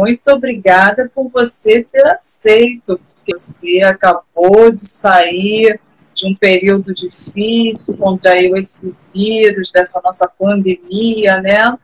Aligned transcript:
muito 0.00 0.30
obrigada 0.30 1.10
por 1.14 1.28
você 1.28 1.84
ter 1.84 2.06
aceito, 2.06 2.98
porque 2.98 3.36
você 3.36 3.82
acabou 3.82 4.70
de 4.72 4.80
sair 4.80 5.78
de 6.14 6.26
um 6.26 6.34
período 6.34 6.94
difícil, 6.94 7.98
contraiu 7.98 8.56
esse 8.56 8.96
vírus 9.12 9.70
dessa 9.70 10.00
nossa 10.02 10.32
pandemia, 10.38 11.42
né? 11.42 11.78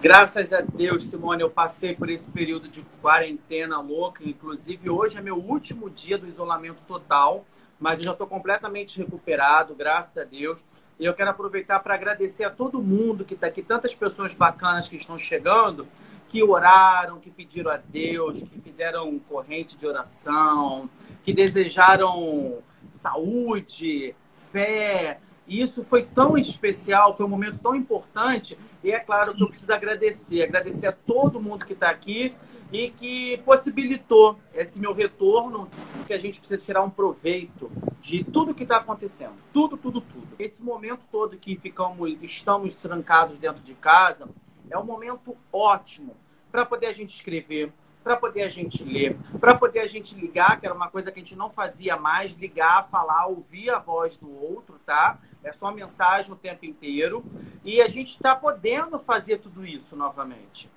Graças 0.00 0.52
a 0.52 0.60
Deus, 0.60 1.10
Simone, 1.10 1.42
eu 1.42 1.50
passei 1.50 1.92
por 1.92 2.08
esse 2.08 2.30
período 2.30 2.68
de 2.68 2.82
quarentena 3.02 3.80
louca. 3.80 4.22
Inclusive, 4.24 4.88
hoje 4.88 5.18
é 5.18 5.20
meu 5.20 5.36
último 5.36 5.90
dia 5.90 6.16
do 6.16 6.28
isolamento 6.28 6.84
total, 6.84 7.44
mas 7.80 7.98
eu 7.98 8.04
já 8.04 8.12
estou 8.12 8.28
completamente 8.28 8.96
recuperado, 8.98 9.74
graças 9.74 10.18
a 10.18 10.24
Deus. 10.24 10.58
E 11.00 11.04
eu 11.04 11.14
quero 11.14 11.30
aproveitar 11.30 11.80
para 11.80 11.94
agradecer 11.94 12.44
a 12.44 12.50
todo 12.50 12.80
mundo 12.80 13.24
que 13.24 13.34
está 13.34 13.48
aqui, 13.48 13.60
tantas 13.60 13.92
pessoas 13.92 14.34
bacanas 14.34 14.88
que 14.88 14.96
estão 14.96 15.18
chegando, 15.18 15.86
que 16.36 16.42
oraram, 16.42 17.18
que 17.18 17.30
pediram 17.30 17.70
a 17.70 17.78
Deus, 17.78 18.42
que 18.42 18.60
fizeram 18.60 19.18
corrente 19.20 19.74
de 19.74 19.86
oração, 19.86 20.90
que 21.24 21.32
desejaram 21.32 22.58
saúde, 22.92 24.14
fé. 24.52 25.18
E 25.46 25.62
isso 25.62 25.82
foi 25.82 26.02
tão 26.02 26.36
especial, 26.36 27.16
foi 27.16 27.24
um 27.24 27.28
momento 27.30 27.58
tão 27.58 27.74
importante. 27.74 28.58
E 28.84 28.92
é 28.92 29.00
claro 29.00 29.22
Sim. 29.22 29.36
que 29.38 29.42
eu 29.44 29.48
preciso 29.48 29.72
agradecer, 29.72 30.42
agradecer 30.42 30.88
a 30.88 30.92
todo 30.92 31.40
mundo 31.40 31.64
que 31.64 31.72
está 31.72 31.88
aqui 31.88 32.34
e 32.70 32.90
que 32.90 33.38
possibilitou 33.38 34.38
esse 34.52 34.78
meu 34.78 34.92
retorno, 34.92 35.70
que 36.06 36.12
a 36.12 36.18
gente 36.18 36.38
precisa 36.38 36.60
tirar 36.60 36.82
um 36.82 36.90
proveito 36.90 37.72
de 38.02 38.24
tudo 38.24 38.54
que 38.54 38.64
está 38.64 38.76
acontecendo. 38.76 39.36
Tudo, 39.54 39.78
tudo, 39.78 40.02
tudo. 40.02 40.28
Esse 40.38 40.62
momento 40.62 41.06
todo 41.10 41.38
que 41.38 41.56
ficamos, 41.56 42.14
estamos 42.20 42.76
trancados 42.76 43.38
dentro 43.38 43.62
de 43.62 43.72
casa 43.72 44.28
é 44.68 44.76
um 44.76 44.84
momento 44.84 45.34
ótimo 45.50 46.14
para 46.56 46.64
poder 46.64 46.86
a 46.86 46.92
gente 46.92 47.14
escrever, 47.14 47.70
para 48.02 48.16
poder 48.16 48.42
a 48.42 48.48
gente 48.48 48.82
ler, 48.82 49.14
para 49.38 49.54
poder 49.54 49.80
a 49.80 49.86
gente 49.86 50.14
ligar, 50.14 50.58
que 50.58 50.64
era 50.64 50.74
uma 50.74 50.88
coisa 50.88 51.12
que 51.12 51.20
a 51.20 51.22
gente 51.22 51.36
não 51.36 51.50
fazia 51.50 51.98
mais, 51.98 52.32
ligar, 52.32 52.88
falar, 52.88 53.26
ouvir 53.26 53.68
a 53.68 53.78
voz 53.78 54.16
do 54.16 54.42
outro, 54.42 54.78
tá? 54.86 55.18
É 55.44 55.52
só 55.52 55.70
mensagem 55.70 56.32
o 56.32 56.36
tempo 56.36 56.64
inteiro. 56.64 57.22
E 57.62 57.82
a 57.82 57.88
gente 57.88 58.12
está 58.12 58.34
podendo 58.34 58.98
fazer 58.98 59.36
tudo 59.36 59.66
isso 59.66 59.94
novamente. 59.94 60.70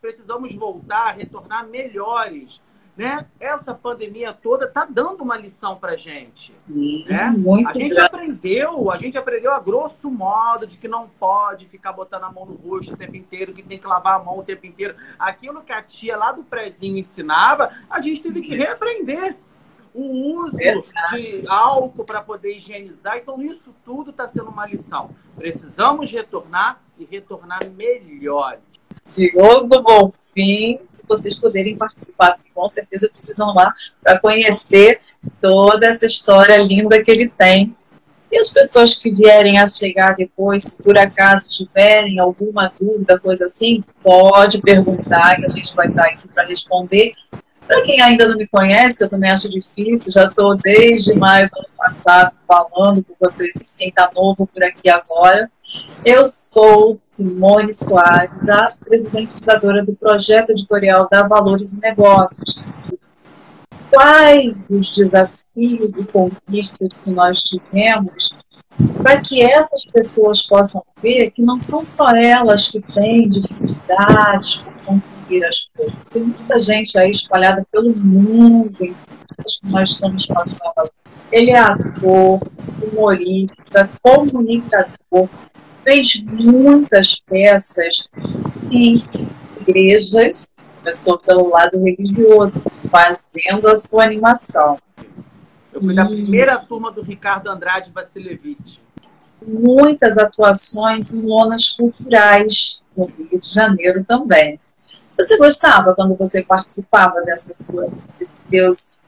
Precisamos 0.00 0.52
voltar, 0.56 1.12
retornar 1.12 1.68
melhores 1.68 2.60
né? 2.96 3.26
Essa 3.38 3.74
pandemia 3.74 4.32
toda 4.32 4.64
está 4.64 4.86
dando 4.86 5.22
uma 5.22 5.36
lição 5.36 5.76
para 5.76 5.96
gente. 5.96 6.52
Sim, 6.56 7.04
né? 7.06 7.34
a 7.68 7.72
gente 7.72 7.94
grande. 7.94 8.00
aprendeu, 8.00 8.90
a 8.90 8.96
gente 8.96 9.18
aprendeu 9.18 9.52
a 9.52 9.60
grosso 9.60 10.10
modo 10.10 10.66
de 10.66 10.78
que 10.78 10.88
não 10.88 11.08
pode 11.08 11.66
ficar 11.66 11.92
botando 11.92 12.24
a 12.24 12.32
mão 12.32 12.46
no 12.46 12.54
rosto 12.54 12.94
o 12.94 12.96
tempo 12.96 13.14
inteiro, 13.14 13.52
que 13.52 13.62
tem 13.62 13.78
que 13.78 13.86
lavar 13.86 14.18
a 14.18 14.24
mão 14.24 14.38
o 14.38 14.42
tempo 14.42 14.66
inteiro. 14.66 14.96
Aquilo 15.18 15.62
que 15.62 15.72
a 15.72 15.82
tia 15.82 16.16
lá 16.16 16.32
do 16.32 16.42
prezinho 16.42 16.96
ensinava, 16.96 17.70
a 17.90 18.00
gente 18.00 18.22
teve 18.22 18.40
que 18.40 18.56
reaprender. 18.56 19.36
O 19.98 20.42
uso 20.42 20.58
de 21.12 21.42
álcool 21.48 22.04
para 22.04 22.20
poder 22.20 22.54
higienizar. 22.54 23.16
Então, 23.16 23.40
isso 23.40 23.74
tudo 23.82 24.10
está 24.10 24.28
sendo 24.28 24.50
uma 24.50 24.66
lição. 24.66 25.08
Precisamos 25.34 26.12
retornar 26.12 26.82
e 26.98 27.06
retornar 27.06 27.60
melhores. 27.70 28.60
Diogo 29.06 29.82
Bonfim, 29.82 30.80
vocês 31.08 31.38
poderem 31.38 31.76
participar, 31.76 32.38
com 32.54 32.68
certeza 32.68 33.08
precisam 33.08 33.54
lá 33.54 33.72
para 34.02 34.18
conhecer 34.18 35.00
toda 35.40 35.86
essa 35.86 36.06
história 36.06 36.56
linda 36.58 37.02
que 37.02 37.10
ele 37.10 37.28
tem. 37.28 37.76
E 38.30 38.38
as 38.38 38.50
pessoas 38.50 38.96
que 38.96 39.10
vierem 39.10 39.58
a 39.58 39.66
chegar 39.66 40.16
depois, 40.16 40.62
se 40.64 40.82
por 40.82 40.98
acaso 40.98 41.48
tiverem 41.48 42.18
alguma 42.18 42.72
dúvida, 42.78 43.18
coisa 43.18 43.46
assim, 43.46 43.84
pode 44.02 44.60
perguntar 44.60 45.36
que 45.36 45.44
a 45.44 45.48
gente 45.48 45.74
vai 45.74 45.88
estar 45.88 46.04
aqui 46.04 46.26
para 46.28 46.44
responder. 46.44 47.12
Para 47.66 47.82
quem 47.82 48.00
ainda 48.00 48.28
não 48.28 48.36
me 48.36 48.46
conhece, 48.46 49.02
eu 49.02 49.10
também 49.10 49.30
acho 49.30 49.48
difícil, 49.48 50.12
já 50.12 50.24
estou 50.24 50.56
desde 50.56 51.14
maio 51.14 51.48
do 51.50 51.58
ano 51.58 51.68
passado 51.76 52.36
falando 52.46 53.04
com 53.04 53.14
vocês, 53.18 53.76
quem 53.76 53.88
está 53.88 54.10
novo 54.14 54.46
por 54.46 54.62
aqui 54.62 54.88
agora. 54.88 55.50
Eu 56.04 56.28
sou 56.28 57.00
Simone 57.10 57.72
Soares, 57.72 58.48
a 58.48 58.72
presidente 58.84 59.32
fundadora 59.34 59.84
do 59.84 59.94
projeto 59.94 60.50
editorial 60.50 61.08
da 61.10 61.26
Valores 61.26 61.74
e 61.74 61.80
Negócios. 61.80 62.62
Quais 63.90 64.66
os 64.70 64.92
desafios 64.92 65.90
e 65.96 66.04
conquistas 66.12 66.88
que 67.02 67.10
nós 67.10 67.42
tivemos 67.42 68.36
para 69.02 69.20
que 69.20 69.42
essas 69.42 69.84
pessoas 69.86 70.42
possam 70.42 70.82
ver 71.02 71.30
que 71.30 71.42
não 71.42 71.58
são 71.58 71.84
só 71.84 72.10
elas 72.10 72.68
que 72.68 72.80
têm 72.80 73.28
dificuldades 73.28 74.56
por 74.56 74.74
concluir 74.84 75.44
as 75.44 75.68
coisas. 75.74 75.94
Tem 76.10 76.22
muita 76.22 76.60
gente 76.60 76.98
aí 76.98 77.10
espalhada 77.10 77.66
pelo 77.70 77.96
mundo 77.96 78.84
em 78.84 78.92
que 78.92 78.96
nós 79.64 79.90
estamos 79.90 80.26
passando. 80.26 80.90
Ele 81.32 81.50
é 81.50 81.58
ator, 81.58 82.40
humorista, 82.82 83.90
comunicador, 84.02 85.28
fez 85.86 86.20
muitas 86.24 87.20
peças 87.20 88.08
em 88.72 89.04
igrejas, 89.60 90.48
começou 90.80 91.16
pelo 91.16 91.48
lado 91.48 91.80
religioso, 91.80 92.64
fazendo 92.90 93.68
a 93.68 93.76
sua 93.76 94.02
animação. 94.02 94.80
Eu 95.72 95.80
fui 95.80 95.92
e... 95.92 95.96
da 95.96 96.04
primeira 96.04 96.58
turma 96.58 96.90
do 96.90 97.02
Ricardo 97.02 97.48
Andrade 97.48 97.92
Vasilevich. 97.92 98.82
Muitas 99.46 100.18
atuações 100.18 101.14
em 101.14 101.28
lonas 101.28 101.70
culturais 101.70 102.82
no 102.96 103.06
Rio 103.06 103.38
de 103.38 103.48
Janeiro 103.48 104.02
também. 104.02 104.58
Você 105.16 105.38
gostava 105.38 105.94
quando 105.94 106.16
você 106.16 106.44
participava 106.44 107.22
dessas 107.22 107.68
suas, 107.68 107.92
seus, 108.50 109.02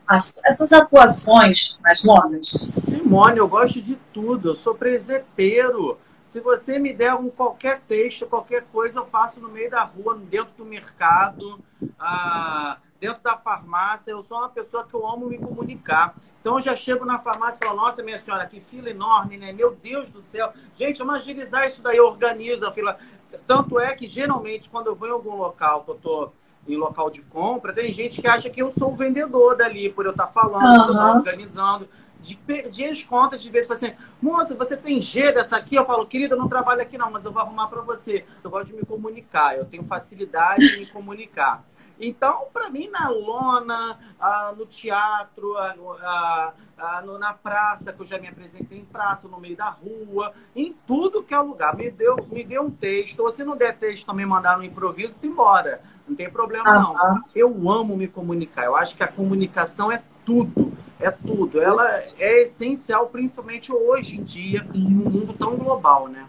essas 0.47 0.73
atuações 0.73 1.77
nas 1.83 2.05
lonas? 2.05 2.73
Simone, 2.85 3.39
eu 3.39 3.49
gosto 3.49 3.83
de 3.83 3.99
tudo. 4.13 4.51
Eu 4.51 4.55
sou 4.55 4.77
presepeiro. 4.77 5.99
Se 6.29 6.41
você 6.41 6.79
me 6.79 6.93
der 6.93 7.15
um, 7.15 7.31
qualquer 7.31 7.81
texto, 7.89 8.27
qualquer 8.27 8.65
coisa, 8.71 9.01
eu 9.01 9.07
faço 9.07 9.41
no 9.41 9.49
meio 9.49 9.71
da 9.71 9.83
rua, 9.83 10.15
dentro 10.15 10.55
do 10.57 10.65
mercado, 10.65 11.59
ah, 11.99 12.77
dentro 13.01 13.23
da 13.23 13.37
farmácia. 13.37 14.11
Eu 14.11 14.23
sou 14.23 14.39
uma 14.39 14.51
pessoa 14.51 14.85
que 14.85 14.93
eu 14.93 15.07
amo 15.07 15.27
me 15.27 15.39
comunicar. 15.39 16.15
Então 16.41 16.57
eu 16.57 16.61
já 16.61 16.77
chego 16.77 17.07
na 17.07 17.19
farmácia 17.19 17.59
e 17.63 17.67
falo, 17.67 17.81
nossa, 17.81 18.03
minha 18.03 18.19
senhora, 18.19 18.47
que 18.47 18.61
fila 18.61 18.91
enorme, 18.91 19.39
né? 19.39 19.53
Meu 19.53 19.75
Deus 19.75 20.11
do 20.11 20.21
céu. 20.21 20.53
Gente, 20.77 20.99
vamos 20.99 21.17
agilizar 21.17 21.67
isso 21.67 21.81
daí, 21.81 21.99
organiza 21.99 22.69
a 22.69 22.73
fila. 22.73 22.99
Tanto 23.47 23.81
é 23.81 23.95
que, 23.95 24.07
geralmente, 24.07 24.69
quando 24.69 24.89
eu 24.89 24.95
vou 24.95 25.09
em 25.09 25.13
algum 25.13 25.35
local 25.35 25.83
que 25.85 25.91
eu 25.91 25.95
tô 25.95 26.31
em 26.67 26.77
local 26.77 27.09
de 27.09 27.23
compra, 27.23 27.73
tem 27.73 27.91
gente 27.91 28.21
que 28.21 28.29
acha 28.29 28.51
que 28.51 28.61
eu 28.61 28.71
sou 28.71 28.93
o 28.93 28.97
vendedor 28.97 29.57
dali, 29.57 29.89
por 29.89 30.05
eu 30.05 30.11
estar 30.11 30.27
falando, 30.27 30.63
uhum. 30.63 30.87
eu 30.87 30.93
estar 30.93 31.17
organizando 31.17 31.89
de 32.21 32.85
as 32.85 33.03
contas 33.05 33.43
de 33.43 33.51
vez 33.51 33.71
assim, 33.71 33.93
moço, 34.21 34.57
você 34.57 34.77
tem 34.77 35.01
G 35.01 35.33
dessa 35.33 35.57
aqui? 35.57 35.77
Eu 35.77 35.87
falo, 35.87 36.07
querida, 36.07 36.35
eu 36.35 36.39
não 36.39 36.49
trabalho 36.49 36.83
aqui 36.83 36.99
não, 36.99 37.11
mas 37.11 37.25
eu 37.25 37.33
vou 37.33 37.43
arrumar 37.43 37.69
para 37.69 37.81
você. 37.81 38.25
Eu 38.43 38.51
gosto 38.51 38.67
de 38.67 38.75
me 38.75 38.85
comunicar, 38.85 39.57
eu 39.57 39.65
tenho 39.65 39.85
facilidade 39.85 40.67
de 40.67 40.81
me 40.81 40.87
comunicar. 40.87 41.65
Então, 42.01 42.47
para 42.53 42.71
mim, 42.71 42.89
na 42.89 43.09
lona, 43.09 43.99
ah, 44.21 44.55
no 44.57 44.65
teatro, 44.67 45.57
ah, 45.59 46.55
ah, 46.79 47.03
na 47.19 47.35
praça, 47.35 47.93
que 47.93 48.01
eu 48.01 48.07
já 48.07 48.19
me 48.19 48.29
apresentei 48.29 48.79
em 48.79 48.85
praça, 48.85 49.27
no 49.27 49.41
meio 49.41 49.57
da 49.57 49.69
rua, 49.69 50.33
em 50.55 50.73
tudo 50.87 51.25
que 51.25 51.35
é 51.35 51.39
lugar. 51.41 51.77
Me 51.77 51.91
deu, 51.91 52.17
me 52.31 52.45
deu 52.45 52.63
um 52.63 52.71
texto, 52.71 53.21
ou 53.21 53.33
se 53.33 53.43
não 53.43 53.57
der 53.57 53.77
texto, 53.77 54.07
também 54.07 54.25
mandar 54.25 54.57
no 54.57 54.65
improviso, 54.65 55.13
se 55.13 55.27
embora. 55.27 55.83
Não 56.07 56.15
tem 56.15 56.31
problema, 56.31 56.73
não. 56.73 57.25
Eu 57.35 57.49
amo 57.69 57.97
me 57.97 58.07
comunicar. 58.07 58.65
Eu 58.65 58.77
acho 58.77 58.97
que 58.97 59.03
a 59.03 59.09
comunicação 59.09 59.91
é 59.91 60.01
tudo 60.25 60.73
é 61.01 61.11
tudo. 61.11 61.61
Ela 61.61 62.03
é 62.19 62.43
essencial, 62.43 63.07
principalmente 63.07 63.73
hoje 63.73 64.17
em 64.17 64.23
dia, 64.23 64.65
em 64.75 64.87
um 64.87 64.91
mundo 64.91 65.33
tão 65.33 65.57
global, 65.57 66.09
né? 66.09 66.27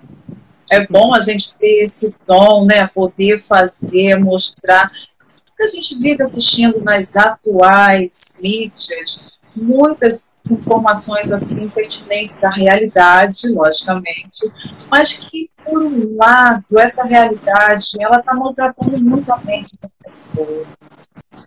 É 0.72 0.86
bom 0.86 1.14
a 1.14 1.20
gente 1.20 1.58
ter 1.58 1.84
esse 1.84 2.16
dom, 2.28 2.66
né? 2.66 2.88
Poder 2.88 3.40
fazer, 3.40 4.18
mostrar. 4.18 4.92
Porque 5.46 5.64
a 5.64 5.68
gente 5.68 5.98
vive 5.98 6.22
assistindo 6.22 6.82
nas 6.84 7.18
atuais 7.18 8.40
mídias 8.42 9.28
muitas 9.56 10.44
informações 10.50 11.32
assim 11.32 11.68
pertinentes 11.70 12.44
à 12.44 12.52
realidade, 12.52 13.50
logicamente, 13.50 14.48
mas 14.90 15.18
que 15.18 15.50
por 15.66 15.82
um 15.84 16.16
lado 16.16 16.80
essa 16.80 17.06
realidade 17.06 17.90
ela 18.00 18.20
está 18.20 18.34
maltratando 18.34 18.98
muito 19.00 19.32
a 19.34 19.38
mente 19.40 19.74
da 19.82 19.90
pessoa. 20.04 20.66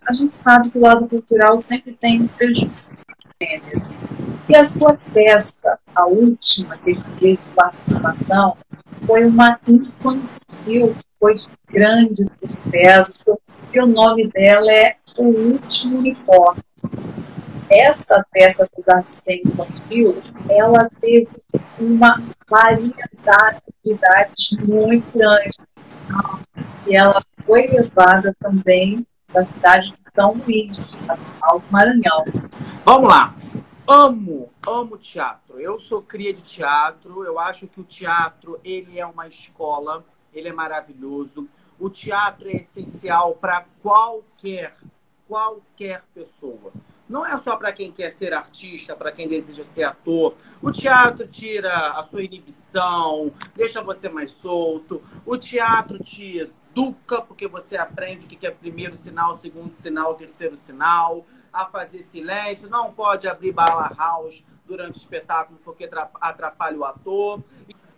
A 0.07 0.13
gente 0.13 0.33
sabe 0.33 0.69
que 0.69 0.77
o 0.77 0.81
lado 0.81 1.07
cultural 1.07 1.57
sempre 1.57 1.93
tem 1.93 2.21
um 2.21 2.27
prejuízo 2.27 2.71
gênero. 3.43 3.87
E 4.47 4.55
a 4.55 4.65
sua 4.65 4.97
peça, 5.13 5.79
a 5.95 6.05
última 6.05 6.77
que 6.77 6.91
ele 6.91 7.03
teve 7.19 7.39
participação, 7.55 8.57
foi 9.05 9.25
uma 9.25 9.59
infantil, 9.67 10.95
foi 11.19 11.35
de 11.35 11.47
grande 11.71 12.23
sucesso, 12.23 13.39
e 13.73 13.79
o 13.79 13.85
nome 13.85 14.27
dela 14.29 14.71
é 14.71 14.95
O 15.17 15.23
Último 15.23 15.99
Unicórnio. 15.99 16.63
Essa 17.69 18.23
peça, 18.31 18.65
apesar 18.65 19.01
de 19.01 19.09
ser 19.09 19.41
infantil, 19.45 20.21
ela 20.49 20.89
teve 21.01 21.29
uma 21.79 22.21
variedade 22.47 23.61
de 23.83 23.93
idades 23.93 24.51
muito 24.61 25.05
grande. 25.17 25.57
E 26.85 26.95
ela 26.95 27.23
foi 27.45 27.67
levada 27.67 28.35
também 28.39 29.05
da 29.33 29.41
cidade 29.41 29.89
de 29.89 29.97
São 30.15 30.33
Luís, 30.33 30.79
Maranhão. 31.71 32.23
Vamos 32.85 33.09
lá. 33.09 33.33
Amo, 33.87 34.49
amo 34.65 34.97
teatro. 34.97 35.59
Eu 35.59 35.79
sou 35.79 36.01
cria 36.03 36.33
de 36.33 36.41
teatro. 36.41 37.23
Eu 37.23 37.39
acho 37.39 37.67
que 37.67 37.81
o 37.81 37.83
teatro 37.83 38.59
ele 38.63 38.99
é 38.99 39.05
uma 39.05 39.27
escola. 39.27 40.05
Ele 40.31 40.49
é 40.49 40.53
maravilhoso. 40.53 41.49
O 41.79 41.89
teatro 41.89 42.47
é 42.47 42.57
essencial 42.57 43.33
para 43.33 43.65
qualquer, 43.81 44.75
qualquer 45.27 46.03
pessoa. 46.13 46.71
Não 47.09 47.25
é 47.25 47.35
só 47.37 47.57
para 47.57 47.73
quem 47.73 47.91
quer 47.91 48.11
ser 48.11 48.33
artista, 48.33 48.95
para 48.95 49.11
quem 49.11 49.27
deseja 49.27 49.65
ser 49.65 49.83
ator. 49.83 50.35
O 50.61 50.71
teatro 50.71 51.27
tira 51.27 51.91
a 51.91 52.03
sua 52.03 52.23
inibição, 52.23 53.31
deixa 53.55 53.81
você 53.81 54.07
mais 54.07 54.31
solto. 54.31 55.01
O 55.25 55.37
teatro 55.37 55.99
te 56.01 56.49
educa, 56.75 57.21
porque 57.21 57.47
você 57.47 57.77
aprende 57.77 58.25
o 58.25 58.29
que 58.29 58.47
é 58.47 58.51
primeiro 58.51 58.95
sinal, 58.95 59.35
segundo 59.35 59.73
sinal, 59.73 60.15
terceiro 60.15 60.57
sinal, 60.57 61.25
a 61.51 61.65
fazer 61.65 61.99
silêncio. 61.99 62.69
Não 62.69 62.91
pode 62.91 63.27
abrir 63.27 63.51
bala 63.51 63.91
house 63.95 64.43
durante 64.65 64.97
o 64.97 64.97
espetáculo 64.97 65.59
porque 65.63 65.89
atrapalha 66.19 66.77
o 66.77 66.83
ator 66.83 67.43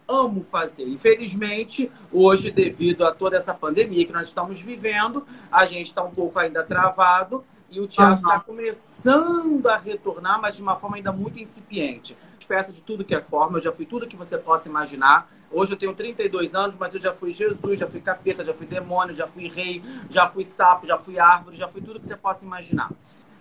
amo 0.08 0.44
fazer. 0.44 0.88
Infelizmente, 0.88 1.92
hoje, 2.12 2.52
devido 2.52 3.06
a 3.06 3.12
toda 3.12 3.38
essa 3.38 3.54
pandemia 3.54 4.06
que 4.06 4.14
nós 4.14 4.28
estamos 4.28 4.62
vivendo, 4.62 5.26
a 5.52 5.66
gente 5.66 5.88
está 5.88 6.04
um 6.04 6.12
pouco 6.12 6.38
ainda 6.40 6.64
travado 6.64 7.44
e 7.70 7.80
o 7.80 7.88
teatro 7.88 8.16
está 8.16 8.36
uhum. 8.36 8.42
começando 8.42 9.68
a 9.68 9.78
retornar, 9.78 10.40
mas 10.40 10.56
de 10.56 10.62
uma 10.62 10.76
forma 10.76 10.98
ainda 10.98 11.12
muito 11.12 11.40
incipiente. 11.40 12.16
Peça 12.48 12.72
de 12.72 12.84
tudo 12.84 13.04
que 13.04 13.16
é 13.16 13.22
forma, 13.22 13.58
eu 13.58 13.62
já 13.62 13.72
fui 13.72 13.88
tudo 13.88 14.08
que 14.08 14.16
você 14.16 14.38
possa 14.38 14.70
imaginar. 14.70 15.28
Hoje 15.56 15.72
eu 15.72 15.78
tenho 15.78 15.96
32 15.96 16.54
anos, 16.54 16.76
mas 16.78 16.94
eu 16.94 17.00
já 17.00 17.14
fui 17.14 17.34
Jesus, 17.34 17.80
já 17.80 17.88
fui 17.88 18.02
capeta, 18.02 18.44
já 18.44 18.54
fui 18.54 18.68
demônio, 18.68 19.16
já 19.16 19.26
fui 19.26 19.48
rei, 19.48 19.82
já 20.10 20.30
fui 20.30 20.44
sapo, 20.44 20.86
já 20.86 20.98
fui 20.98 21.18
árvore, 21.18 21.56
já 21.56 21.68
fui 21.70 21.82
tudo 21.82 22.00
que 22.00 22.08
você 22.08 22.18
possa 22.18 22.44
imaginar. 22.44 22.92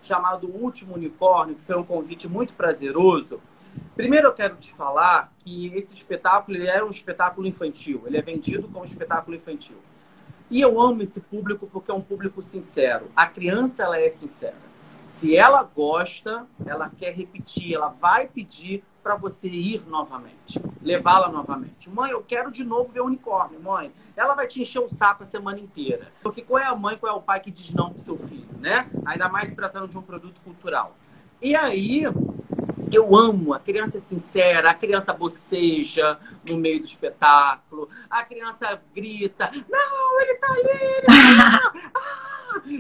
Chamado 0.00 0.46
Último 0.46 0.94
Unicórnio, 0.94 1.56
que 1.56 1.64
foi 1.64 1.76
um 1.76 1.82
convite 1.82 2.28
muito 2.28 2.55
prazeroso 2.55 3.40
Primeiro 3.96 4.28
eu 4.28 4.32
quero 4.32 4.56
te 4.56 4.72
falar 4.72 5.32
que 5.38 5.66
esse 5.75 5.94
espetáculo 5.94 6.56
ele 6.56 6.66
é 6.66 6.82
um 6.82 6.90
espetáculo 6.90 7.46
infantil, 7.46 8.02
ele 8.06 8.16
é 8.16 8.22
vendido 8.22 8.69
como 8.69 8.84
espetáculo 8.84 9.37
infantil. 9.37 9.76
E 10.50 10.61
eu 10.61 10.81
amo 10.81 11.02
esse 11.02 11.20
público 11.20 11.69
porque 11.72 11.90
é 11.90 11.94
um 11.94 12.00
público 12.00 12.43
sincero. 12.43 13.11
A 13.16 13.26
criança 13.26 13.82
ela 13.82 13.99
é 13.99 14.08
sincera. 14.08 14.56
Se 15.14 15.37
ela 15.37 15.62
gosta, 15.62 16.44
ela 16.66 16.90
quer 16.90 17.14
repetir, 17.14 17.72
ela 17.72 17.88
vai 17.88 18.26
pedir 18.26 18.82
para 19.00 19.14
você 19.14 19.49
ir 19.49 19.87
novamente, 19.87 20.61
levá-la 20.82 21.28
novamente. 21.28 21.88
Mãe, 21.88 22.11
eu 22.11 22.20
quero 22.20 22.50
de 22.50 22.64
novo 22.64 22.90
ver 22.90 23.00
o 23.00 23.06
unicórnio, 23.06 23.61
mãe. 23.61 23.93
Ela 24.16 24.34
vai 24.34 24.49
te 24.49 24.61
encher 24.61 24.81
o 24.81 24.88
saco 24.88 25.22
a 25.22 25.26
semana 25.26 25.61
inteira. 25.61 26.11
Porque 26.20 26.43
qual 26.43 26.61
é 26.61 26.66
a 26.66 26.75
mãe, 26.75 26.99
qual 26.99 27.14
é 27.14 27.16
o 27.16 27.22
pai 27.22 27.38
que 27.38 27.52
diz 27.52 27.72
não 27.72 27.90
pro 27.90 28.02
seu 28.02 28.19
filho, 28.19 28.49
né? 28.58 28.90
Ainda 29.06 29.28
mais 29.28 29.50
se 29.50 29.56
tratando 29.56 29.87
de 29.87 29.96
um 29.96 30.02
produto 30.02 30.40
cultural. 30.40 30.96
E 31.40 31.55
aí, 31.55 32.02
eu 32.90 33.14
amo, 33.14 33.55
a 33.55 33.61
criança 33.61 33.99
é 33.99 34.00
sincera, 34.00 34.70
a 34.70 34.75
criança 34.75 35.12
boceja 35.12 36.19
no 36.49 36.56
meio 36.56 36.81
do 36.81 36.87
espetáculo, 36.87 37.88
a 38.11 38.25
criança 38.25 38.82
grita, 38.93 39.49
não, 39.69 40.20
ele 40.20 40.34
tá 40.34 40.52
ali, 40.52 40.70
ele 40.70 41.02
tá 41.02 41.72
ah! 41.94 42.33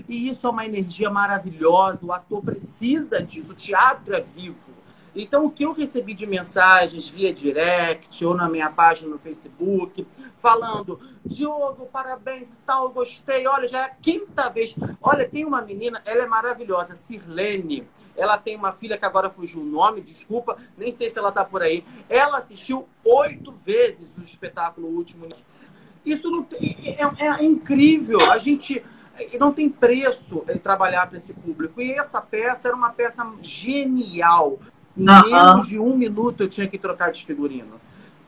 E 0.08 0.28
isso 0.28 0.46
é 0.46 0.50
uma 0.50 0.64
energia 0.64 1.10
maravilhosa, 1.10 2.04
o 2.04 2.12
ator 2.12 2.42
precisa 2.42 3.22
disso, 3.22 3.52
o 3.52 3.54
teatro 3.54 4.14
é 4.14 4.20
vivo. 4.20 4.72
Então, 5.14 5.46
o 5.46 5.50
que 5.50 5.64
eu 5.64 5.72
recebi 5.72 6.12
de 6.12 6.26
mensagens 6.26 7.08
via 7.08 7.32
direct 7.32 8.24
ou 8.24 8.34
na 8.34 8.48
minha 8.48 8.68
página 8.68 9.10
no 9.10 9.18
Facebook, 9.18 10.04
falando: 10.38 10.98
Diogo, 11.24 11.86
parabéns 11.86 12.54
e 12.54 12.58
tal, 12.66 12.90
gostei. 12.90 13.46
Olha, 13.46 13.68
já 13.68 13.82
é 13.82 13.84
a 13.84 13.88
quinta 13.90 14.48
vez. 14.48 14.74
Olha, 15.00 15.28
tem 15.28 15.44
uma 15.44 15.62
menina, 15.62 16.02
ela 16.04 16.24
é 16.24 16.26
maravilhosa, 16.26 16.96
Sirlene. 16.96 17.86
Ela 18.16 18.38
tem 18.38 18.56
uma 18.56 18.72
filha 18.72 18.98
que 18.98 19.04
agora 19.04 19.30
fugiu 19.30 19.60
o 19.60 19.64
nome, 19.64 20.00
desculpa, 20.00 20.56
nem 20.76 20.92
sei 20.92 21.10
se 21.10 21.18
ela 21.18 21.32
tá 21.32 21.44
por 21.44 21.62
aí. 21.62 21.84
Ela 22.08 22.38
assistiu 22.38 22.88
oito 23.04 23.52
vezes 23.52 24.16
o 24.16 24.22
espetáculo 24.22 24.88
Último. 24.88 25.28
Isso 26.04 26.30
não 26.30 26.42
tem, 26.42 26.76
é, 26.84 27.02
é, 27.24 27.28
é 27.40 27.44
incrível. 27.44 28.30
A 28.30 28.38
gente 28.38 28.84
não 29.38 29.52
tem 29.52 29.68
preço 29.68 30.44
em 30.48 30.58
trabalhar 30.58 31.06
para 31.06 31.16
esse 31.16 31.32
público. 31.32 31.80
E 31.80 31.92
essa 31.92 32.20
peça 32.20 32.68
era 32.68 32.76
uma 32.76 32.90
peça 32.90 33.26
genial. 33.42 34.58
Em 34.96 35.04
menos 35.04 35.66
de 35.66 35.78
um 35.78 35.96
minuto 35.96 36.42
eu 36.42 36.48
tinha 36.48 36.68
que 36.68 36.78
trocar 36.78 37.10
de 37.12 37.24
figurino. 37.24 37.80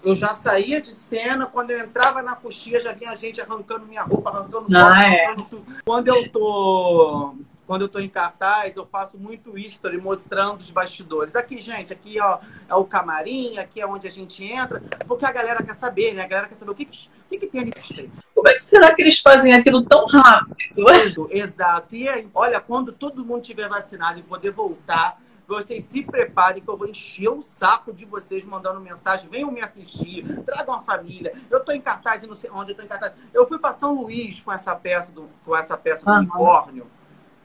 Eu 0.03 0.15
já 0.15 0.35
saía 0.35 0.81
de 0.81 0.95
cena, 0.95 1.47
quando 1.47 1.73
eu 1.73 1.81
entrava 1.81 2.23
na 2.23 2.37
coxinha, 2.37 2.81
já 2.81 2.93
vinha 2.93 3.17
gente 3.17 3.41
arrancando 3.41 3.87
minha 3.87 4.03
roupa, 4.03 4.31
arrancando, 4.31 4.67
ah, 4.77 5.03
é. 5.03 5.27
arrancando 5.27 5.49
tudo. 5.51 5.67
Quando 5.85 6.09
eu 6.09 6.31
tô 6.31 7.35
quando 7.67 7.83
eu 7.83 7.87
estou 7.87 8.01
em 8.01 8.09
cartaz, 8.09 8.77
eu 8.77 8.87
faço 8.87 9.19
muito 9.19 9.59
history 9.59 9.99
mostrando 9.99 10.61
os 10.61 10.71
bastidores. 10.71 11.35
Aqui, 11.35 11.61
gente, 11.61 11.93
aqui 11.93 12.21
ó, 12.21 12.39
é 12.69 12.75
o 12.75 12.85
camarim, 12.85 13.59
aqui 13.59 13.81
é 13.81 13.87
onde 13.87 14.07
a 14.07 14.11
gente 14.11 14.45
entra, 14.45 14.81
porque 15.07 15.25
a 15.25 15.33
galera 15.33 15.63
quer 15.63 15.75
saber, 15.75 16.15
né? 16.15 16.25
A 16.25 16.29
galera 16.29 16.49
quer 16.49 16.55
saber 16.55 16.71
o 16.71 16.75
que, 16.75 16.85
o 16.85 17.29
que, 17.29 17.39
que 17.39 17.47
tem 17.49 17.63
ali. 17.63 18.11
Como 18.35 18.49
é 18.49 18.55
que 18.55 18.63
será 18.63 18.95
que 18.95 19.03
eles 19.03 19.19
fazem 19.21 19.53
aquilo 19.53 19.83
tão 19.83 20.07
rápido? 20.07 20.85
Exato. 21.31 21.97
E 21.97 22.09
aí, 22.09 22.31
olha, 22.33 22.61
quando 22.61 22.93
todo 22.93 23.25
mundo 23.25 23.43
tiver 23.43 23.69
vacinado 23.69 24.21
e 24.21 24.23
poder 24.23 24.53
voltar, 24.53 25.19
vocês 25.47 25.85
se 25.85 26.03
preparem 26.03 26.63
que 26.63 26.69
eu 26.69 26.77
vou 26.77 26.89
encher 26.89 27.29
o 27.29 27.41
saco 27.41 27.93
de 27.93 28.05
vocês 28.05 28.45
mandando 28.45 28.81
mensagem. 28.81 29.31
Venham 29.31 29.51
me 29.51 29.61
assistir, 29.61 30.25
tragam 30.45 30.75
a 30.75 30.83
família. 30.83 31.33
Eu 31.51 31.59
estou 31.59 31.75
em 31.75 31.81
cartaz 31.81 32.23
e 32.23 32.27
não 32.27 32.35
sei 32.35 32.51
onde 32.51 32.73
eu 32.73 32.77
tô 32.77 32.83
em 32.83 32.89
cartaz. 32.89 33.13
Eu 33.33 33.47
fui 33.47 33.59
para 33.59 33.73
São 33.73 33.95
Luís 33.95 34.41
com 34.41 34.53
essa 34.53 34.75
peça 34.75 35.13
do, 35.13 35.29
com 35.45 35.57
essa 35.57 35.77
peça 35.77 36.05
do 36.05 36.13
unicórnio. 36.13 36.87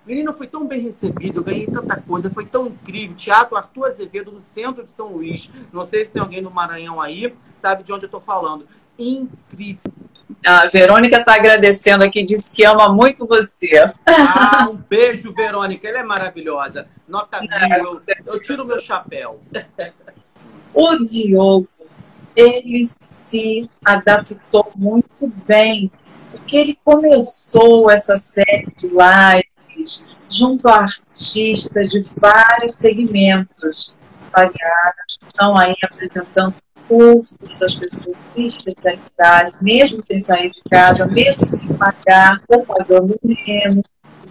Menino, 0.06 0.34
foi 0.34 0.48
tão 0.48 0.68
bem 0.68 0.82
recebido, 0.82 1.40
eu 1.40 1.44
ganhei 1.44 1.68
tanta 1.68 1.96
coisa, 2.02 2.30
foi 2.30 2.46
tão 2.46 2.68
incrível. 2.68 3.16
Teatro 3.16 3.56
Arthur 3.56 3.86
Azevedo, 3.86 4.32
no 4.32 4.42
centro 4.42 4.84
de 4.84 4.92
São 4.92 5.10
Luís. 5.10 5.50
Não 5.72 5.86
sei 5.86 6.04
se 6.04 6.12
tem 6.12 6.22
alguém 6.22 6.42
no 6.42 6.50
Maranhão 6.50 7.00
aí, 7.00 7.36
sabe 7.56 7.84
de 7.84 7.94
onde 7.94 8.06
eu 8.06 8.08
estou 8.08 8.22
falando. 8.22 8.66
Incrível. 8.98 9.92
A 10.46 10.68
Verônica 10.68 11.18
está 11.18 11.36
agradecendo 11.36 12.04
aqui, 12.04 12.24
disse 12.24 12.56
que 12.56 12.66
ama 12.66 12.90
muito 12.90 13.28
você. 13.28 13.92
Ah, 14.06 14.68
um 14.72 14.76
beijo, 14.90 15.34
Verônica. 15.34 15.88
Ela 15.88 16.00
é 16.00 16.04
maravilhosa. 16.04 16.88
Nota 17.08 17.40
mil, 17.42 17.50
eu, 17.86 17.96
eu 18.26 18.42
tiro 18.42 18.66
meu 18.66 18.80
chapéu. 18.80 19.40
O 20.74 20.98
Diogo, 21.04 21.68
ele 22.36 22.84
se 23.08 23.70
adaptou 23.86 24.72
muito 24.76 25.28
bem, 25.46 25.92
porque 26.32 26.58
ele 26.58 26.80
começou 26.84 27.92
essa 27.92 28.18
série 28.18 28.68
de 28.76 28.88
junto 30.30 30.68
a 30.70 30.82
artistas 30.82 31.90
de 31.90 32.06
vários 32.18 32.76
segmentos 32.76 33.98
variados, 34.32 35.20
estão 35.28 35.58
aí 35.58 35.76
apresentando 35.84 36.56
cursos 36.88 37.38
das 37.60 37.76
pessoas 37.76 38.18
de 38.36 38.48
especialidade, 38.48 39.56
mesmo 39.62 40.02
sem 40.02 40.20
sair 40.20 40.50
de 40.52 40.62
casa, 40.70 41.06
mesmo 41.08 41.46
sem 41.58 41.78
pagar 41.78 42.42
ou 42.48 42.66
pagando 42.66 43.20
menos. 43.24 43.84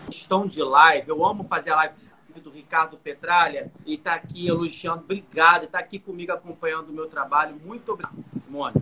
Questão 0.07 0.47
de 0.47 0.63
live, 0.63 1.09
eu 1.09 1.25
amo 1.25 1.45
fazer 1.45 1.71
a 1.71 1.77
live 1.77 1.95
do 2.43 2.51
Ricardo 2.51 2.97
Petralha 2.97 3.71
e 3.85 3.95
está 3.95 4.15
aqui 4.15 4.49
elogiando, 4.49 5.05
obrigado, 5.05 5.65
está 5.65 5.79
aqui 5.79 5.99
comigo 5.99 6.33
acompanhando 6.33 6.89
o 6.89 6.93
meu 6.93 7.07
trabalho. 7.07 7.57
Muito 7.65 7.93
obrigado, 7.93 8.25
Simone. 8.31 8.77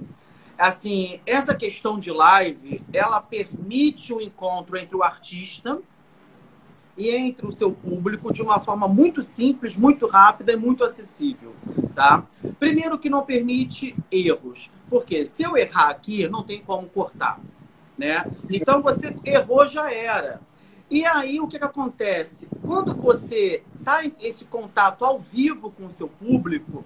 Assim, 0.56 1.20
essa 1.24 1.54
questão 1.54 1.98
de 1.98 2.10
live, 2.10 2.82
ela 2.92 3.20
permite 3.20 4.12
o 4.12 4.16
um 4.16 4.20
encontro 4.20 4.76
entre 4.76 4.96
o 4.96 5.02
artista 5.02 5.78
e 6.98 7.10
entre 7.10 7.46
o 7.46 7.52
seu 7.52 7.70
público 7.70 8.32
de 8.32 8.42
uma 8.42 8.58
forma 8.58 8.88
muito 8.88 9.22
simples, 9.22 9.76
muito 9.76 10.08
rápida 10.08 10.52
e 10.52 10.56
muito 10.56 10.82
acessível, 10.82 11.54
tá? 11.94 12.26
Primeiro 12.58 12.98
que 12.98 13.08
não 13.08 13.24
permite 13.24 13.94
erros, 14.10 14.68
porque 14.90 15.24
se 15.24 15.44
eu 15.44 15.56
errar 15.56 15.90
aqui, 15.90 16.26
não 16.26 16.42
tem 16.42 16.60
como 16.60 16.88
cortar, 16.88 17.40
né? 17.96 18.26
Então 18.50 18.82
você 18.82 19.14
errou 19.24 19.66
já 19.68 19.92
era. 19.92 20.40
E 20.90 21.06
aí 21.06 21.38
o 21.38 21.46
que, 21.46 21.58
que 21.58 21.64
acontece? 21.64 22.48
Quando 22.66 22.94
você 22.94 23.62
está 23.78 24.04
em 24.04 24.12
esse 24.20 24.44
contato 24.44 25.04
ao 25.04 25.20
vivo 25.20 25.70
com 25.70 25.86
o 25.86 25.90
seu 25.90 26.08
público, 26.08 26.84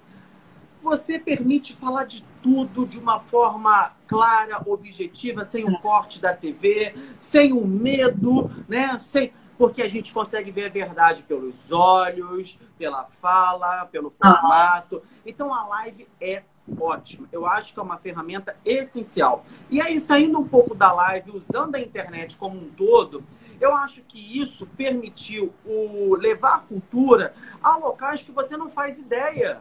você 0.83 1.19
permite 1.19 1.73
falar 1.73 2.05
de 2.05 2.23
tudo 2.43 2.85
de 2.85 2.99
uma 2.99 3.21
forma 3.21 3.93
clara, 4.07 4.61
objetiva, 4.67 5.45
sem 5.45 5.65
o 5.65 5.79
corte 5.79 6.21
da 6.21 6.35
TV, 6.35 6.93
sem 7.21 7.53
o 7.53 7.65
medo, 7.65 8.51
né? 8.69 8.99
Sem 9.01 9.33
porque 9.63 9.81
a 9.81 9.89
gente 9.89 10.13
consegue 10.13 10.51
ver 10.51 10.65
a 10.65 10.69
verdade 10.71 11.23
pelos 11.23 11.71
olhos, 11.71 12.59
pela 12.77 13.05
fala, 13.21 13.87
pelo 13.87 14.11
formato. 14.11 15.01
Então 15.25 15.55
a 15.55 15.65
live 15.69 16.09
é 16.21 16.43
ótima. 16.81 17.29
Eu 17.31 17.47
acho 17.47 17.73
que 17.73 17.79
é 17.79 17.83
uma 17.85 17.97
ferramenta 17.97 18.57
essencial. 18.65 19.45
E 19.71 19.81
aí, 19.81 20.01
saindo 20.01 20.41
um 20.41 20.49
pouco 20.49 20.75
da 20.75 20.93
live, 20.93 21.31
usando 21.31 21.77
a 21.77 21.81
internet 21.81 22.37
como 22.37 22.59
um 22.59 22.71
todo, 22.71 23.23
eu 23.63 23.73
acho 23.77 24.03
que 24.03 24.41
isso 24.41 24.67
permitiu 24.67 25.55
o 25.65 26.17
levar 26.17 26.57
a 26.57 26.59
cultura 26.59 27.33
a 27.63 27.77
locais 27.77 28.21
que 28.21 28.33
você 28.33 28.57
não 28.57 28.69
faz 28.69 28.99
ideia. 28.99 29.61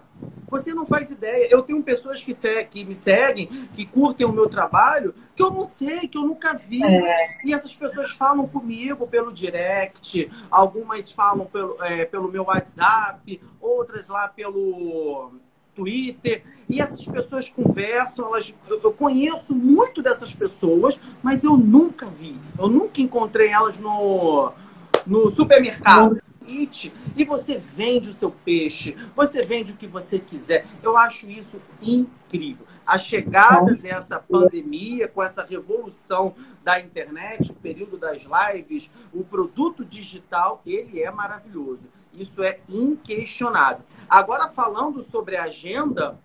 Você 0.50 0.74
não 0.74 0.88
faz 0.88 1.12
ideia. 1.12 1.48
Eu 1.52 1.62
tenho 1.62 1.84
pessoas 1.84 2.24
que, 2.24 2.34
que 2.66 2.84
me 2.84 2.96
seguem, 2.96 3.46
que 3.76 3.86
curtem 3.86 4.26
o 4.26 4.34
meu 4.34 4.50
trabalho, 4.50 5.14
que 5.36 5.44
eu 5.44 5.52
não 5.52 5.64
sei, 5.64 6.08
que 6.08 6.18
eu 6.18 6.24
nunca 6.24 6.58
vi. 6.58 6.84
É. 6.84 7.46
E 7.46 7.54
essas 7.54 7.76
pessoas 7.76 8.10
falam 8.10 8.48
comigo 8.48 9.08
pelo 9.08 9.32
direct, 9.32 10.32
algumas 10.50 11.12
falam 11.12 11.46
pelo, 11.46 11.82
é, 11.84 12.04
pelo 12.04 12.28
meu 12.28 12.46
WhatsApp, 12.46 13.40
outras 13.62 14.10
lá 14.10 14.28
pelo 14.28 15.32
Twitter. 15.76 16.44
E 16.70 16.82
essas 16.82 17.04
pessoas 17.06 17.50
conversam, 17.50 18.28
elas, 18.28 18.54
eu 18.70 18.92
conheço 18.94 19.54
muito 19.54 20.02
dessas 20.02 20.34
pessoas, 20.34 21.00
mas 21.22 21.44
eu 21.44 21.58
nunca 21.58 22.06
vi. 22.06 22.36
Eu 22.58 22.68
nunca 22.68 23.02
encontrei 23.02 23.50
elas 23.50 23.78
no, 23.78 24.54
no 25.06 25.30
supermercado 25.30 26.22
e 27.16 27.24
você 27.24 27.58
vende 27.58 28.10
o 28.10 28.14
seu 28.14 28.32
peixe, 28.32 28.96
você 29.16 29.42
vende 29.42 29.72
o 29.72 29.76
que 29.76 29.88
você 29.88 30.20
quiser. 30.20 30.66
Eu 30.84 30.98
acho 30.98 31.30
isso 31.30 31.62
incrível. 31.82 32.66
A 32.86 32.98
chegada 32.98 33.74
dessa 33.74 34.20
pandemia, 34.20 35.08
com 35.08 35.24
essa 35.24 35.46
revolução 35.46 36.36
da 36.64 36.80
internet, 36.80 37.52
o 37.52 37.56
período 37.56 37.98
das 37.98 38.24
lives, 38.24 38.92
o 39.14 39.24
produto 39.24 39.86
digital, 39.86 40.62
ele 40.66 41.02
é 41.02 41.10
maravilhoso. 41.12 41.88
Isso 42.14 42.44
é 42.44 42.60
inquestionável. 42.68 43.84
Agora, 44.10 44.50
falando 44.50 45.02
sobre 45.02 45.38
a 45.38 45.44
agenda, 45.44 46.20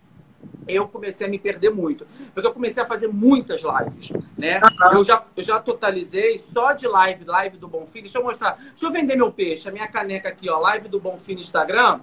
eu 0.66 0.88
comecei 0.88 1.26
a 1.26 1.30
me 1.30 1.38
perder 1.38 1.70
muito. 1.70 2.06
Porque 2.34 2.46
eu 2.46 2.52
comecei 2.52 2.82
a 2.82 2.86
fazer 2.86 3.08
muitas 3.08 3.62
lives, 3.62 4.10
né? 4.36 4.60
Eu, 4.92 5.04
já, 5.04 5.24
eu 5.36 5.42
já 5.42 5.60
totalizei 5.60 6.38
só 6.38 6.72
de 6.72 6.88
live, 6.88 7.24
live 7.24 7.56
do 7.58 7.68
Bonfim. 7.68 8.00
Deixa 8.00 8.18
eu 8.18 8.24
mostrar. 8.24 8.56
Deixa 8.56 8.86
eu 8.86 8.90
vender 8.90 9.16
meu 9.16 9.32
peixe. 9.32 9.68
A 9.68 9.72
minha 9.72 9.86
caneca 9.86 10.28
aqui, 10.28 10.48
ó. 10.50 10.58
Live 10.58 10.88
do 10.88 11.00
Bonfim 11.00 11.34
no 11.34 11.40
Instagram. 11.40 12.00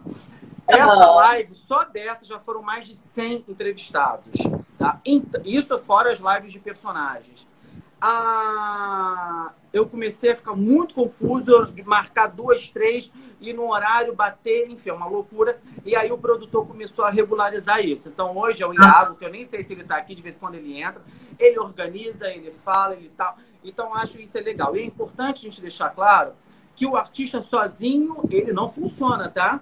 Essa 0.66 1.12
live, 1.12 1.54
só 1.54 1.84
dessa, 1.84 2.26
já 2.26 2.40
foram 2.40 2.62
mais 2.62 2.88
de 2.88 2.96
100 2.96 3.46
entrevistados. 3.50 4.40
Tá? 4.80 5.02
Isso 5.44 5.78
fora 5.80 6.12
as 6.12 6.20
lives 6.20 6.54
de 6.54 6.60
personagens 6.60 7.46
a... 8.06 9.54
eu 9.72 9.86
comecei 9.88 10.32
a 10.32 10.36
ficar 10.36 10.56
muito 10.56 10.94
confuso, 10.94 11.68
de 11.68 11.84
marcar 11.84 12.28
duas, 12.28 12.68
três 12.68 13.10
e 13.40 13.54
no 13.54 13.72
horário 13.72 14.14
bater, 14.14 14.70
enfim, 14.70 14.90
é 14.90 14.94
uma 14.94 15.08
loucura. 15.08 15.60
E 15.86 15.96
aí 15.96 16.12
o 16.12 16.18
produtor 16.18 16.68
começou 16.68 17.06
a 17.06 17.10
regularizar 17.10 17.80
isso. 17.80 18.10
Então 18.10 18.38
hoje 18.38 18.62
é 18.62 18.68
o 18.68 18.74
Iago, 18.74 19.16
que 19.16 19.24
eu 19.24 19.32
nem 19.32 19.44
sei 19.44 19.64
se 19.64 19.72
ele 19.72 19.84
está 19.84 19.96
aqui, 19.96 20.14
de 20.16 20.22
vez 20.22 20.36
em 20.36 20.40
quando 20.40 20.56
ele 20.56 20.82
entra, 20.82 21.02
ele 21.40 21.58
organiza, 21.58 22.28
ele 22.28 22.52
fala, 22.52 22.96
ele 22.96 23.10
tal. 23.16 23.38
Então 23.64 23.96
acho 23.96 24.20
isso 24.20 24.38
é 24.38 24.42
legal. 24.42 24.76
E 24.76 24.82
é 24.82 24.86
importante 24.86 25.40
a 25.40 25.50
gente 25.50 25.62
deixar 25.62 25.90
claro 25.92 26.34
que 26.76 26.86
o 26.86 26.98
artista 26.98 27.42
sozinho, 27.42 28.24
ele 28.30 28.52
não 28.52 28.68
funciona, 28.68 29.30
tá? 29.30 29.62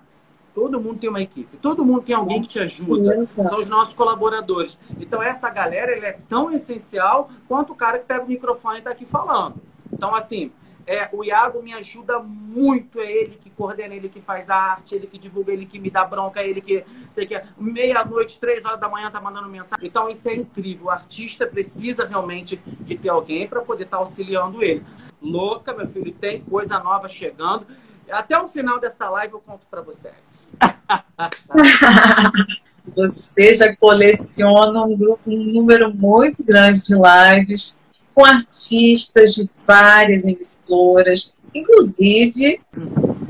Todo 0.53 0.81
mundo 0.81 0.99
tem 0.99 1.09
uma 1.09 1.21
equipe, 1.21 1.57
todo 1.57 1.85
mundo 1.85 2.01
tem 2.01 2.13
alguém 2.13 2.41
que 2.41 2.49
te 2.49 2.59
ajuda. 2.59 3.25
São 3.25 3.59
os 3.59 3.69
nossos 3.69 3.93
colaboradores. 3.93 4.77
Então, 4.99 5.23
essa 5.23 5.49
galera 5.49 5.91
é 6.05 6.19
tão 6.27 6.51
essencial 6.51 7.29
quanto 7.47 7.71
o 7.71 7.75
cara 7.75 7.99
que 7.99 8.05
pega 8.05 8.23
o 8.23 8.27
microfone 8.27 8.75
e 8.75 8.79
está 8.79 8.91
aqui 8.91 9.05
falando. 9.05 9.55
Então, 9.93 10.13
assim, 10.13 10.51
é, 10.85 11.09
o 11.13 11.23
Iago 11.23 11.61
me 11.61 11.73
ajuda 11.73 12.19
muito, 12.19 12.99
é 12.99 13.11
ele 13.11 13.37
que 13.41 13.49
coordena, 13.49 13.95
ele 13.95 14.09
que 14.09 14.19
faz 14.19 14.49
a 14.49 14.55
arte, 14.55 14.95
ele 14.95 15.07
que 15.07 15.17
divulga, 15.17 15.53
ele 15.53 15.65
que 15.65 15.79
me 15.79 15.89
dá 15.89 16.03
bronca, 16.03 16.43
ele 16.43 16.61
que, 16.61 16.83
sei 17.09 17.25
que, 17.25 17.39
meia-noite, 17.57 18.39
três 18.39 18.65
horas 18.65 18.79
da 18.79 18.89
manhã 18.89 19.09
tá 19.09 19.21
mandando 19.21 19.47
mensagem. 19.47 19.85
Então 19.85 20.09
isso 20.09 20.27
é 20.27 20.35
incrível. 20.35 20.87
O 20.87 20.89
artista 20.89 21.45
precisa 21.45 22.05
realmente 22.05 22.57
de 22.81 22.97
ter 22.97 23.09
alguém 23.09 23.47
para 23.47 23.61
poder 23.61 23.83
estar 23.83 23.97
tá 23.97 24.01
auxiliando 24.01 24.63
ele. 24.63 24.83
Louca, 25.21 25.73
meu 25.73 25.87
filho, 25.87 26.11
tem 26.13 26.41
coisa 26.41 26.79
nova 26.79 27.07
chegando. 27.07 27.65
Até 28.11 28.39
o 28.39 28.47
final 28.47 28.79
dessa 28.79 29.09
live 29.09 29.33
eu 29.33 29.39
conto 29.39 29.65
para 29.69 29.81
vocês. 29.81 30.47
Você 32.95 33.53
já 33.53 33.75
coleciona 33.75 34.83
um, 34.83 34.97
grupo, 34.97 35.21
um 35.27 35.53
número 35.53 35.93
muito 35.93 36.43
grande 36.43 36.85
de 36.85 36.95
lives 36.95 37.81
com 38.13 38.25
artistas 38.25 39.35
de 39.35 39.49
várias 39.65 40.25
emissoras, 40.25 41.33
inclusive 41.53 42.61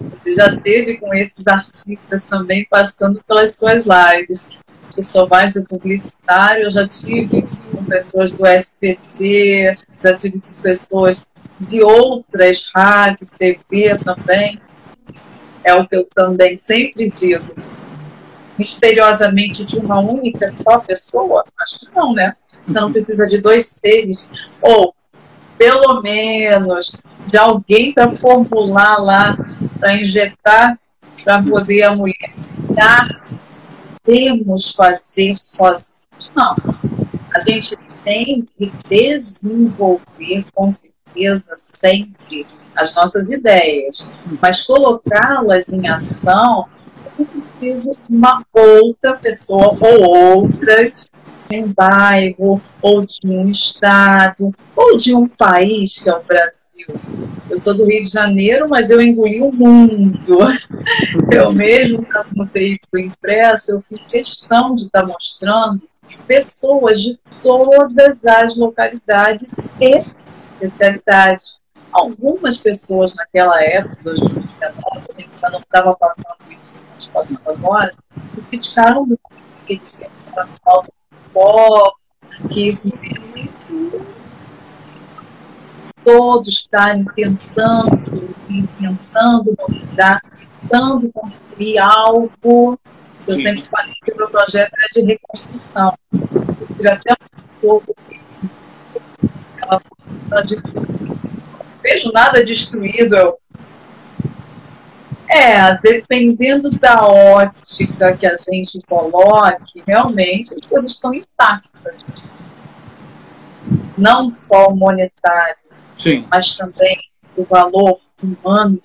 você 0.09 0.35
já 0.35 0.57
teve 0.57 0.97
com 0.97 1.13
esses 1.13 1.47
artistas 1.47 2.25
também 2.25 2.65
passando 2.69 3.21
pelas 3.27 3.57
suas 3.57 3.85
lives. 3.85 4.49
Eu 4.95 5.03
sou 5.03 5.27
mais 5.27 5.53
do 5.53 5.65
publicitário, 5.65 6.65
eu 6.65 6.71
já 6.71 6.87
tive 6.87 7.43
com 7.71 7.83
pessoas 7.85 8.33
do 8.33 8.45
SPT, 8.45 9.77
já 10.03 10.15
tive 10.15 10.41
com 10.41 10.61
pessoas 10.61 11.27
de 11.59 11.83
outras 11.83 12.69
rádios, 12.73 13.31
TV 13.31 13.97
também. 13.99 14.59
É 15.63 15.73
o 15.73 15.87
que 15.87 15.95
eu 15.95 16.07
também 16.13 16.55
sempre 16.55 17.11
digo. 17.11 17.55
Misteriosamente 18.57 19.63
de 19.63 19.77
uma 19.77 19.99
única 19.99 20.49
só 20.49 20.79
pessoa? 20.79 21.43
Acho 21.59 21.79
que 21.79 21.95
não, 21.95 22.13
né? 22.13 22.35
Você 22.67 22.79
não 22.79 22.91
precisa 22.91 23.27
de 23.27 23.39
dois 23.39 23.79
seres. 23.83 24.29
Ou, 24.61 24.93
pelo 25.57 26.01
menos, 26.01 26.97
de 27.27 27.37
alguém 27.37 27.93
para 27.93 28.11
formular 28.17 28.97
lá, 28.97 29.37
para 29.79 29.97
injetar, 29.97 30.79
para 31.23 31.41
poder 31.41 31.83
a 31.83 31.95
mulher. 31.95 32.33
Temos 34.03 34.71
fazer 34.71 35.35
sozinhos. 35.39 36.31
Não. 36.35 36.55
A 37.33 37.39
gente 37.47 37.77
tem 38.03 38.47
que 38.57 38.71
desenvolver 38.89 40.45
com 40.53 40.69
certeza 40.69 41.53
sempre 41.57 42.45
as 42.75 42.95
nossas 42.95 43.29
ideias, 43.29 44.09
mas 44.41 44.63
colocá-las 44.63 45.73
em 45.73 45.87
ação 45.87 46.65
é 47.05 47.23
preciso 47.59 47.95
uma 48.09 48.43
outra 48.53 49.15
pessoa 49.15 49.77
ou 49.79 50.03
outras 50.03 51.09
de 51.51 51.59
um 51.59 51.73
bairro, 51.73 52.61
ou 52.81 53.05
de 53.05 53.19
um 53.25 53.49
estado, 53.49 54.55
ou 54.73 54.95
de 54.95 55.13
um 55.13 55.27
país 55.27 56.01
que 56.01 56.09
é 56.09 56.13
o 56.13 56.23
Brasil. 56.23 56.87
Eu 57.49 57.59
sou 57.59 57.75
do 57.75 57.85
Rio 57.85 58.05
de 58.05 58.11
Janeiro, 58.11 58.69
mas 58.69 58.89
eu 58.89 59.01
engoli 59.01 59.41
o 59.41 59.51
mundo. 59.51 60.37
Eu 61.29 61.51
mesmo, 61.51 62.05
no 62.35 62.45
veículo 62.45 63.03
impresso, 63.03 63.71
eu 63.71 63.81
fiz 63.81 63.99
questão 64.07 64.75
de 64.75 64.83
estar 64.83 65.05
mostrando 65.05 65.81
pessoas 66.27 67.01
de 67.01 67.19
todas 67.41 68.25
as 68.25 68.55
localidades 68.57 69.73
e 69.79 70.03
especialidades 70.61 71.60
algumas 71.91 72.57
pessoas 72.57 73.15
naquela 73.15 73.61
época, 73.63 73.97
2019, 74.03 74.51
ainda 75.17 75.49
não 75.49 75.59
estava 75.59 75.95
passando 75.95 76.37
isso 76.49 76.81
que 76.81 76.85
está 76.97 77.13
passando 77.13 77.41
agora, 77.45 77.93
criticaram 78.49 79.05
muito 79.05 79.21
que 79.65 79.73
eles 79.73 80.01
era 80.01 80.47
falta 80.63 80.91
de 82.41 82.47
que 82.49 82.69
isso 82.69 82.91
todos 86.03 86.47
estarem 86.47 87.05
tentando, 87.15 87.91
tentando 88.77 89.55
mostrar, 89.59 90.21
tentando 90.61 91.11
construir 91.11 91.77
algo. 91.79 92.79
Eu 93.27 93.37
Sim. 93.37 93.43
sempre 93.43 93.69
falei 93.69 93.93
que 94.03 94.11
o 94.11 94.17
meu 94.17 94.29
projeto 94.29 94.73
era 94.73 94.89
de 94.93 95.01
reconstrução. 95.05 95.93
Eu 96.79 96.91
até 96.91 97.13
um 97.13 97.61
pouco 97.61 97.95
ela 99.61 99.79
foi 99.79 100.43
vejo 101.81 102.11
nada 102.11 102.43
destruído. 102.43 103.37
É, 105.29 105.77
dependendo 105.77 106.71
da 106.71 107.07
ótica 107.07 108.17
que 108.17 108.27
a 108.27 108.35
gente 108.35 108.81
coloque, 108.85 109.81
realmente 109.87 110.53
as 110.53 110.65
coisas 110.65 110.91
estão 110.91 111.13
intactas. 111.13 111.95
Não 113.97 114.29
só 114.29 114.67
o 114.67 114.75
monetário, 114.75 115.55
Sim. 115.95 116.27
mas 116.29 116.57
também 116.57 116.99
o 117.37 117.45
valor 117.45 117.99
humano. 118.21 118.81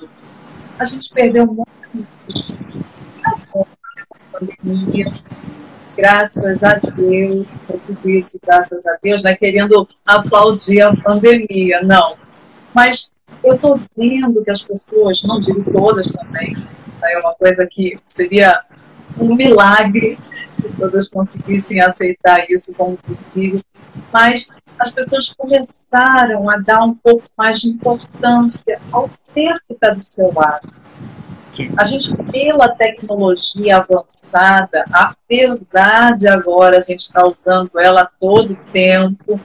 A 0.79 0.85
gente 0.85 1.12
perdeu 1.12 1.47
muito 1.47 1.67
pandemia, 4.38 5.12
graças 5.97 6.62
a 6.62 6.75
Deus, 6.75 7.47
tudo 7.87 8.09
isso, 8.09 8.38
graças 8.45 8.87
a 8.87 8.99
Deus, 9.03 9.23
não 9.23 9.31
é 9.31 9.37
querendo 9.37 9.88
aplaudir 10.05 10.83
a 10.83 10.95
pandemia, 10.95 11.81
não. 11.83 12.17
Mas 12.76 13.11
eu 13.42 13.54
estou 13.54 13.80
vendo 13.97 14.45
que 14.45 14.50
as 14.50 14.62
pessoas, 14.62 15.23
não 15.23 15.40
digo 15.40 15.64
todas 15.73 16.12
também, 16.12 16.54
né, 16.54 17.12
é 17.14 17.18
uma 17.18 17.35
coisa 17.35 17.66
que 17.66 17.99
seria 18.04 18.61
um 19.18 19.35
milagre 19.35 20.18
se 20.61 20.68
todas 20.78 21.09
conseguissem 21.09 21.80
aceitar 21.80 22.45
isso 22.50 22.76
como 22.76 22.99
possível, 22.99 23.62
mas 24.12 24.50
as 24.78 24.92
pessoas 24.92 25.33
começaram 25.33 26.50
a 26.50 26.59
dar 26.59 26.85
um 26.85 26.95
pouco 26.95 27.25
mais 27.35 27.61
de 27.61 27.71
importância 27.71 28.78
ao 28.92 29.09
ser 29.09 29.54
que 29.66 29.73
está 29.73 29.88
do 29.90 30.02
seu 30.02 30.30
lado. 30.35 30.71
Sim. 31.52 31.73
A 31.78 31.85
gente, 31.85 32.14
pela 32.30 32.68
tecnologia 32.75 33.78
avançada, 33.78 34.85
apesar 34.92 36.14
de 36.14 36.28
agora 36.28 36.76
a 36.76 36.80
gente 36.80 37.00
estar 37.00 37.23
tá 37.23 37.26
usando 37.26 37.71
ela 37.78 38.04
todo 38.21 38.52
o 38.52 38.56
tempo, 38.71 39.40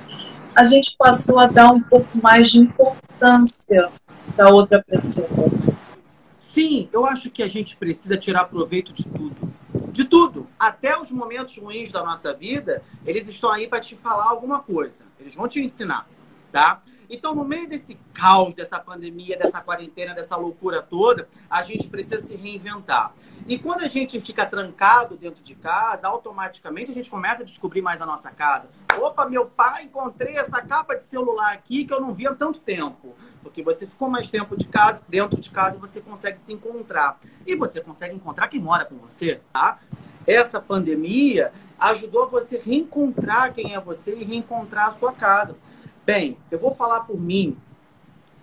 a 0.55 0.63
gente 0.63 0.96
passou 0.98 1.39
a 1.39 1.48
dar 1.48 1.72
um 1.72 1.81
pouco 1.81 2.17
mais 2.22 2.51
de 2.51 2.60
importância 2.60 3.91
da 4.36 4.50
outra 4.50 4.84
pessoa. 4.84 5.50
Sim, 6.39 6.89
eu 6.91 7.05
acho 7.05 7.29
que 7.29 7.41
a 7.41 7.48
gente 7.48 7.77
precisa 7.77 8.17
tirar 8.17 8.46
proveito 8.46 8.91
de 8.91 9.05
tudo. 9.05 9.53
De 9.91 10.05
tudo. 10.05 10.48
Até 10.60 11.00
os 11.00 11.12
momentos 11.12 11.58
ruins 11.58 11.91
da 11.91 12.03
nossa 12.03 12.34
vida, 12.34 12.84
eles 13.05 13.27
estão 13.27 13.51
aí 13.51 13.67
para 13.67 13.79
te 13.79 13.96
falar 13.96 14.25
alguma 14.29 14.60
coisa. 14.60 15.05
Eles 15.20 15.36
vão 15.36 15.48
te 15.48 15.62
ensinar, 15.62 16.08
tá? 16.51 16.81
Então, 17.13 17.36
no 17.36 17.44
meio 17.44 17.68
desse 17.68 18.00
caos, 18.13 18.56
dessa 18.56 18.80
pandemia, 18.80 19.38
dessa 19.38 19.60
quarentena, 19.60 20.15
dessa 20.15 20.38
loucura 20.38 20.82
toda, 20.82 21.27
a 21.50 21.62
gente 21.62 21.89
precisa 21.89 22.22
se 22.22 22.38
reinventar. 22.38 23.13
E 23.46 23.60
quando 23.60 23.82
a 23.82 23.89
gente 23.89 24.22
fica 24.22 24.46
trancado 24.46 25.18
dentro 25.18 25.44
de 25.44 25.53
casa, 25.53 26.08
automaticamente 26.08 26.89
a 26.89 26.94
gente 26.94 27.10
começa 27.10 27.41
a 27.41 27.46
descobrir 27.46 27.82
mais 27.82 28.01
a 28.01 28.06
nossa 28.06 28.32
casa. 28.32 28.70
Opa, 28.98 29.27
meu 29.27 29.46
pai, 29.46 29.84
encontrei 29.84 30.38
essa 30.38 30.62
capa 30.62 30.96
de 30.96 31.03
celular 31.03 31.51
aqui 31.51 31.84
que 31.84 31.94
eu 31.94 32.00
não 32.00 32.13
via 32.13 32.30
há 32.30 32.36
tanto 32.36 32.60
tempo. 32.60 33.13
Porque 33.44 33.62
você 33.62 33.86
ficou 33.86 34.10
mais 34.10 34.30
tempo 34.30 34.56
de 34.56 34.68
casa, 34.68 35.01
dentro 35.10 35.38
de 35.38 35.50
casa 35.51 35.77
você 35.77 36.00
consegue 36.00 36.39
se 36.39 36.53
encontrar. 36.53 37.20
E 37.46 37.58
você 37.58 37.82
consegue 37.82 38.15
encontrar 38.15 38.48
quem 38.48 38.62
mora 38.62 38.86
com 38.86 38.96
você, 38.96 39.41
tá? 39.51 39.80
Essa 40.25 40.62
pandemia 40.62 41.51
ajudou 41.77 42.30
você 42.30 42.58
a 42.58 42.62
reencontrar 42.62 43.51
quem 43.53 43.74
é 43.74 43.82
você 43.82 44.15
e 44.15 44.24
reencontrar 44.24 44.88
a 44.88 44.91
sua 44.91 45.12
casa. 45.12 45.58
Bem, 46.05 46.38
eu 46.50 46.58
vou 46.58 46.74
falar 46.74 47.01
por 47.01 47.20
mim. 47.20 47.58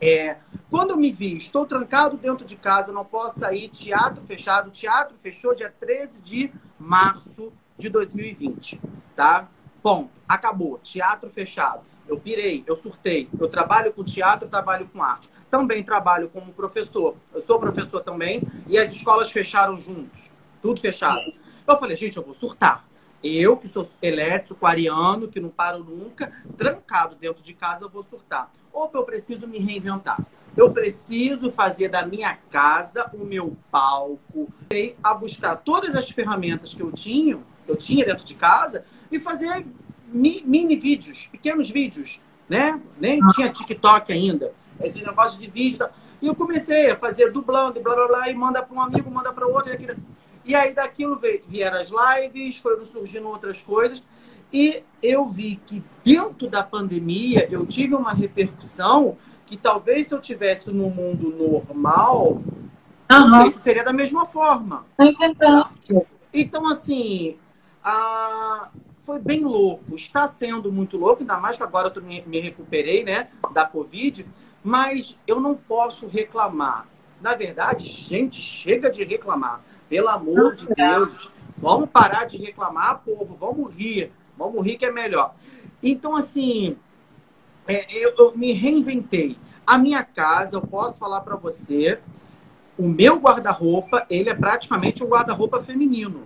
É, 0.01 0.37
quando 0.71 0.91
eu 0.91 0.97
me 0.97 1.11
vi, 1.11 1.37
estou 1.37 1.67
trancado 1.67 2.17
dentro 2.17 2.45
de 2.45 2.55
casa, 2.55 2.93
não 2.93 3.05
posso 3.05 3.41
sair, 3.41 3.69
teatro 3.69 4.23
fechado. 4.23 4.71
Teatro 4.71 5.17
fechou 5.19 5.55
dia 5.55 5.73
13 5.81 6.21
de 6.21 6.53
março 6.79 7.53
de 7.77 7.89
2020, 7.89 8.81
tá? 9.17 9.49
Ponto. 9.83 10.11
Acabou. 10.29 10.79
Teatro 10.79 11.29
fechado. 11.31 11.83
Eu 12.07 12.19
pirei, 12.19 12.63
eu 12.67 12.77
surtei. 12.77 13.29
Eu 13.39 13.49
trabalho 13.49 13.93
com 13.93 14.05
teatro, 14.05 14.49
trabalho 14.49 14.89
com 14.93 15.03
arte. 15.03 15.29
Também 15.51 15.83
trabalho 15.83 16.29
como 16.29 16.53
professor. 16.53 17.17
Eu 17.35 17.41
sou 17.41 17.59
professor 17.59 18.01
também 18.01 18.43
e 18.67 18.79
as 18.79 18.93
escolas 18.93 19.33
fecharam 19.33 19.81
juntos. 19.81 20.31
Tudo 20.63 20.81
fechado. 20.81 21.33
Eu 21.67 21.77
falei, 21.77 21.97
gente, 21.97 22.17
eu 22.17 22.23
vou 22.23 22.35
surtar. 22.35 22.88
Eu, 23.23 23.57
que 23.57 23.67
sou 23.67 23.89
elétrico, 24.01 24.65
ariano, 24.65 25.29
que 25.29 25.41
não 25.41 25.49
paro 25.49 25.83
nunca, 25.83 26.33
trancado 26.57 27.17
dentro 27.17 27.43
de 27.43 27.53
casa, 27.53 27.85
eu 27.85 27.89
vou 27.89 28.03
surtar. 28.03 28.51
Ou 28.73 28.89
eu 28.95 29.03
preciso 29.03 29.47
me 29.47 29.59
reinventar. 29.59 30.25
Eu 30.57 30.71
preciso 30.73 31.51
fazer 31.51 31.89
da 31.89 32.07
minha 32.07 32.37
casa 32.51 33.11
o 33.13 33.25
meu 33.25 33.57
palco. 33.71 34.49
E 34.73 34.95
a 35.03 35.15
buscar 35.15 35.57
todas 35.57 35.97
as 35.97 36.11
ferramentas 36.11 36.75
que 36.75 36.83
eu 36.83 36.93
tinha, 36.93 37.39
que 37.65 37.71
eu 37.71 37.77
tinha 37.77 38.05
dentro 38.05 38.25
de 38.25 38.35
casa, 38.35 38.85
e 39.11 39.19
fazer 39.19 39.67
mini 40.07 40.77
vídeos, 40.77 41.27
pequenos 41.27 41.71
vídeos, 41.71 42.21
né? 42.49 42.81
Nem 42.99 43.21
tinha 43.35 43.51
TikTok 43.51 44.13
ainda. 44.13 44.53
Esse 44.81 45.05
negócio 45.05 45.41
de 45.41 45.49
vídeo. 45.49 45.89
E 46.21 46.27
eu 46.27 46.35
comecei 46.35 46.91
a 46.91 46.97
fazer 46.97 47.31
dublando, 47.33 47.81
blá 47.81 47.95
blá 47.95 48.09
blá, 48.09 48.31
e 48.31 48.35
manda 48.35 48.63
para 48.63 48.75
um 48.77 48.81
amigo, 48.81 49.11
manda 49.11 49.33
para 49.33 49.47
outro. 49.47 49.71
E 49.71 49.75
aquilo. 49.75 49.97
E 50.49 50.55
aí 50.55 50.73
daquilo 50.73 51.21
vieram 51.47 51.77
as 51.77 51.91
lives, 51.91 52.57
foram 52.57 52.83
surgindo 52.87 53.29
outras 53.29 53.63
coisas. 53.63 54.03
E 54.51 54.83
eu 55.03 55.29
vi 55.29 55.57
que 55.67 55.85
dentro 56.03 56.49
da 56.49 56.63
pandemia 56.63 57.47
eu 57.51 57.67
tive 57.67 57.95
uma 57.95 58.15
repercussão 58.15 59.19
que 59.45 59.59
talvez 59.59 60.07
se 60.07 60.15
eu 60.15 60.21
tivesse 60.23 60.71
no 60.71 60.89
mundo 60.89 61.31
normal, 61.31 62.43
uhum. 63.13 63.29
não 63.29 63.43
sei 63.43 63.51
se 63.51 63.59
seria 63.59 63.85
da 63.85 63.93
mesma 63.93 64.25
forma. 64.25 64.87
É 64.97 65.13
verdade. 65.13 66.07
Então, 66.33 66.67
assim, 66.67 67.37
a... 67.85 68.71
foi 69.03 69.19
bem 69.19 69.45
louco. 69.45 69.95
Está 69.95 70.27
sendo 70.27 70.73
muito 70.73 70.97
louco, 70.97 71.21
ainda 71.21 71.37
mais 71.37 71.59
que 71.59 71.63
agora 71.63 71.93
eu 71.95 72.03
me, 72.03 72.23
me 72.27 72.41
recuperei, 72.41 73.05
né, 73.05 73.29
da 73.53 73.67
Covid, 73.67 74.27
mas 74.65 75.19
eu 75.27 75.41
não 75.41 75.55
posso 75.55 76.07
reclamar. 76.07 76.87
Na 77.21 77.35
verdade, 77.35 77.85
gente, 77.85 78.41
chega 78.41 78.91
de 78.91 79.05
reclamar. 79.05 79.68
Pelo 79.89 80.09
amor 80.09 80.55
de 80.55 80.67
Deus, 80.67 81.33
vamos 81.57 81.89
parar 81.91 82.25
de 82.25 82.37
reclamar, 82.37 83.03
povo, 83.05 83.37
vamos 83.39 83.75
rir, 83.75 84.13
vamos 84.37 84.65
rir 84.65 84.77
que 84.77 84.85
é 84.85 84.93
melhor. 84.93 85.35
Então, 85.83 86.17
assim, 86.17 86.77
é, 87.67 87.87
eu, 87.95 88.15
eu, 88.19 88.37
me 88.37 88.53
reinventei. 88.53 89.39
A 89.67 89.79
minha 89.79 90.03
casa, 90.03 90.57
eu 90.57 90.63
posso 90.63 90.99
falar 90.99 91.21
para 91.21 91.37
você, 91.37 91.99
o 92.79 92.89
meu 92.89 93.19
guarda-roupa, 93.19 94.07
ele 94.09 94.31
é 94.31 94.35
praticamente 94.35 95.05
um 95.05 95.09
guarda-roupa 95.09 95.63
feminino. 95.63 96.23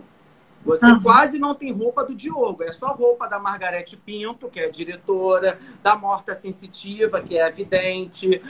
Você 0.64 0.87
uhum. 0.87 1.03
quase 1.03 1.38
não 1.38 1.55
tem 1.55 1.72
roupa 1.72 2.05
do 2.05 2.14
Diogo, 2.14 2.62
é 2.62 2.70
só 2.70 2.92
roupa 2.92 3.27
da 3.27 3.38
Margarete 3.40 3.96
Pinto, 3.96 4.48
que 4.48 4.61
é 4.61 4.68
diretora, 4.68 5.59
da 5.83 5.96
Morta 5.96 6.35
Sensitiva, 6.35 7.20
que 7.20 7.37
é 7.37 7.51
vidente. 7.51 8.40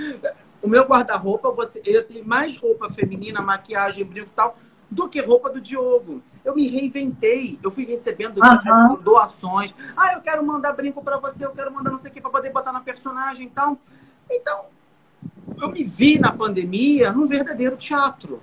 O 0.61 0.69
meu 0.69 0.85
guarda-roupa, 0.85 1.51
você, 1.51 1.81
eu 1.85 2.05
tenho 2.05 2.27
mais 2.27 2.57
roupa 2.59 2.91
feminina, 2.91 3.41
maquiagem, 3.41 4.05
brinco 4.05 4.29
e 4.29 4.37
tal, 4.37 4.59
do 4.93 5.09
que 5.09 5.21
roupa 5.21 5.49
do 5.51 5.61
Diogo. 5.61 6.23
Eu 6.45 6.55
me 6.55 6.69
reinventei, 6.69 7.59
eu 7.63 7.71
fui 7.71 7.85
recebendo 7.85 8.39
uhum. 8.39 8.97
doações. 9.03 9.75
Ah, 9.97 10.13
eu 10.13 10.21
quero 10.21 10.45
mandar 10.45 10.73
brinco 10.73 11.03
para 11.03 11.17
você, 11.17 11.45
eu 11.45 11.51
quero 11.51 11.73
mandar 11.73 11.91
não 11.91 11.99
sei 11.99 12.11
o 12.11 12.15
que 12.15 12.21
para 12.21 12.31
poder 12.31 12.51
botar 12.51 12.73
na 12.73 12.81
personagem 12.81 13.47
e 13.47 13.51
tal. 13.51 13.79
Então, 14.31 14.67
eu 15.61 15.71
me 15.71 15.83
vi 15.85 16.19
na 16.19 16.31
pandemia 16.31 17.11
num 17.11 17.27
verdadeiro 17.27 17.77
teatro, 17.77 18.43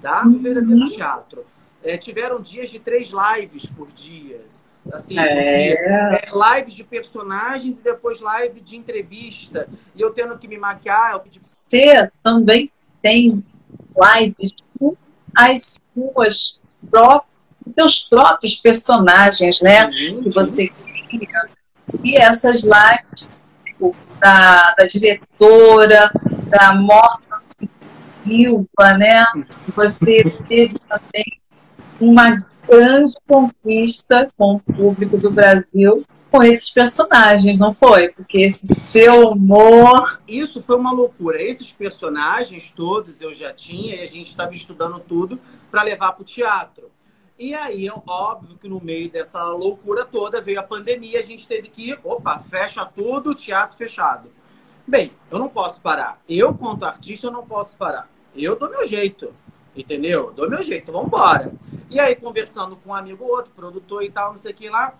tá? 0.00 0.24
Num 0.24 0.38
verdadeiro 0.38 0.82
uhum. 0.82 0.88
teatro. 0.88 1.44
É, 1.82 1.96
tiveram 1.96 2.40
dias 2.40 2.70
de 2.70 2.78
três 2.78 3.10
lives 3.10 3.66
por 3.66 3.90
dias. 3.90 4.64
Assim, 4.92 5.18
é... 5.18 5.72
é, 5.72 6.30
lives 6.32 6.74
de 6.74 6.84
personagens 6.84 7.78
e 7.78 7.82
depois 7.82 8.20
live 8.20 8.60
de 8.60 8.76
entrevista. 8.76 9.68
E 9.94 10.00
eu 10.00 10.10
tendo 10.10 10.38
que 10.38 10.46
me 10.46 10.58
maquiar. 10.58 11.12
Eu 11.12 11.20
pedi... 11.20 11.40
Você 11.50 12.10
também 12.22 12.70
tem 13.02 13.44
lives 13.96 14.52
as 15.38 15.78
suas 15.94 16.60
próprias, 16.90 17.28
teus 17.76 18.08
próprios 18.08 18.56
personagens, 18.56 19.60
né? 19.60 19.88
Que 19.88 20.30
você 20.30 20.68
cria. 20.68 21.48
E 22.02 22.16
essas 22.16 22.62
lives 22.62 23.28
tipo, 23.64 23.94
da, 24.18 24.74
da 24.76 24.86
diretora, 24.86 26.10
da 26.48 26.74
Morta 26.74 27.40
Silva, 28.24 28.98
né? 28.98 29.24
Você 29.76 30.24
teve 30.48 30.76
também 30.88 31.40
uma 32.00 32.44
grande 32.68 33.14
conquista 33.26 34.28
com 34.36 34.56
o 34.56 34.60
público 34.60 35.16
do 35.16 35.30
Brasil 35.30 36.04
com 36.30 36.42
esses 36.42 36.70
personagens, 36.70 37.58
não 37.58 37.72
foi? 37.72 38.10
Porque 38.10 38.38
esse 38.38 38.74
seu 38.74 39.30
humor. 39.30 40.20
Isso 40.28 40.62
foi 40.62 40.76
uma 40.76 40.92
loucura. 40.92 41.42
Esses 41.42 41.72
personagens 41.72 42.70
todos 42.70 43.20
eu 43.20 43.32
já 43.32 43.52
tinha 43.52 43.96
e 43.96 44.02
a 44.02 44.06
gente 44.06 44.28
estava 44.28 44.52
estudando 44.52 45.00
tudo 45.00 45.40
para 45.70 45.82
levar 45.82 46.12
para 46.12 46.22
o 46.22 46.24
teatro. 46.24 46.90
E 47.38 47.54
aí, 47.54 47.88
óbvio 48.06 48.58
que 48.58 48.68
no 48.68 48.80
meio 48.80 49.08
dessa 49.10 49.44
loucura 49.44 50.04
toda 50.04 50.40
veio 50.40 50.58
a 50.58 50.62
pandemia, 50.62 51.20
a 51.20 51.22
gente 51.22 51.46
teve 51.46 51.68
que, 51.68 51.96
opa, 52.02 52.40
fecha 52.40 52.84
tudo, 52.84 53.34
teatro 53.34 53.76
fechado. 53.76 54.28
Bem, 54.84 55.12
eu 55.30 55.38
não 55.38 55.48
posso 55.48 55.80
parar. 55.80 56.20
Eu, 56.28 56.52
quanto 56.52 56.84
artista, 56.84 57.28
eu 57.28 57.30
não 57.30 57.46
posso 57.46 57.76
parar. 57.76 58.10
Eu 58.34 58.56
dou 58.56 58.68
meu 58.68 58.86
jeito, 58.88 59.32
entendeu? 59.76 60.32
Dou 60.34 60.50
meu 60.50 60.62
jeito, 60.64 60.90
vamos 60.90 61.06
embora. 61.06 61.52
E 61.88 62.00
aí, 62.00 62.16
conversando 62.16 62.74
com 62.74 62.90
um 62.90 62.94
amigo 62.94 63.24
outro, 63.24 63.52
produtor 63.54 64.02
e 64.02 64.10
tal, 64.10 64.32
não 64.32 64.38
sei 64.38 64.50
o 64.50 64.54
que 64.54 64.68
lá, 64.68 64.94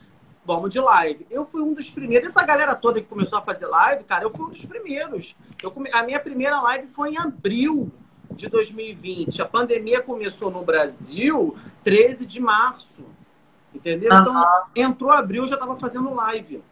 vamos 0.49 0.71
de 0.71 0.81
live. 0.81 1.27
Eu 1.31 1.45
fui 1.45 1.61
um 1.61 1.75
dos 1.75 1.91
primeiros. 1.91 2.31
Essa 2.31 2.43
galera 2.43 2.75
toda 2.75 3.03
que 3.03 3.07
começou 3.07 3.39
a 3.39 3.43
fazer 3.43 3.67
live, 3.67 4.03
cara, 4.05 4.25
eu 4.25 4.31
fui 4.31 4.47
um 4.47 4.49
dos 4.49 4.65
primeiros. 4.65 5.37
Eu 5.63 5.71
come... 5.71 5.91
A 5.93 6.03
minha 6.03 6.19
primeira 6.19 6.59
live 6.63 6.87
foi 6.87 7.11
em 7.11 7.19
abril 7.19 7.93
de 8.31 8.49
2020. 8.49 9.43
A 9.43 9.45
pandemia 9.45 10.01
começou 10.01 10.51
no 10.51 10.65
Brasil 10.65 11.55
13 11.85 12.25
de 12.25 12.41
março. 12.41 13.05
Entendeu? 13.75 14.11
Uhum. 14.11 14.21
Então, 14.23 14.63
entrou 14.75 15.11
abril, 15.11 15.43
eu 15.43 15.47
já 15.47 15.57
estava 15.57 15.77
fazendo 15.77 16.15
live. 16.15 16.63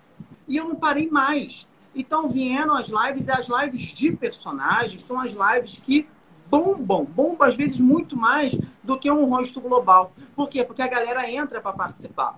E 0.48 0.56
eu 0.56 0.66
não 0.66 0.76
parei 0.76 1.10
mais. 1.10 1.68
Então, 1.94 2.30
vieram 2.30 2.74
as 2.74 2.88
lives, 2.88 3.26
e 3.26 3.30
as 3.30 3.46
lives 3.46 3.82
de 3.82 4.10
personagens 4.10 5.02
são 5.02 5.20
as 5.20 5.32
lives 5.32 5.78
que 5.84 6.08
bombam, 6.48 7.04
bombam 7.04 7.46
às 7.46 7.56
vezes 7.56 7.78
muito 7.78 8.16
mais 8.16 8.56
do 8.82 8.98
que 8.98 9.10
um 9.10 9.26
rosto 9.26 9.60
global. 9.60 10.12
Por 10.34 10.48
quê? 10.48 10.64
Porque 10.64 10.80
a 10.80 10.88
galera 10.88 11.30
entra 11.30 11.60
para 11.60 11.72
participar. 11.72 12.36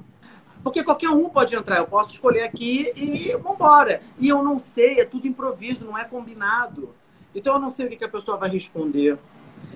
Porque 0.62 0.82
qualquer 0.82 1.10
um 1.10 1.28
pode 1.28 1.54
entrar, 1.54 1.78
eu 1.78 1.86
posso 1.86 2.12
escolher 2.12 2.42
aqui 2.42 2.92
e 2.96 3.36
vambora. 3.36 4.02
E 4.18 4.28
eu 4.28 4.42
não 4.42 4.58
sei, 4.58 5.00
é 5.00 5.04
tudo 5.04 5.26
improviso, 5.26 5.86
não 5.86 5.96
é 5.96 6.04
combinado. 6.04 6.94
Então 7.34 7.54
eu 7.54 7.60
não 7.60 7.70
sei 7.70 7.86
o 7.86 7.88
que 7.88 8.04
a 8.04 8.08
pessoa 8.08 8.36
vai 8.36 8.50
responder. 8.50 9.18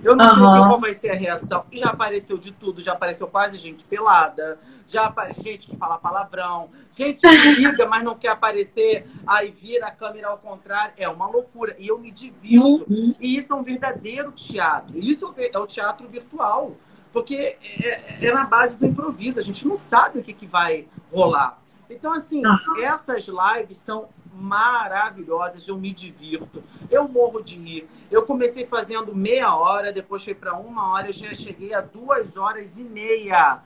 Eu 0.03 0.17
não 0.17 0.25
uhum. 0.25 0.35
sei 0.35 0.69
qual 0.69 0.81
vai 0.81 0.95
ser 0.95 1.11
a 1.11 1.15
reação. 1.15 1.65
E 1.71 1.79
já 1.79 1.91
apareceu 1.91 2.37
de 2.37 2.53
tudo, 2.53 2.83
já 2.83 2.93
apareceu 2.93 3.27
quase 3.29 3.57
gente 3.57 3.85
pelada, 3.85 4.59
já 4.87 5.05
apareceu 5.05 5.43
gente 5.43 5.69
que 5.69 5.77
fala 5.77 5.99
palavrão, 5.99 6.71
gente 6.93 7.21
que 7.21 7.29
liga, 7.55 7.87
mas 7.87 8.03
não 8.03 8.15
quer 8.15 8.29
aparecer, 8.29 9.07
aí 9.27 9.51
vira 9.51 9.87
a 9.87 9.91
câmera 9.91 10.29
ao 10.29 10.39
contrário. 10.39 10.95
É 10.97 11.09
uma 11.09 11.29
loucura. 11.29 11.77
E 11.79 11.89
eu 11.89 11.99
me 11.99 12.11
divirto. 12.11 12.85
Uhum. 12.91 13.15
E 13.21 13.37
isso 13.37 13.53
é 13.53 13.57
um 13.57 13.63
verdadeiro 13.63 14.33
teatro. 14.33 14.99
Isso 14.99 15.33
é 15.37 15.59
o 15.59 15.67
teatro 15.67 16.09
virtual. 16.09 16.75
Porque 17.13 17.35
é, 17.35 17.59
é, 17.87 18.27
é 18.27 18.33
na 18.33 18.45
base 18.45 18.77
do 18.77 18.87
improviso, 18.87 19.39
a 19.39 19.43
gente 19.43 19.67
não 19.67 19.77
sabe 19.77 20.19
o 20.19 20.23
que, 20.23 20.33
que 20.33 20.47
vai 20.47 20.87
rolar. 21.13 21.59
Então, 21.91 22.13
assim, 22.13 22.43
uhum. 22.45 22.83
essas 22.83 23.27
lives 23.29 23.79
são 23.79 24.09
maravilhosas, 24.35 25.69
eu 25.69 25.77
me 25.77 25.93
divirto, 25.93 26.65
eu 26.91 27.07
morro 27.07 27.43
de 27.43 27.59
rir. 27.59 27.89
Eu 28.11 28.23
comecei 28.25 28.67
fazendo 28.67 29.15
meia 29.15 29.55
hora, 29.55 29.93
depois 29.93 30.25
fui 30.25 30.35
para 30.35 30.55
uma 30.55 30.93
hora, 30.93 31.09
eu 31.09 31.13
já 31.13 31.35
cheguei 31.35 31.75
a 31.75 31.83
duas 31.83 32.37
horas 32.37 32.79
e 32.79 32.83
meia. 32.83 33.61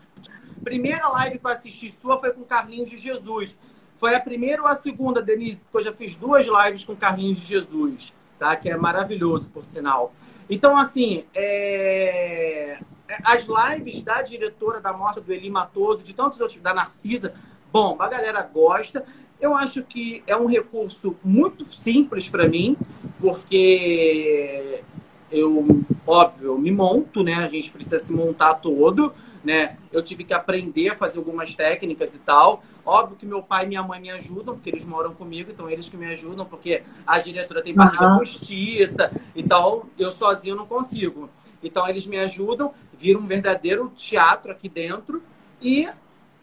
Primeira 0.65 1.07
live 1.09 1.39
que 1.39 1.47
eu 1.47 1.51
assisti 1.51 1.93
sua 1.93 2.19
foi 2.19 2.33
com 2.33 2.43
Carlinhos 2.43 2.91
de 2.91 2.99
Jesus. 2.99 3.57
Foi 3.99 4.15
a 4.15 4.21
primeira 4.21 4.61
ou 4.63 4.69
a 4.69 4.75
segunda, 4.75 5.23
Denise? 5.23 5.63
Porque 5.63 5.79
eu 5.79 5.93
já 5.93 5.97
fiz 5.97 6.17
duas 6.17 6.47
lives 6.47 6.85
com 6.85 6.97
Carlinhos 6.97 7.39
de 7.39 7.47
Jesus, 7.47 8.13
tá? 8.39 8.57
Que 8.57 8.69
é 8.69 8.77
maravilhoso, 8.77 9.49
por 9.49 9.65
sinal. 9.65 10.13
Então, 10.51 10.77
assim, 10.77 11.25
é... 11.35 12.79
as 13.25 13.47
lives 13.47 14.03
da 14.03 14.23
diretora 14.23 14.81
da 14.81 14.93
morte 14.93 15.21
do 15.21 15.33
Eli 15.33 15.51
Matoso, 15.51 16.03
de 16.03 16.15
tantos 16.15 16.41
outros, 16.41 16.61
da 16.61 16.75
Narcisa, 16.75 17.35
bom, 17.73 17.97
a 17.99 18.09
galera 18.09 18.43
gosta. 18.43 19.05
Eu 19.41 19.55
acho 19.55 19.83
que 19.83 20.23
é 20.27 20.37
um 20.37 20.47
recurso 20.47 21.17
muito 21.23 21.65
simples 21.67 22.29
para 22.29 22.49
mim, 22.49 22.77
porque 23.21 24.83
eu, 25.31 25.67
óbvio, 26.07 26.47
eu 26.47 26.59
me 26.59 26.71
monto, 26.71 27.23
né? 27.23 27.35
A 27.35 27.49
gente 27.49 27.71
precisa 27.71 27.99
se 27.99 28.13
montar 28.13 28.55
todo, 28.55 29.13
né? 29.45 29.77
Eu 29.93 30.03
tive 30.03 30.25
que 30.25 30.33
aprender 30.33 30.91
a 30.91 30.97
fazer 30.97 31.19
algumas 31.19 31.55
técnicas 31.55 32.15
e 32.15 32.19
tal. 32.19 32.63
Óbvio 32.85 33.17
que 33.17 33.27
meu 33.27 33.43
pai 33.43 33.65
e 33.65 33.69
minha 33.69 33.83
mãe 33.83 34.01
me 34.01 34.11
ajudam, 34.11 34.55
porque 34.55 34.71
eles 34.71 34.87
moram 34.87 35.13
comigo, 35.13 35.51
então 35.51 35.69
eles 35.69 35.89
que 35.89 35.97
me 35.97 36.07
ajudam, 36.07 36.47
porque 36.47 36.83
a 37.07 37.19
diretora 37.19 37.63
tem 37.63 37.75
barriga 37.75 38.13
uhum. 38.13 38.19
postiça 38.19 39.11
e 39.35 39.43
tal, 39.43 39.87
eu 39.99 40.11
sozinho 40.11 40.57
não 40.57 40.67
consigo. 40.67 41.29
Então 41.67 41.89
eles 41.89 42.07
me 42.07 42.19
ajudam, 42.19 42.73
vira 42.97 43.19
um 43.19 43.27
verdadeiro 43.27 43.93
teatro 43.95 44.53
aqui 44.53 44.69
dentro 44.69 45.23
e 45.61 45.89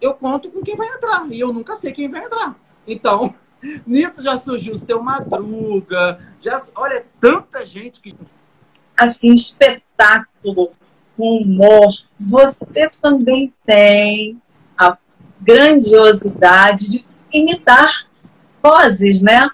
eu 0.01 0.13
conto 0.13 0.51
com 0.51 0.61
quem 0.61 0.75
vai 0.75 0.87
entrar. 0.87 1.25
E 1.31 1.39
eu 1.39 1.53
nunca 1.53 1.75
sei 1.75 1.93
quem 1.93 2.09
vai 2.09 2.25
entrar. 2.25 2.55
Então, 2.85 3.33
nisso 3.87 4.21
já 4.21 4.37
surgiu 4.37 4.73
o 4.73 4.77
seu 4.77 5.01
Madruga, 5.01 6.19
já, 6.41 6.61
olha, 6.75 7.05
tanta 7.19 7.65
gente 7.65 8.01
que. 8.01 8.13
Assim, 8.99 9.33
espetáculo, 9.33 10.71
humor. 11.17 11.89
Você 12.19 12.89
também 13.01 13.53
tem 13.65 14.39
a 14.77 14.97
grandiosidade 15.41 16.89
de 16.89 17.05
imitar 17.31 18.07
vozes, 18.61 19.21
né? 19.21 19.49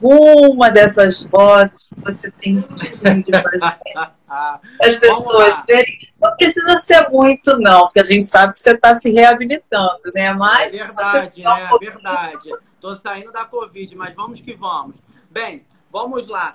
Uma 0.00 0.70
dessas 0.70 1.26
vozes 1.26 1.90
que 1.90 2.00
você 2.00 2.30
tem 2.30 2.62
costume 2.62 3.22
de 3.22 3.32
fazer. 3.32 4.12
As 4.30 4.96
pessoas 4.96 5.64
verem. 5.66 5.98
Não 6.20 6.36
precisa 6.36 6.76
ser 6.78 7.08
muito, 7.10 7.58
não, 7.58 7.82
porque 7.82 8.00
a 8.00 8.04
gente 8.04 8.28
sabe 8.28 8.52
que 8.52 8.60
você 8.60 8.72
está 8.72 8.94
se 8.94 9.10
reabilitando, 9.10 10.12
né? 10.14 10.32
Mas. 10.32 10.78
É 10.78 10.84
verdade, 10.84 11.42
né? 11.42 11.68
É 11.72 11.78
verdade. 11.78 12.50
Estou 12.74 12.94
saindo 12.94 13.32
da 13.32 13.44
Covid, 13.44 13.96
mas 13.96 14.14
vamos 14.14 14.40
que 14.40 14.54
vamos. 14.54 15.02
Bem, 15.30 15.66
vamos 15.90 16.28
lá. 16.28 16.52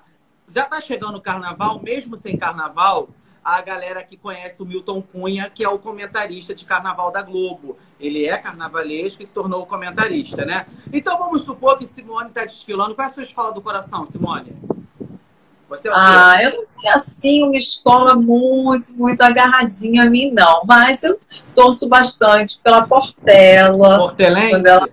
Já 0.47 0.63
está 0.63 0.79
chegando 0.79 1.17
o 1.17 1.21
carnaval, 1.21 1.81
mesmo 1.81 2.15
sem 2.15 2.37
carnaval, 2.37 3.09
a 3.43 3.61
galera 3.61 4.03
que 4.03 4.15
conhece 4.15 4.61
o 4.61 4.65
Milton 4.65 5.01
Cunha, 5.01 5.49
que 5.49 5.63
é 5.63 5.69
o 5.69 5.77
comentarista 5.77 6.55
de 6.55 6.65
carnaval 6.65 7.11
da 7.11 7.21
Globo. 7.21 7.77
Ele 7.99 8.25
é 8.25 8.37
carnavalesco 8.37 9.21
e 9.21 9.25
se 9.25 9.33
tornou 9.33 9.65
comentarista, 9.65 10.45
né? 10.45 10.65
Então 10.93 11.17
vamos 11.17 11.43
supor 11.43 11.77
que 11.77 11.85
Simone 11.85 12.29
está 12.29 12.43
desfilando. 12.43 12.95
Qual 12.95 13.05
é 13.05 13.11
a 13.11 13.13
sua 13.13 13.23
escola 13.23 13.51
do 13.51 13.61
coração, 13.61 14.05
Simone? 14.05 14.55
Você 15.69 15.87
é 15.87 15.91
ah, 15.93 16.37
eu 16.43 16.51
não 16.51 16.65
tenho 16.79 16.93
assim 16.93 17.43
uma 17.43 17.57
escola 17.57 18.15
muito, 18.15 18.93
muito 18.93 19.21
agarradinha 19.21 20.03
a 20.03 20.09
mim, 20.09 20.31
não. 20.31 20.63
Mas 20.65 21.03
eu 21.03 21.19
torço 21.53 21.89
bastante 21.89 22.59
pela 22.63 22.85
Portela. 22.85 23.97
Portelense? 23.97 24.67
Ela, 24.67 24.87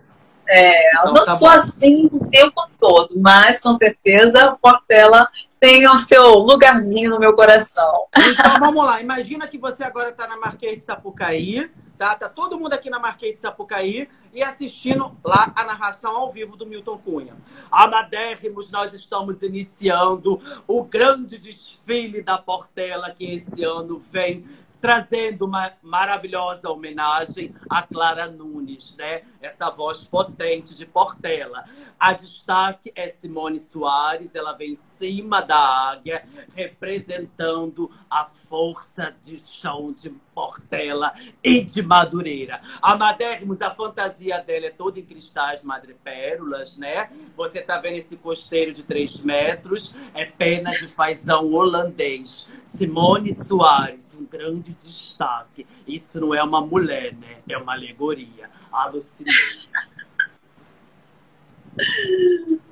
é, 0.48 0.90
então, 0.90 1.06
eu 1.06 1.12
não 1.14 1.24
tá 1.24 1.34
sou 1.36 1.48
bom. 1.48 1.54
assim 1.54 2.10
o 2.12 2.26
tempo 2.26 2.62
todo, 2.78 3.14
mas 3.18 3.60
com 3.60 3.74
certeza 3.74 4.44
a 4.44 4.52
Portela 4.52 5.28
tem 5.60 5.86
o 5.86 5.96
seu 5.96 6.34
lugarzinho 6.38 7.10
no 7.10 7.20
meu 7.20 7.34
coração. 7.34 8.06
Então 8.16 8.58
vamos 8.58 8.84
lá, 8.84 9.00
imagina 9.00 9.46
que 9.46 9.58
você 9.58 9.84
agora 9.84 10.10
está 10.10 10.26
na 10.26 10.36
Marquês 10.36 10.78
de 10.78 10.84
Sapucaí, 10.84 11.70
tá? 12.02 12.16
Tá 12.16 12.28
todo 12.28 12.58
mundo 12.58 12.72
aqui 12.72 12.90
na 12.90 12.98
Marquês 12.98 13.34
de 13.34 13.40
Sapucaí 13.40 14.08
e 14.34 14.42
assistindo 14.42 15.16
lá 15.24 15.52
a 15.54 15.64
narração 15.64 16.16
ao 16.16 16.32
vivo 16.32 16.56
do 16.56 16.66
Milton 16.66 16.98
Cunha. 16.98 17.36
Amadérrimos, 17.70 18.70
nós 18.72 18.92
estamos 18.92 19.40
iniciando 19.40 20.40
o 20.66 20.82
grande 20.82 21.38
desfile 21.38 22.20
da 22.20 22.38
Portela 22.38 23.12
que 23.12 23.24
esse 23.24 23.62
ano 23.62 24.02
vem 24.10 24.44
trazendo 24.82 25.44
uma 25.44 25.72
maravilhosa 25.80 26.68
homenagem 26.68 27.54
a 27.70 27.82
Clara 27.82 28.26
Nunes, 28.26 28.96
né? 28.96 29.22
Essa 29.40 29.70
voz 29.70 30.02
potente 30.02 30.76
de 30.76 30.84
Portela. 30.84 31.64
A 32.00 32.12
destaque 32.12 32.92
é 32.96 33.08
Simone 33.08 33.60
Soares, 33.60 34.34
ela 34.34 34.54
vem 34.54 34.72
em 34.72 34.76
cima 34.76 35.40
da 35.40 35.56
águia, 35.56 36.26
representando 36.52 37.88
a 38.10 38.24
força 38.24 39.14
de 39.22 39.38
chão 39.38 39.92
de 39.92 40.10
Portela 40.34 41.12
e 41.42 41.62
de 41.62 41.82
Madureira. 41.82 42.60
Amadérrimos, 42.80 43.60
a 43.60 43.74
fantasia 43.74 44.38
dela 44.40 44.66
é 44.66 44.70
toda 44.70 44.98
em 44.98 45.04
cristais 45.04 45.62
madrepérolas, 45.62 46.76
né? 46.76 47.10
Você 47.36 47.60
tá 47.60 47.78
vendo 47.78 47.96
esse 47.96 48.16
costeiro 48.16 48.72
de 48.72 48.82
3 48.82 49.22
metros, 49.22 49.94
é 50.14 50.24
pena 50.24 50.70
de 50.70 50.88
fazão 50.88 51.52
holandês. 51.52 52.48
Simone 52.64 53.32
Soares, 53.32 54.14
um 54.14 54.24
grande 54.24 54.72
destaque. 54.74 55.66
Isso 55.86 56.20
não 56.20 56.34
é 56.34 56.42
uma 56.42 56.60
mulher, 56.60 57.14
né? 57.14 57.38
É 57.48 57.58
uma 57.58 57.74
alegoria. 57.74 58.50
Alucinei. 58.72 59.32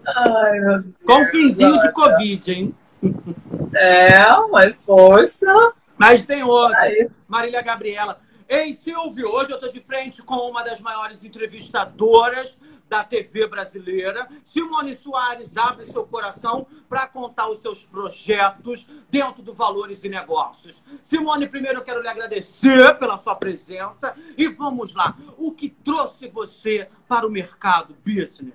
Ai, 0.06 0.60
meu 0.60 0.82
Deus. 0.82 0.94
Com 1.04 1.24
finzinho 1.26 1.78
de 1.78 1.92
Covid, 1.92 2.52
hein? 2.52 2.74
É, 3.74 4.18
mas 4.50 4.84
poxa. 4.84 5.52
Mas 6.00 6.24
tem 6.24 6.42
outra. 6.42 6.80
Aí. 6.80 7.10
Marília 7.28 7.60
Gabriela. 7.60 8.22
Ei, 8.48 8.72
Silvio, 8.72 9.28
hoje 9.28 9.50
eu 9.50 9.56
estou 9.56 9.70
de 9.70 9.82
frente 9.82 10.22
com 10.22 10.34
uma 10.48 10.62
das 10.62 10.80
maiores 10.80 11.22
entrevistadoras 11.22 12.56
da 12.88 13.04
TV 13.04 13.46
brasileira. 13.46 14.26
Simone 14.42 14.94
Soares 14.94 15.58
abre 15.58 15.84
seu 15.84 16.04
coração 16.06 16.66
para 16.88 17.06
contar 17.06 17.50
os 17.50 17.60
seus 17.60 17.84
projetos 17.84 18.88
dentro 19.10 19.42
do 19.42 19.52
Valores 19.52 20.02
e 20.02 20.08
Negócios. 20.08 20.82
Simone, 21.02 21.46
primeiro 21.46 21.80
eu 21.80 21.84
quero 21.84 22.00
lhe 22.00 22.08
agradecer 22.08 22.98
pela 22.98 23.18
sua 23.18 23.36
presença 23.36 24.16
e 24.38 24.48
vamos 24.48 24.94
lá. 24.94 25.14
O 25.36 25.52
que 25.52 25.68
trouxe 25.68 26.28
você 26.28 26.88
para 27.06 27.26
o 27.26 27.30
mercado 27.30 27.94
business? 28.02 28.54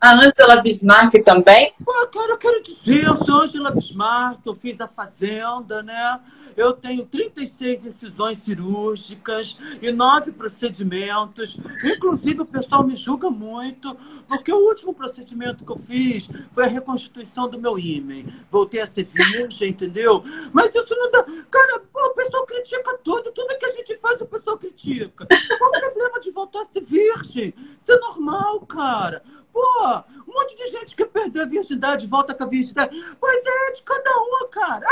A 0.00 0.12
Angela 0.12 0.60
Bismarck 0.60 1.14
também? 1.24 1.72
Pô, 1.82 1.92
cara, 2.08 2.32
eu 2.32 2.36
quero 2.36 2.62
dizer, 2.62 3.06
eu 3.06 3.16
sou 3.16 3.42
Angela 3.42 3.70
Bismarck, 3.70 4.44
eu 4.44 4.54
fiz 4.54 4.78
a 4.78 4.86
Fazenda, 4.86 5.82
né? 5.82 6.20
Eu 6.56 6.72
tenho 6.72 7.04
36 7.04 7.86
incisões 7.86 8.38
cirúrgicas 8.44 9.58
e 9.82 9.90
nove 9.90 10.32
procedimentos. 10.32 11.58
Inclusive, 11.84 12.42
o 12.42 12.46
pessoal 12.46 12.84
me 12.84 12.96
julga 12.96 13.30
muito, 13.30 13.96
porque 14.28 14.52
o 14.52 14.68
último 14.68 14.94
procedimento 14.94 15.64
que 15.64 15.72
eu 15.72 15.76
fiz 15.76 16.28
foi 16.52 16.64
a 16.64 16.68
reconstituição 16.68 17.48
do 17.48 17.58
meu 17.58 17.78
ímã. 17.78 18.24
Voltei 18.50 18.80
a 18.80 18.86
ser 18.86 19.04
virgem, 19.04 19.70
entendeu? 19.70 20.22
Mas 20.52 20.74
isso 20.74 20.94
não 20.94 21.10
dá. 21.10 21.22
Cara, 21.50 21.82
o 21.94 22.10
pessoal 22.10 22.46
critica 22.46 22.98
tudo. 23.02 23.32
Tudo 23.32 23.58
que 23.58 23.66
a 23.66 23.72
gente 23.72 23.96
faz, 23.96 24.20
o 24.20 24.26
pessoal 24.26 24.58
critica. 24.58 25.26
Qual 25.58 25.70
o 25.70 25.80
problema 25.80 26.20
de 26.20 26.30
voltar 26.30 26.62
a 26.62 26.64
ser 26.64 26.82
virgem? 26.82 27.54
Isso 27.80 27.92
é 27.92 27.98
normal, 27.98 28.60
cara. 28.60 29.22
Pô, 29.54 30.04
um 30.26 30.34
monte 30.34 30.56
de 30.56 30.66
gente 30.66 30.96
que 30.96 31.06
perdeu 31.06 31.44
a 31.44 31.46
virgindade 31.46 32.08
volta 32.08 32.34
com 32.34 32.42
a 32.42 32.48
virgindade. 32.48 33.00
Pois 33.20 33.42
é, 33.46 33.72
de 33.72 33.82
cada 33.82 34.10
uma, 34.18 34.48
cara. 34.48 34.84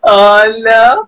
Olha, 0.02 1.06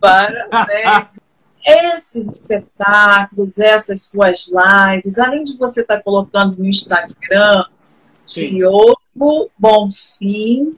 parabéns. 0.00 1.20
Esses 1.64 2.40
espetáculos, 2.40 3.60
essas 3.60 4.08
suas 4.08 4.48
lives, 4.48 5.20
além 5.20 5.44
de 5.44 5.56
você 5.56 5.82
estar 5.82 5.98
tá 5.98 6.02
colocando 6.02 6.58
no 6.58 6.66
Instagram, 6.66 7.64
Diogo 8.26 8.98
Bonfim. 9.56 10.76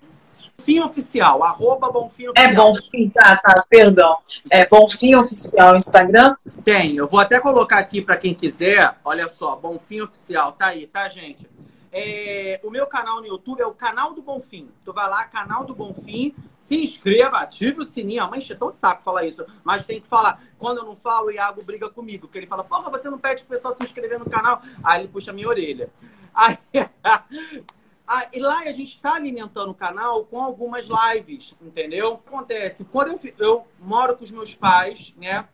Bonfim 0.56 0.80
Oficial, 0.80 1.42
arroba 1.42 1.90
Bonfim 1.90 2.28
Oficial. 2.28 2.32
É 2.36 2.54
Bonfim, 2.54 3.10
tá, 3.10 3.36
tá, 3.36 3.64
perdão. 3.68 4.16
É 4.48 4.66
Bonfim 4.66 5.14
Oficial 5.16 5.76
Instagram? 5.76 6.36
Tem, 6.64 6.96
eu 6.96 7.08
vou 7.08 7.20
até 7.20 7.40
colocar 7.40 7.78
aqui 7.78 8.00
para 8.00 8.16
quem 8.16 8.34
quiser. 8.34 8.96
Olha 9.04 9.28
só, 9.28 9.56
Bonfim 9.56 10.00
Oficial, 10.00 10.52
tá 10.52 10.66
aí, 10.66 10.86
tá, 10.86 11.08
gente? 11.08 11.48
É, 11.92 12.60
o 12.64 12.70
meu 12.70 12.86
canal 12.86 13.20
no 13.20 13.26
YouTube 13.26 13.60
é 13.60 13.66
o 13.66 13.74
canal 13.74 14.14
do 14.14 14.22
Bonfim. 14.22 14.68
Tu 14.84 14.92
vai 14.92 15.08
lá, 15.08 15.24
canal 15.24 15.64
do 15.64 15.74
Bonfim, 15.74 16.34
se 16.60 16.80
inscreva, 16.80 17.38
ative 17.38 17.80
o 17.80 17.84
sininho. 17.84 18.20
É 18.20 18.24
uma 18.24 18.38
encheção 18.38 18.70
de 18.70 18.76
saco 18.76 19.02
falar 19.02 19.24
isso, 19.26 19.44
mas 19.62 19.86
tem 19.86 20.00
que 20.00 20.08
falar. 20.08 20.42
Quando 20.58 20.78
eu 20.78 20.84
não 20.84 20.96
falo, 20.96 21.26
o 21.26 21.30
Iago 21.30 21.64
briga 21.64 21.90
comigo, 21.90 22.26
que 22.26 22.38
ele 22.38 22.46
fala, 22.46 22.64
porra, 22.64 22.90
você 22.90 23.10
não 23.10 23.18
pede 23.18 23.44
pro 23.44 23.54
pessoal 23.54 23.74
se 23.74 23.84
inscrever 23.84 24.18
no 24.18 24.28
canal? 24.28 24.62
Aí 24.82 25.02
ele 25.02 25.08
puxa 25.08 25.30
a 25.30 25.34
minha 25.34 25.48
orelha. 25.48 25.90
Aí, 26.34 26.58
Ah, 28.06 28.28
e 28.32 28.38
lá 28.38 28.60
a 28.60 28.72
gente 28.72 28.90
está 28.90 29.14
alimentando 29.14 29.70
o 29.70 29.74
canal 29.74 30.24
com 30.24 30.42
algumas 30.42 30.86
lives, 30.86 31.54
entendeu? 31.60 32.14
O 32.14 32.18
que 32.18 32.28
acontece? 32.28 32.84
Quando 32.84 33.12
eu, 33.12 33.20
eu 33.38 33.66
moro 33.80 34.16
com 34.16 34.24
os 34.24 34.30
meus 34.30 34.54
pais, 34.54 35.14
né? 35.16 35.48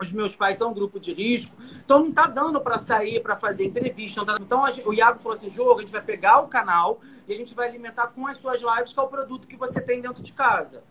os 0.00 0.12
meus 0.12 0.36
pais 0.36 0.56
são 0.56 0.70
um 0.70 0.74
grupo 0.74 1.00
de 1.00 1.12
risco, 1.12 1.56
então 1.84 2.04
não 2.04 2.12
tá 2.12 2.26
dando 2.26 2.60
para 2.60 2.78
sair 2.78 3.20
para 3.20 3.36
fazer 3.36 3.64
entrevista. 3.64 4.24
Tá... 4.24 4.36
Então 4.40 4.62
o 4.86 4.94
Iago 4.94 5.18
falou 5.20 5.36
assim: 5.36 5.50
jogo, 5.50 5.78
a 5.78 5.80
gente 5.80 5.92
vai 5.92 6.02
pegar 6.02 6.38
o 6.38 6.48
canal 6.48 7.00
e 7.26 7.32
a 7.32 7.36
gente 7.36 7.54
vai 7.54 7.68
alimentar 7.68 8.08
com 8.08 8.26
as 8.26 8.36
suas 8.36 8.60
lives, 8.60 8.92
que 8.92 9.00
é 9.00 9.02
o 9.02 9.08
produto 9.08 9.48
que 9.48 9.56
você 9.56 9.80
tem 9.80 10.00
dentro 10.00 10.22
de 10.22 10.32
casa. 10.32 10.82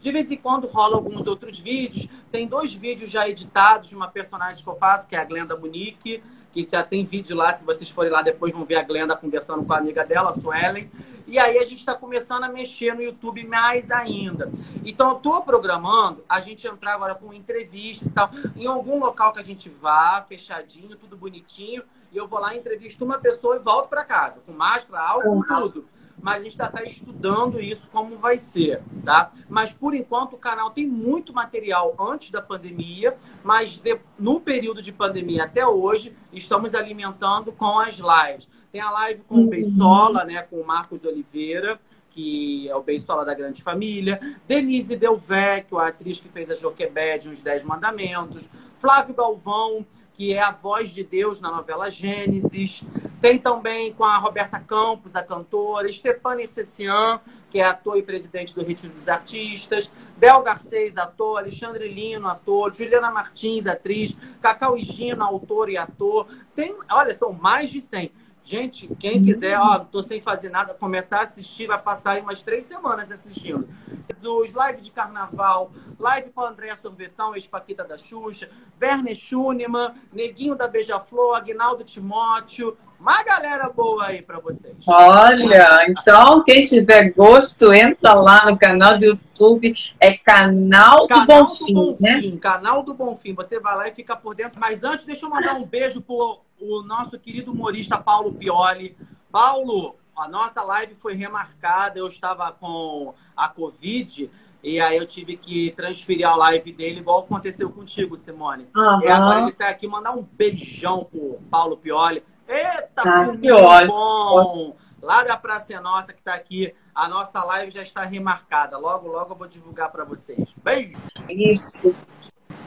De 0.00 0.10
vez 0.10 0.30
em 0.30 0.36
quando 0.36 0.66
rola 0.66 0.96
alguns 0.96 1.26
outros 1.26 1.60
vídeos. 1.60 2.08
Tem 2.32 2.48
dois 2.48 2.72
vídeos 2.72 3.10
já 3.10 3.28
editados 3.28 3.88
de 3.88 3.96
uma 3.96 4.08
personagem 4.08 4.62
que 4.62 4.68
eu 4.68 4.74
faço, 4.76 5.06
que 5.06 5.14
é 5.14 5.18
a 5.18 5.24
Glenda 5.24 5.56
Munique, 5.56 6.22
que 6.62 6.66
já 6.70 6.84
tem 6.84 7.04
vídeo 7.04 7.36
lá. 7.36 7.52
Se 7.52 7.64
vocês 7.64 7.90
forem 7.90 8.12
lá 8.12 8.22
depois, 8.22 8.52
vão 8.52 8.64
ver 8.64 8.76
a 8.76 8.82
Glenda 8.82 9.16
conversando 9.16 9.64
com 9.64 9.72
a 9.72 9.78
amiga 9.78 10.04
dela, 10.04 10.30
a 10.30 10.32
Suelen. 10.32 10.88
E 11.26 11.38
aí 11.38 11.58
a 11.58 11.64
gente 11.64 11.78
está 11.78 11.94
começando 11.94 12.44
a 12.44 12.48
mexer 12.48 12.94
no 12.94 13.02
YouTube 13.02 13.44
mais 13.44 13.90
ainda. 13.90 14.52
Então 14.84 15.10
eu 15.10 15.16
estou 15.16 15.42
programando 15.42 16.24
a 16.28 16.40
gente 16.40 16.66
entrar 16.66 16.94
agora 16.94 17.14
com 17.14 17.32
entrevistas 17.32 18.10
e 18.10 18.14
tal, 18.14 18.30
em 18.54 18.66
algum 18.66 19.00
local 19.00 19.32
que 19.32 19.40
a 19.40 19.44
gente 19.44 19.68
vá, 19.68 20.24
fechadinho, 20.28 20.96
tudo 20.96 21.16
bonitinho, 21.16 21.82
e 22.12 22.16
eu 22.16 22.28
vou 22.28 22.38
lá, 22.38 22.54
entrevisto 22.54 23.04
uma 23.04 23.18
pessoa 23.18 23.56
e 23.56 23.58
volto 23.58 23.88
para 23.88 24.04
casa, 24.04 24.40
com 24.46 24.52
máscara, 24.52 25.02
álcool, 25.02 25.44
tudo 25.44 25.88
mas 26.24 26.36
a 26.36 26.38
gente 26.38 26.52
está 26.52 26.68
tá 26.68 26.82
estudando 26.82 27.60
isso 27.60 27.86
como 27.92 28.16
vai 28.16 28.38
ser, 28.38 28.82
tá? 29.04 29.30
Mas 29.46 29.74
por 29.74 29.94
enquanto 29.94 30.32
o 30.32 30.38
canal 30.38 30.70
tem 30.70 30.86
muito 30.86 31.34
material 31.34 31.94
antes 32.00 32.30
da 32.30 32.40
pandemia, 32.40 33.14
mas 33.42 33.76
de, 33.76 34.00
no 34.18 34.40
período 34.40 34.80
de 34.80 34.90
pandemia 34.90 35.44
até 35.44 35.66
hoje 35.66 36.16
estamos 36.32 36.74
alimentando 36.74 37.52
com 37.52 37.78
as 37.78 37.98
lives. 37.98 38.48
Tem 38.72 38.80
a 38.80 38.90
live 38.90 39.20
com 39.28 39.44
o 39.44 39.48
Beisola, 39.48 40.22
uhum. 40.22 40.26
né, 40.28 40.40
com 40.40 40.56
o 40.56 40.66
Marcos 40.66 41.04
Oliveira, 41.04 41.78
que 42.08 42.70
é 42.70 42.74
o 42.74 42.82
Beisola 42.82 43.22
da 43.22 43.34
Grande 43.34 43.62
Família, 43.62 44.18
Denise 44.48 44.96
Delvecchio, 44.96 45.78
a 45.78 45.88
atriz 45.88 46.18
que 46.20 46.30
fez 46.30 46.50
a 46.50 46.54
Joquebed, 46.54 47.28
Uns 47.28 47.42
Dez 47.42 47.62
Mandamentos, 47.62 48.48
Flávio 48.78 49.14
Galvão, 49.14 49.84
que 50.14 50.32
é 50.32 50.40
a 50.40 50.50
voz 50.50 50.90
de 50.90 51.02
Deus 51.02 51.40
na 51.40 51.50
novela 51.50 51.90
Gênesis. 51.90 52.84
Tem 53.20 53.38
também 53.38 53.92
com 53.92 54.04
a 54.04 54.16
Roberta 54.16 54.60
Campos, 54.60 55.16
a 55.16 55.22
cantora, 55.22 55.90
Stepane 55.90 56.48
Cessian, 56.48 57.20
que 57.50 57.58
é 57.58 57.64
ator 57.64 57.96
e 57.96 58.02
presidente 58.02 58.54
do 58.54 58.64
Retiro 58.64 58.92
dos 58.92 59.08
Artistas, 59.08 59.90
Bel 60.16 60.42
Garcês, 60.42 60.96
ator, 60.96 61.38
Alexandre 61.38 61.88
Lino, 61.88 62.28
ator, 62.28 62.74
Juliana 62.74 63.10
Martins, 63.10 63.66
atriz, 63.66 64.16
Cacau 64.40 64.76
Higino, 64.76 65.24
autor 65.24 65.68
e 65.68 65.76
ator. 65.76 66.26
Tem, 66.54 66.74
olha, 66.90 67.12
são 67.12 67.32
mais 67.32 67.70
de 67.70 67.80
100. 67.80 68.10
Gente, 68.44 68.94
quem 69.00 69.24
quiser, 69.24 69.58
ó, 69.58 69.78
tô 69.78 70.02
sem 70.02 70.20
fazer 70.20 70.50
nada, 70.50 70.74
começar 70.74 71.20
a 71.20 71.22
assistir, 71.22 71.66
vai 71.66 71.80
passar 71.80 72.12
aí 72.12 72.20
umas 72.20 72.42
três 72.42 72.64
semanas 72.64 73.10
assistindo. 73.10 73.66
Jesus, 74.12 74.52
live 74.52 74.82
de 74.82 74.90
carnaval, 74.90 75.72
live 75.98 76.28
com 76.28 76.42
a 76.42 76.50
Andréa 76.50 76.76
Sorvetão, 76.76 77.34
ex-paquita 77.34 77.82
da 77.82 77.96
Xuxa, 77.96 78.50
Werner 78.80 79.14
Schunemann, 79.14 79.94
Neguinho 80.12 80.54
da 80.54 80.68
Beija-Flor, 80.68 81.36
Agnaldo 81.36 81.84
Timóteo, 81.84 82.76
uma 83.00 83.22
galera 83.22 83.70
boa 83.70 84.06
aí 84.06 84.20
para 84.20 84.38
vocês. 84.38 84.76
Olha, 84.86 85.86
então 85.88 86.44
quem 86.44 86.66
tiver 86.66 87.12
gosto, 87.12 87.72
entra 87.72 88.12
lá 88.12 88.50
no 88.50 88.58
canal 88.58 88.98
do 88.98 89.06
YouTube, 89.06 89.74
é 89.98 90.14
Canal, 90.18 91.06
canal 91.06 91.26
do 91.26 91.26
Bonfim, 91.26 91.74
do 91.74 91.96
né? 91.98 92.38
Canal 92.40 92.82
do 92.82 92.94
Bonfim, 92.94 93.34
você 93.34 93.58
vai 93.58 93.74
lá 93.74 93.88
e 93.88 93.94
fica 93.94 94.14
por 94.14 94.34
dentro. 94.34 94.60
Mas 94.60 94.82
antes, 94.82 95.06
deixa 95.06 95.24
eu 95.24 95.30
mandar 95.30 95.54
um 95.54 95.64
beijo 95.64 96.02
pro 96.02 96.40
o 96.64 96.82
nosso 96.82 97.18
querido 97.18 97.52
humorista 97.52 97.98
Paulo 97.98 98.32
Pioli. 98.32 98.96
Paulo, 99.30 99.96
a 100.16 100.26
nossa 100.28 100.62
live 100.62 100.94
foi 100.94 101.14
remarcada, 101.14 101.98
eu 101.98 102.06
estava 102.06 102.50
com 102.52 103.14
a 103.36 103.48
Covid 103.48 104.30
e 104.62 104.80
aí 104.80 104.96
eu 104.96 105.06
tive 105.06 105.36
que 105.36 105.72
transferir 105.72 106.26
a 106.26 106.34
live 106.34 106.72
dele, 106.72 107.00
igual 107.00 107.20
aconteceu 107.20 107.68
contigo, 107.70 108.16
Simone. 108.16 108.68
Uhum. 108.74 109.02
E 109.02 109.08
agora 109.08 109.40
ele 109.40 109.50
está 109.50 109.68
aqui, 109.68 109.86
mandar 109.86 110.12
um 110.12 110.22
beijão 110.22 111.04
pro 111.04 111.38
Paulo 111.50 111.76
Pioli. 111.76 112.22
Eita, 112.48 113.02
ah, 113.04 113.36
que 113.36 113.86
bom! 113.86 114.76
Lá 115.02 115.22
da 115.22 115.36
Praça 115.36 115.78
Nossa, 115.82 116.14
que 116.14 116.20
está 116.20 116.32
aqui, 116.32 116.74
a 116.94 117.08
nossa 117.08 117.44
live 117.44 117.70
já 117.70 117.82
está 117.82 118.04
remarcada. 118.04 118.78
Logo, 118.78 119.08
logo 119.08 119.34
eu 119.34 119.36
vou 119.36 119.46
divulgar 119.46 119.92
para 119.92 120.04
vocês. 120.04 120.54
Beijo! 120.62 120.96
Isso 121.28 121.94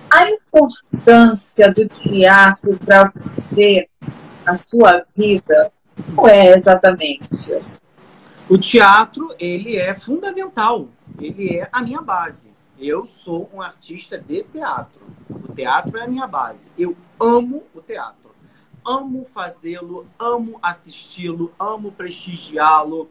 a 0.10 0.30
importância 0.30 1.72
do 1.72 1.88
teatro 1.88 2.78
para 2.78 3.12
você, 3.16 3.88
na 4.46 4.56
sua 4.56 5.06
vida, 5.16 5.72
qual 6.16 6.28
é 6.28 6.54
exatamente? 6.54 7.60
O 8.50 8.58
teatro, 8.58 9.36
ele 9.38 9.76
é 9.76 9.94
fundamental. 9.94 10.88
Ele 11.20 11.58
é 11.58 11.70
a 11.72 11.82
minha 11.82 12.02
base. 12.02 12.52
Eu 12.80 13.06
sou 13.06 13.50
um 13.54 13.62
artista 13.62 14.18
de 14.18 14.44
teatro. 14.44 15.02
O 15.30 15.54
teatro 15.54 15.98
é 15.98 16.04
a 16.04 16.08
minha 16.08 16.28
base. 16.28 16.70
Eu 16.78 16.96
amo 17.20 17.64
o 17.74 17.82
teatro. 17.82 18.32
Amo 18.86 19.26
fazê-lo, 19.26 20.08
amo 20.18 20.58
assisti-lo, 20.62 21.54
amo 21.60 21.92
prestigiá-lo. 21.92 23.10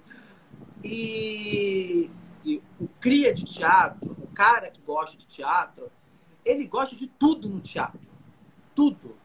E, 0.82 2.08
e 2.44 2.62
o 2.80 2.88
cria 3.00 3.34
de 3.34 3.44
teatro, 3.44 4.16
o 4.22 4.26
cara 4.28 4.70
que 4.70 4.80
gosta 4.80 5.18
de 5.18 5.26
teatro, 5.26 5.90
ele 6.46 6.66
gosta 6.66 6.94
de 6.94 7.08
tudo 7.08 7.48
no 7.48 7.60
teatro. 7.60 8.00
Tudo. 8.74 9.16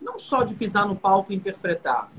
Não 0.00 0.18
só 0.18 0.44
de 0.44 0.54
pisar 0.54 0.86
no 0.86 0.94
palco 0.94 1.32
e 1.32 1.36
interpretar. 1.36 2.10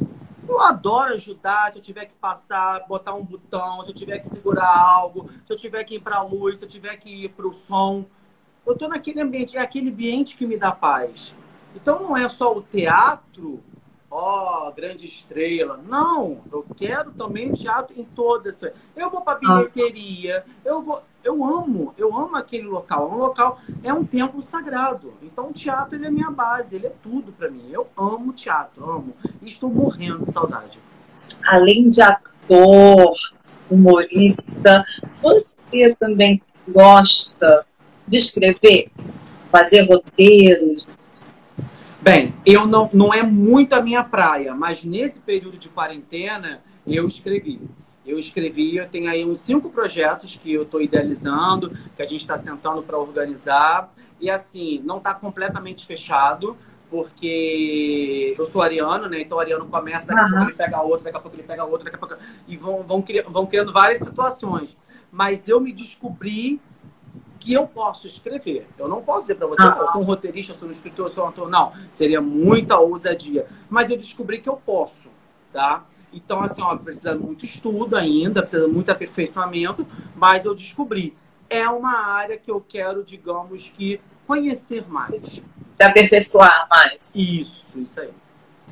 Eu 0.47 0.59
adoro 0.61 1.13
ajudar, 1.13 1.71
se 1.71 1.77
eu 1.77 1.81
tiver 1.81 2.05
que 2.05 2.13
passar, 2.15 2.87
botar 2.87 3.13
um 3.13 3.23
botão, 3.23 3.83
se 3.83 3.89
eu 3.89 3.93
tiver 3.93 4.19
que 4.19 4.29
segurar 4.29 4.75
algo, 4.75 5.29
se 5.45 5.53
eu 5.53 5.57
tiver 5.57 5.83
que 5.83 5.95
ir 5.95 5.99
para 5.99 6.17
a 6.17 6.23
luz, 6.23 6.59
se 6.59 6.65
eu 6.65 6.69
tiver 6.69 6.95
que 6.97 7.25
ir 7.25 7.29
para 7.29 7.47
o 7.47 7.53
som. 7.53 8.05
Eu 8.65 8.73
estou 8.73 8.89
naquele 8.89 9.21
ambiente, 9.21 9.57
é 9.57 9.61
aquele 9.61 9.89
ambiente 9.89 10.35
que 10.35 10.47
me 10.47 10.57
dá 10.57 10.71
paz. 10.71 11.35
Então 11.75 12.01
não 12.01 12.17
é 12.17 12.27
só 12.27 12.57
o 12.57 12.61
teatro, 12.61 13.61
ó, 14.09 14.67
oh, 14.67 14.71
grande 14.71 15.05
estrela. 15.05 15.77
Não, 15.77 16.41
eu 16.51 16.65
quero 16.75 17.11
também 17.11 17.51
teatro 17.51 17.99
em 17.99 18.05
todas. 18.05 18.61
Eu 18.95 19.09
vou 19.11 19.21
para 19.21 19.33
ah. 19.33 19.39
bilheteria, 19.39 20.45
eu 20.65 20.81
vou 20.81 21.03
eu 21.27 21.43
amo, 21.43 21.93
eu 21.97 22.15
amo 22.15 22.35
aquele 22.35 22.67
local. 22.67 23.09
É 23.11 23.13
um 23.13 23.17
local, 23.17 23.61
é 23.83 23.93
um 23.93 24.05
templo 24.05 24.41
sagrado. 24.41 25.13
Então 25.21 25.49
o 25.49 25.53
teatro 25.53 25.97
ele 25.97 26.05
é 26.05 26.09
minha 26.09 26.31
base, 26.31 26.75
ele 26.75 26.87
é 26.87 26.93
tudo 27.03 27.33
para 27.33 27.49
mim. 27.49 27.69
Eu 27.69 27.87
amo 27.97 28.31
teatro, 28.31 28.89
amo. 28.89 29.13
E 29.41 29.45
estou 29.45 29.69
morrendo 29.69 30.23
de 30.23 30.31
saudade. 30.31 30.79
Além 31.45 31.89
de 31.89 32.01
ator, 32.01 33.13
humorista, 33.69 34.85
você 35.21 35.95
também 35.99 36.41
gosta 36.67 37.65
de 38.07 38.17
escrever, 38.17 38.89
fazer 39.51 39.81
roteiros? 39.81 40.87
Bem, 42.01 42.33
eu 42.45 42.65
não, 42.65 42.89
não 42.93 43.13
é 43.13 43.21
muito 43.21 43.73
a 43.73 43.81
minha 43.81 44.03
praia, 44.03 44.55
mas 44.55 44.85
nesse 44.85 45.19
período 45.19 45.57
de 45.57 45.67
quarentena 45.67 46.61
eu 46.85 47.05
escrevi. 47.05 47.59
Eu 48.07 48.17
escrevi, 48.17 48.77
eu 48.77 48.87
tenho 48.87 49.09
aí 49.09 49.25
uns 49.25 49.39
cinco 49.39 49.69
projetos 49.69 50.37
que 50.37 50.53
eu 50.53 50.63
estou 50.63 50.81
idealizando, 50.81 51.77
que 51.93 52.01
a 52.01 52.05
gente 52.05 52.21
está 52.21 52.37
sentando 52.37 52.81
para 52.81 52.97
organizar. 52.97 53.93
E 54.19 54.29
assim, 54.29 54.81
não 54.85 54.97
está 54.97 55.13
completamente 55.13 55.85
fechado, 55.85 56.57
porque 56.89 58.33
eu 58.39 58.45
sou 58.45 58.61
ariano, 58.61 59.09
né? 59.09 59.21
Então 59.21 59.37
o 59.37 59.41
ariano 59.41 59.65
começa, 59.65 60.07
daqui 60.07 60.21
a 60.21 60.29
pouco 60.29 60.45
ele 60.45 60.53
pega 60.53 60.81
outro, 60.81 61.03
daqui 61.03 61.17
a 61.17 61.19
pouco 61.19 61.35
ele 61.35 61.43
pega 61.43 61.65
outro, 61.65 61.83
daqui 61.83 61.97
a 61.97 61.99
pouco. 61.99 62.15
E 62.47 62.55
vão, 62.55 62.81
vão, 62.83 63.03
vão 63.29 63.45
criando 63.45 63.73
várias 63.73 63.99
situações. 63.99 64.77
Mas 65.11 65.49
eu 65.49 65.59
me 65.59 65.73
descobri 65.73 66.61
que 67.39 67.53
eu 67.53 67.67
posso 67.67 68.07
escrever. 68.07 68.67
Eu 68.77 68.87
não 68.87 69.01
posso 69.01 69.21
dizer 69.21 69.35
para 69.35 69.47
você, 69.47 69.63
ah. 69.63 69.77
eu 69.79 69.87
sou 69.89 70.01
um 70.01 70.05
roteirista, 70.05 70.53
eu 70.53 70.55
sou 70.55 70.69
um 70.69 70.71
escritor, 70.71 71.07
eu 71.07 71.11
sou 71.11 71.25
um 71.25 71.27
ator. 71.27 71.49
Não, 71.49 71.73
seria 71.91 72.21
muita 72.21 72.79
ousadia. 72.79 73.47
Mas 73.69 73.91
eu 73.91 73.97
descobri 73.97 74.39
que 74.39 74.49
eu 74.49 74.55
posso, 74.55 75.09
tá? 75.51 75.85
Então, 76.13 76.41
assim, 76.41 76.61
ó, 76.61 76.75
precisa 76.77 77.15
muito 77.15 77.45
estudo 77.45 77.95
ainda, 77.95 78.41
precisa 78.41 78.67
muito 78.67 78.91
aperfeiçoamento, 78.91 79.85
mas 80.15 80.45
eu 80.45 80.55
descobri. 80.55 81.15
É 81.49 81.67
uma 81.69 81.97
área 81.97 82.37
que 82.37 82.49
eu 82.49 82.59
quero, 82.59 83.03
digamos 83.03 83.71
que, 83.75 83.99
conhecer 84.25 84.85
mais. 84.87 85.41
Aperfeiçoar 85.79 86.67
mais. 86.69 87.15
Isso, 87.15 87.65
isso 87.75 87.99
aí. 87.99 88.09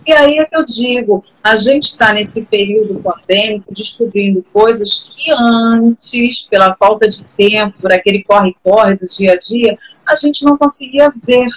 E 0.06 0.14
aí 0.14 0.38
é 0.38 0.46
que 0.46 0.56
eu 0.56 0.64
digo, 0.64 1.24
a 1.44 1.58
gente 1.58 1.86
está 1.86 2.14
nesse 2.14 2.46
período 2.46 3.02
pandêmico 3.02 3.74
descobrindo 3.74 4.46
coisas 4.54 5.16
que 5.16 5.32
antes, 5.32 6.44
pela 6.44 6.76
falta 6.76 7.10
de 7.10 7.26
tempo, 7.26 7.80
por 7.82 7.92
aquele 7.92 8.24
corre-corre 8.24 8.96
do 8.98 9.08
dia 9.08 9.34
a 9.34 9.38
dia, 9.38 9.78
a 10.06 10.16
gente 10.16 10.46
não 10.46 10.58
conseguia 10.58 11.12
ver. 11.26 11.48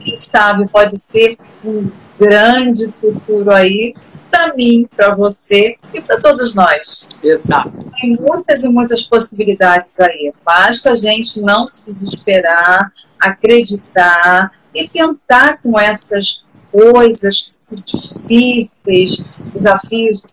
Quem 0.00 0.16
sabe 0.16 0.68
pode 0.68 0.96
ser 0.96 1.36
um 1.64 1.90
grande 2.18 2.88
futuro 2.88 3.50
aí 3.50 3.94
para 4.32 4.54
mim, 4.54 4.88
para 4.96 5.14
você 5.14 5.76
e 5.92 6.00
para 6.00 6.18
todos 6.18 6.54
nós. 6.54 7.10
Exato. 7.22 7.70
Tem 8.00 8.16
muitas 8.18 8.64
e 8.64 8.68
muitas 8.70 9.02
possibilidades 9.02 10.00
aí. 10.00 10.32
Basta 10.42 10.92
a 10.92 10.96
gente 10.96 11.42
não 11.42 11.66
se 11.66 11.84
desesperar, 11.84 12.90
acreditar 13.20 14.50
e 14.74 14.88
tentar 14.88 15.58
com 15.62 15.78
essas 15.78 16.44
coisas 16.72 17.42
que 17.42 17.50
são 17.50 17.82
difíceis, 17.84 19.22
desafios, 19.54 20.32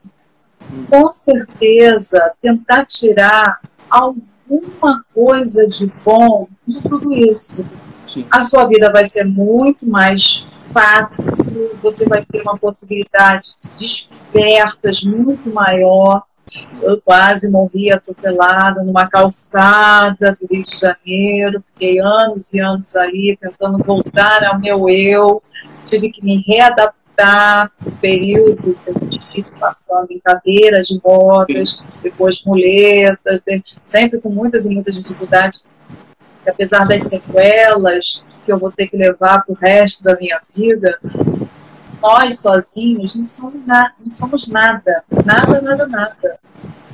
com 0.90 1.12
certeza 1.12 2.32
tentar 2.40 2.86
tirar 2.86 3.60
alguma 3.90 5.04
coisa 5.14 5.68
de 5.68 5.92
bom 6.06 6.48
de 6.66 6.82
tudo 6.82 7.12
isso. 7.14 7.68
Sim. 8.10 8.26
a 8.32 8.42
sua 8.42 8.66
vida 8.66 8.92
vai 8.92 9.06
ser 9.06 9.26
muito 9.26 9.88
mais 9.88 10.50
fácil, 10.74 11.46
você 11.82 12.10
vai 12.10 12.26
ter 12.26 12.42
uma 12.42 12.58
possibilidade 12.58 13.50
de 13.76 13.86
descobertas 13.86 15.04
muito 15.04 15.54
maior. 15.54 16.24
Eu 16.82 17.00
quase 17.00 17.52
morri 17.52 17.92
atropelada 17.92 18.84
numa 18.84 19.08
calçada 19.08 20.36
do 20.42 20.48
Rio 20.52 20.66
de 20.66 20.76
Janeiro, 20.76 21.64
fiquei 21.74 22.00
anos 22.00 22.52
e 22.52 22.60
anos 22.60 22.96
ali 22.96 23.38
tentando 23.40 23.78
voltar 23.78 24.44
ao 24.44 24.60
meu 24.60 24.90
eu, 24.90 25.44
tive 25.86 26.10
que 26.10 26.26
me 26.26 26.44
readaptar 26.48 27.72
o 27.86 27.92
período 27.92 28.76
que 28.84 28.90
eu 28.90 29.10
tive 29.10 29.52
passando 29.60 30.10
em 30.10 30.20
cadeiras 30.20 30.88
de 30.88 31.00
rodas, 31.04 31.84
depois 32.02 32.44
muletas, 32.44 33.44
sempre 33.84 34.20
com 34.20 34.30
muitas 34.30 34.66
e 34.66 34.74
muitas 34.74 34.96
dificuldades, 34.96 35.68
apesar 36.48 36.86
das 36.88 37.04
sequelas 37.04 38.24
que 38.46 38.52
eu 38.52 38.60
vou 38.60 38.72
ter 38.72 38.88
que 38.88 38.98
levar 38.98 39.44
para 39.44 39.54
o 39.54 39.58
resto 39.58 40.04
da 40.04 40.16
minha 40.16 40.42
vida, 40.56 40.98
nós 42.02 42.40
sozinhos 42.40 43.16
não 43.16 43.26
somos, 43.26 43.66
na, 43.66 43.92
não 44.00 44.10
somos 44.10 44.48
nada, 44.48 45.04
nada, 45.26 45.62
nada, 45.62 45.88
nada. 45.88 46.40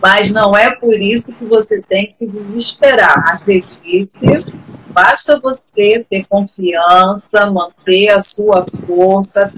Mas 0.01 0.31
não 0.31 0.55
é 0.55 0.75
por 0.75 0.93
isso 0.93 1.35
que 1.35 1.45
você 1.45 1.81
tem 1.81 2.05
que 2.05 2.11
se 2.11 2.29
desesperar. 2.29 3.33
Acredite, 3.33 4.19
basta 4.89 5.39
você 5.39 6.05
ter 6.09 6.25
confiança, 6.25 7.49
manter 7.49 8.09
a 8.09 8.21
sua 8.21 8.65
força. 8.85 9.53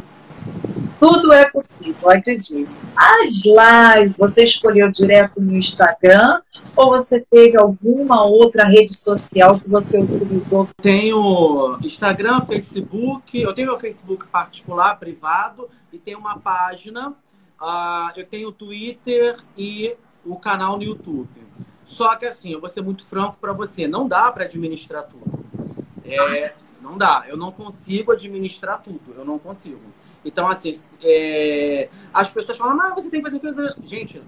Tudo 1.00 1.32
é 1.32 1.50
possível, 1.50 2.10
acredite. 2.10 2.68
As 2.96 3.44
lives, 3.46 4.18
você 4.18 4.44
escolheu 4.44 4.92
direto 4.92 5.42
no 5.42 5.56
Instagram 5.56 6.42
ou 6.76 6.90
você 6.90 7.26
teve 7.30 7.58
alguma 7.58 8.24
outra 8.24 8.66
rede 8.68 8.94
social 8.94 9.60
que 9.60 9.70
você 9.70 10.02
utilizou? 10.02 10.70
Tenho 10.82 11.78
Instagram, 11.82 12.42
Facebook, 12.42 13.40
eu 13.40 13.54
tenho 13.54 13.68
meu 13.68 13.80
Facebook 13.80 14.28
particular, 14.28 14.96
privado, 15.00 15.70
e 15.92 15.98
tenho 15.98 16.20
uma 16.20 16.38
página, 16.38 17.10
uh, 17.10 18.12
eu 18.16 18.26
tenho 18.26 18.52
Twitter 18.52 19.38
e 19.58 19.96
o 20.26 20.36
canal 20.36 20.78
no 20.78 20.84
YouTube. 20.84 21.30
Só 21.84 22.16
que 22.16 22.26
assim, 22.26 22.52
eu 22.52 22.60
vou 22.60 22.70
ser 22.70 22.82
muito 22.82 23.06
franco 23.06 23.38
para 23.40 23.54
você, 23.54 23.88
não 23.88 24.08
dá 24.08 24.32
para 24.32 24.44
administrar 24.44 25.04
tudo. 25.04 25.46
É, 26.04 26.54
não 26.82 26.98
dá, 26.98 27.26
eu 27.28 27.38
não 27.38 27.52
consigo 27.52 28.12
administrar 28.12 28.82
tudo, 28.82 29.14
eu 29.16 29.26
não 29.26 29.40
consigo. 29.40 29.82
Então, 30.24 30.48
assim, 30.48 30.72
é, 31.02 31.90
as 32.14 32.30
pessoas 32.30 32.58
falam, 32.58 32.80
ah, 32.82 32.94
você 32.94 33.10
tem 33.10 33.22
que 33.22 33.28
fazer 33.28 33.40
coisa. 33.40 33.76
Gente, 33.84 34.22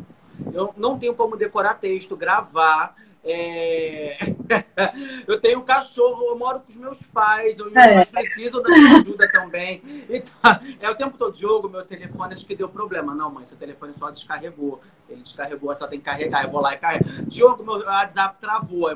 eu 0.54 0.74
não 0.78 0.98
tenho 0.98 1.14
como 1.14 1.36
decorar 1.36 1.76
texto, 1.76 2.16
gravar. 2.16 2.96
É... 3.24 4.18
eu 5.28 5.40
tenho 5.42 5.60
um 5.60 5.64
cachorro, 5.64 6.26
eu 6.30 6.38
moro 6.38 6.62
com 6.62 6.70
os 6.70 6.78
meus 6.78 7.04
pais, 7.04 7.60
eu 7.60 7.70
é. 7.78 8.06
preciso 8.06 8.62
da 8.62 8.70
minha 8.70 8.98
ajuda 8.98 9.30
também. 9.30 9.82
Então, 10.10 10.60
é 10.80 10.90
o 10.90 10.96
tempo 10.96 11.18
todo, 11.18 11.38
jogo, 11.38 11.68
meu 11.68 11.84
telefone 11.84 12.34
acho 12.34 12.46
que 12.46 12.56
deu 12.56 12.70
problema. 12.70 13.14
Não, 13.14 13.30
mãe, 13.30 13.46
seu 13.46 13.58
telefone 13.58 13.94
só 13.94 14.10
descarregou. 14.10 14.82
Ele 15.10 15.22
descarregou, 15.22 15.74
só 15.76 15.86
tem 15.88 16.00
que 16.00 16.06
carregar. 16.06 16.44
Eu 16.44 16.52
vou 16.52 16.62
lá 16.62 16.74
e 16.74 16.78
carrego. 16.78 17.06
Diogo, 17.24 17.64
meu 17.64 17.86
WhatsApp 17.86 18.38
travou. 18.40 18.90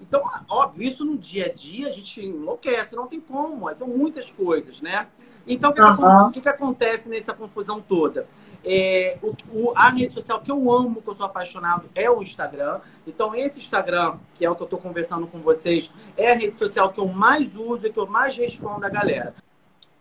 Então, 0.00 0.22
óbvio, 0.48 0.88
isso 0.88 1.04
no 1.04 1.16
dia 1.16 1.46
a 1.46 1.52
dia 1.52 1.88
a 1.88 1.92
gente 1.92 2.24
enlouquece, 2.24 2.96
não 2.96 3.06
tem 3.06 3.20
como, 3.20 3.74
são 3.76 3.88
muitas 3.88 4.30
coisas, 4.30 4.80
né? 4.80 5.06
Então, 5.48 5.70
o 5.70 5.74
que, 5.74 5.80
uhum. 5.80 6.30
que, 6.30 6.40
que, 6.42 6.48
acontece 6.48 7.08
nessa 7.08 7.32
confusão 7.32 7.80
toda? 7.80 8.26
É, 8.64 9.16
o, 9.22 9.34
o, 9.50 9.72
a 9.74 9.88
rede 9.88 10.12
social 10.12 10.40
que 10.40 10.50
eu 10.50 10.70
amo, 10.70 11.00
que 11.00 11.08
eu 11.08 11.14
sou 11.14 11.24
apaixonado, 11.24 11.88
é 11.94 12.10
o 12.10 12.22
Instagram. 12.22 12.80
Então, 13.06 13.34
esse 13.34 13.58
Instagram, 13.58 14.16
que 14.34 14.44
é 14.44 14.50
o 14.50 14.54
que 14.54 14.62
eu 14.62 14.66
estou 14.66 14.78
conversando 14.78 15.26
com 15.26 15.38
vocês, 15.38 15.90
é 16.16 16.32
a 16.32 16.34
rede 16.34 16.56
social 16.56 16.92
que 16.92 17.00
eu 17.00 17.08
mais 17.08 17.56
uso 17.56 17.86
e 17.86 17.92
que 17.92 17.98
eu 17.98 18.06
mais 18.06 18.36
respondo 18.36 18.84
a 18.84 18.88
galera. 18.90 19.34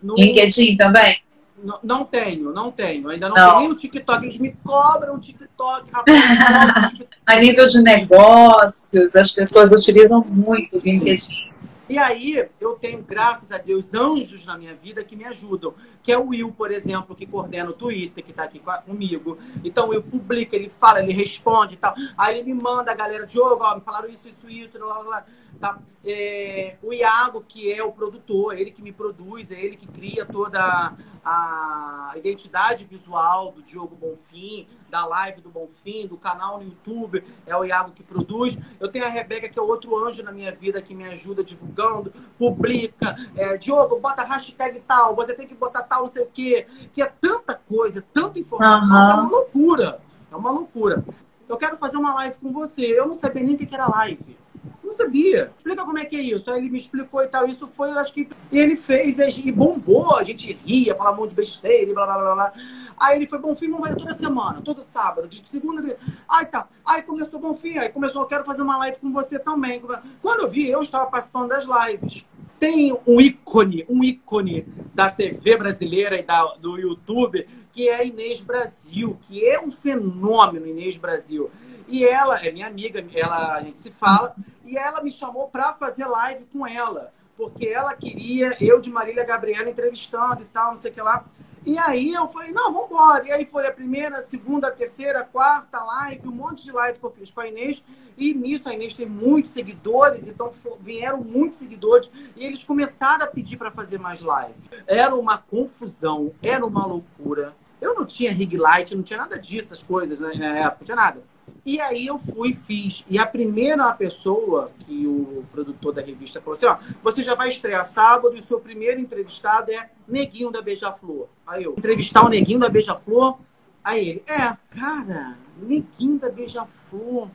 No... 0.01 0.15
LinkedIn 0.15 0.75
também? 0.75 1.17
Não, 1.63 1.79
não 1.81 2.05
tenho, 2.05 2.51
não 2.51 2.71
tenho. 2.71 3.09
Ainda 3.09 3.29
não, 3.29 3.35
não. 3.35 3.45
tenho 3.45 3.59
nem 3.61 3.71
o 3.71 3.75
TikTok. 3.75 4.25
Eles 4.25 4.37
me 4.37 4.53
cobram 4.63 5.15
o 5.15 5.19
TikTok, 5.19 5.89
rapaz. 5.91 6.17
a 7.25 7.35
nível 7.37 7.67
de 7.67 7.81
negócios, 7.81 9.15
as 9.15 9.31
pessoas 9.31 9.71
utilizam 9.71 10.23
muito 10.23 10.77
o 10.77 10.79
LinkedIn. 10.79 11.17
Sim. 11.17 11.56
E 11.89 11.97
aí 11.97 12.49
eu 12.59 12.75
tenho, 12.75 13.01
graças 13.01 13.51
a 13.51 13.57
Deus, 13.57 13.93
anjos 13.93 14.45
na 14.45 14.57
minha 14.57 14.75
vida 14.75 15.03
que 15.03 15.15
me 15.15 15.23
ajudam. 15.25 15.73
Que 16.03 16.11
é 16.11 16.17
o 16.17 16.27
Will, 16.27 16.51
por 16.51 16.71
exemplo, 16.71 17.15
que 17.15 17.25
coordena 17.25 17.69
o 17.69 17.73
Twitter, 17.73 18.23
que 18.23 18.31
está 18.31 18.43
aqui 18.43 18.61
comigo. 18.85 19.37
Então 19.63 19.93
eu 19.93 20.01
publico, 20.01 20.55
ele 20.55 20.69
fala, 20.79 21.01
ele 21.01 21.13
responde 21.13 21.75
e 21.75 21.77
tal. 21.77 21.93
Aí 22.17 22.39
ele 22.39 22.53
me 22.53 22.61
manda 22.61 22.91
a 22.91 22.95
galera, 22.95 23.25
Diogo, 23.25 23.63
ó, 23.63 23.75
me 23.75 23.81
falaram 23.81 24.09
isso, 24.09 24.27
isso, 24.27 24.49
isso, 24.49 24.79
blá, 24.79 24.95
blá, 24.95 25.03
blá. 25.03 25.25
Tá? 25.59 25.79
É, 26.05 26.77
o 26.81 26.93
Iago, 26.93 27.43
que 27.45 27.71
é 27.71 27.83
o 27.83 27.91
produtor, 27.91 28.57
ele 28.57 28.71
que 28.71 28.81
me 28.81 28.91
produz, 28.91 29.51
é 29.51 29.59
ele 29.59 29.75
que 29.75 29.87
cria 29.87 30.25
toda 30.25 30.93
a 31.25 32.13
identidade 32.15 32.85
visual 32.85 33.51
do 33.51 33.61
Diogo 33.61 33.95
Bonfim, 33.95 34.65
da 34.89 35.05
live 35.05 35.41
do 35.41 35.49
Bonfim, 35.49 36.07
do 36.07 36.15
canal 36.15 36.59
no 36.59 36.63
YouTube, 36.63 37.23
é 37.45 37.55
o 37.57 37.65
Iago 37.65 37.91
que 37.91 38.03
produz. 38.03 38.57
Eu 38.79 38.87
tenho 38.87 39.05
a 39.05 39.09
Rebeca, 39.09 39.49
que 39.49 39.59
é 39.59 39.61
outro 39.61 39.97
anjo 39.97 40.23
na 40.23 40.31
minha 40.31 40.53
vida, 40.53 40.81
que 40.81 40.95
me 40.95 41.03
ajuda 41.05 41.43
divulgando, 41.43 42.13
publica. 42.37 43.15
É, 43.35 43.57
Diogo, 43.57 43.99
bota 43.99 44.23
hashtag 44.23 44.79
tal, 44.87 45.15
você 45.15 45.33
tem 45.33 45.47
que 45.47 45.55
botar 45.55 45.83
tal, 45.83 46.03
não 46.03 46.11
sei 46.11 46.23
o 46.23 46.29
quê. 46.31 46.67
Que 46.93 47.01
é 47.01 47.11
tanta 47.19 47.55
coisa, 47.55 48.01
tanta 48.13 48.39
informação, 48.39 48.95
uhum. 48.95 49.09
é 49.09 49.13
uma 49.13 49.29
loucura. 49.29 50.01
É 50.31 50.35
uma 50.35 50.51
loucura. 50.51 51.03
Eu 51.47 51.57
quero 51.57 51.77
fazer 51.77 51.97
uma 51.97 52.13
live 52.13 52.37
com 52.39 52.51
você. 52.51 52.85
Eu 52.85 53.07
não 53.07 53.15
sabia 53.15 53.43
nem 53.43 53.55
o 53.55 53.57
que 53.57 53.73
era 53.73 53.87
live. 53.87 54.37
Não 54.83 54.91
sabia. 54.91 55.51
Explica 55.57 55.83
como 55.83 55.97
é 55.97 56.05
que 56.05 56.15
é 56.15 56.21
isso. 56.21 56.49
Aí 56.49 56.59
ele 56.59 56.69
me 56.69 56.77
explicou 56.77 57.21
e 57.23 57.27
tal. 57.27 57.47
Isso 57.47 57.67
foi, 57.75 57.91
acho 57.91 58.13
que. 58.13 58.27
E 58.51 58.59
ele 58.59 58.75
fez 58.75 59.17
e 59.19 59.51
bombou. 59.51 60.15
A 60.15 60.23
gente 60.23 60.53
ria, 60.65 60.95
falava 60.95 61.17
um 61.17 61.21
monte 61.21 61.31
de 61.31 61.35
besteira 61.35 61.89
e 61.89 61.93
blá 61.93 62.05
blá 62.05 62.17
blá 62.17 62.33
blá. 62.33 62.53
Aí 62.99 63.17
ele 63.17 63.27
foi 63.27 63.37
bom 63.37 63.55
fim, 63.55 63.69
vamos 63.69 63.95
toda 63.95 64.13
semana, 64.15 64.59
todo 64.61 64.83
sábado, 64.83 65.27
de 65.27 65.47
segunda. 65.47 65.97
Aí 66.27 66.45
tá. 66.45 66.67
Aí 66.83 67.03
começou 67.03 67.39
bom 67.39 67.55
fim, 67.55 67.77
aí 67.77 67.89
começou, 67.89 68.23
eu 68.23 68.27
quero 68.27 68.43
fazer 68.43 68.63
uma 68.63 68.77
live 68.77 68.97
com 68.97 69.11
você 69.11 69.37
também. 69.37 69.81
Quando 70.21 70.41
eu 70.41 70.49
vi, 70.49 70.67
eu 70.67 70.81
estava 70.81 71.05
participando 71.05 71.49
das 71.49 71.65
lives. 71.65 72.25
Tem 72.59 72.97
um 73.05 73.21
ícone, 73.21 73.85
um 73.87 74.03
ícone 74.03 74.65
da 74.95 75.11
TV 75.11 75.57
brasileira 75.57 76.17
e 76.17 76.23
da, 76.23 76.43
do 76.55 76.75
YouTube, 76.75 77.47
que 77.71 77.87
é 77.87 78.07
Inês 78.07 78.41
Brasil, 78.41 79.15
que 79.27 79.45
é 79.45 79.59
um 79.59 79.71
fenômeno, 79.71 80.65
Inês 80.65 80.97
Brasil. 80.97 81.51
E 81.87 82.05
ela 82.05 82.39
é 82.45 82.51
minha 82.51 82.67
amiga, 82.67 83.05
ela, 83.13 83.55
a 83.55 83.61
gente 83.61 83.77
se 83.77 83.91
fala, 83.91 84.35
e 84.65 84.77
ela 84.77 85.01
me 85.01 85.11
chamou 85.11 85.47
para 85.47 85.73
fazer 85.73 86.05
live 86.05 86.45
com 86.51 86.67
ela, 86.67 87.13
porque 87.37 87.67
ela 87.67 87.93
queria 87.93 88.57
eu 88.59 88.79
de 88.81 88.89
Marília 88.89 89.23
Gabriela 89.23 89.69
entrevistando 89.69 90.41
e 90.41 90.45
tal, 90.45 90.71
não 90.71 90.77
sei 90.77 90.91
o 90.91 90.93
que 90.93 91.01
lá. 91.01 91.25
E 91.65 91.77
aí 91.77 92.13
eu 92.13 92.29
falei, 92.29 92.53
não, 92.53 92.71
vamos 92.71 92.89
embora. 92.89 93.27
E 93.27 93.31
aí 93.31 93.45
foi 93.45 93.67
a 93.67 93.73
primeira, 93.73 94.19
a 94.19 94.21
segunda, 94.21 94.69
a 94.69 94.71
terceira, 94.71 95.19
a 95.19 95.25
quarta 95.25 95.83
live, 95.83 96.25
um 96.27 96.31
monte 96.31 96.63
de 96.63 96.71
live 96.71 96.97
que 96.97 97.05
eu 97.05 97.11
fiz 97.11 97.29
com 97.29 97.41
a 97.41 97.47
Inês. 97.47 97.83
E 98.17 98.33
nisso 98.33 98.69
a 98.69 98.73
Inês 98.73 98.93
tem 98.93 99.05
muitos 99.05 99.51
seguidores, 99.51 100.29
então 100.29 100.53
vieram 100.79 101.21
muitos 101.21 101.59
seguidores 101.59 102.09
e 102.37 102.45
eles 102.45 102.63
começaram 102.63 103.25
a 103.25 103.27
pedir 103.27 103.57
para 103.57 103.69
fazer 103.69 103.99
mais 103.99 104.21
live. 104.21 104.55
Era 104.87 105.13
uma 105.13 105.37
confusão, 105.37 106.33
era 106.41 106.65
uma 106.65 106.85
loucura. 106.85 107.53
Eu 107.81 107.93
não 107.93 108.05
tinha 108.05 108.31
rig 108.31 108.55
light, 108.55 108.95
não 108.95 109.03
tinha 109.03 109.19
nada 109.19 109.37
disso, 109.37 109.73
as 109.73 109.83
coisas 109.83 110.21
né, 110.21 110.33
na 110.35 110.57
época, 110.59 110.77
não 110.79 110.85
tinha 110.85 110.95
nada. 110.95 111.21
E 111.67 111.81
aí 111.81 112.07
eu 112.07 112.17
fui 112.17 112.53
fiz. 112.53 113.03
E 113.09 113.19
a 113.19 113.25
primeira 113.25 113.91
pessoa 113.91 114.71
que 114.79 115.05
o 115.05 115.43
produtor 115.51 115.91
da 115.91 116.01
revista 116.01 116.39
falou 116.39 116.53
assim, 116.53 116.65
ó, 116.65 116.77
você 117.03 117.21
já 117.21 117.35
vai 117.35 117.49
estrear 117.49 117.85
sábado 117.85 118.37
e 118.37 118.39
o 118.39 118.41
seu 118.41 118.57
primeiro 118.57 119.01
entrevistado 119.01 119.69
é 119.73 119.89
Neguinho 120.07 120.49
da 120.49 120.61
Beija-Flor. 120.61 121.27
Aí 121.45 121.65
eu, 121.65 121.73
entrevistar 121.77 122.23
o 122.23 122.29
Neguinho 122.29 122.57
da 122.57 122.69
Beija-Flor? 122.69 123.37
Aí 123.83 124.07
ele, 124.07 124.23
é, 124.27 124.55
cara, 124.79 125.37
Neguinho 125.61 126.17
da 126.17 126.29
Beija-Flor. 126.29 127.27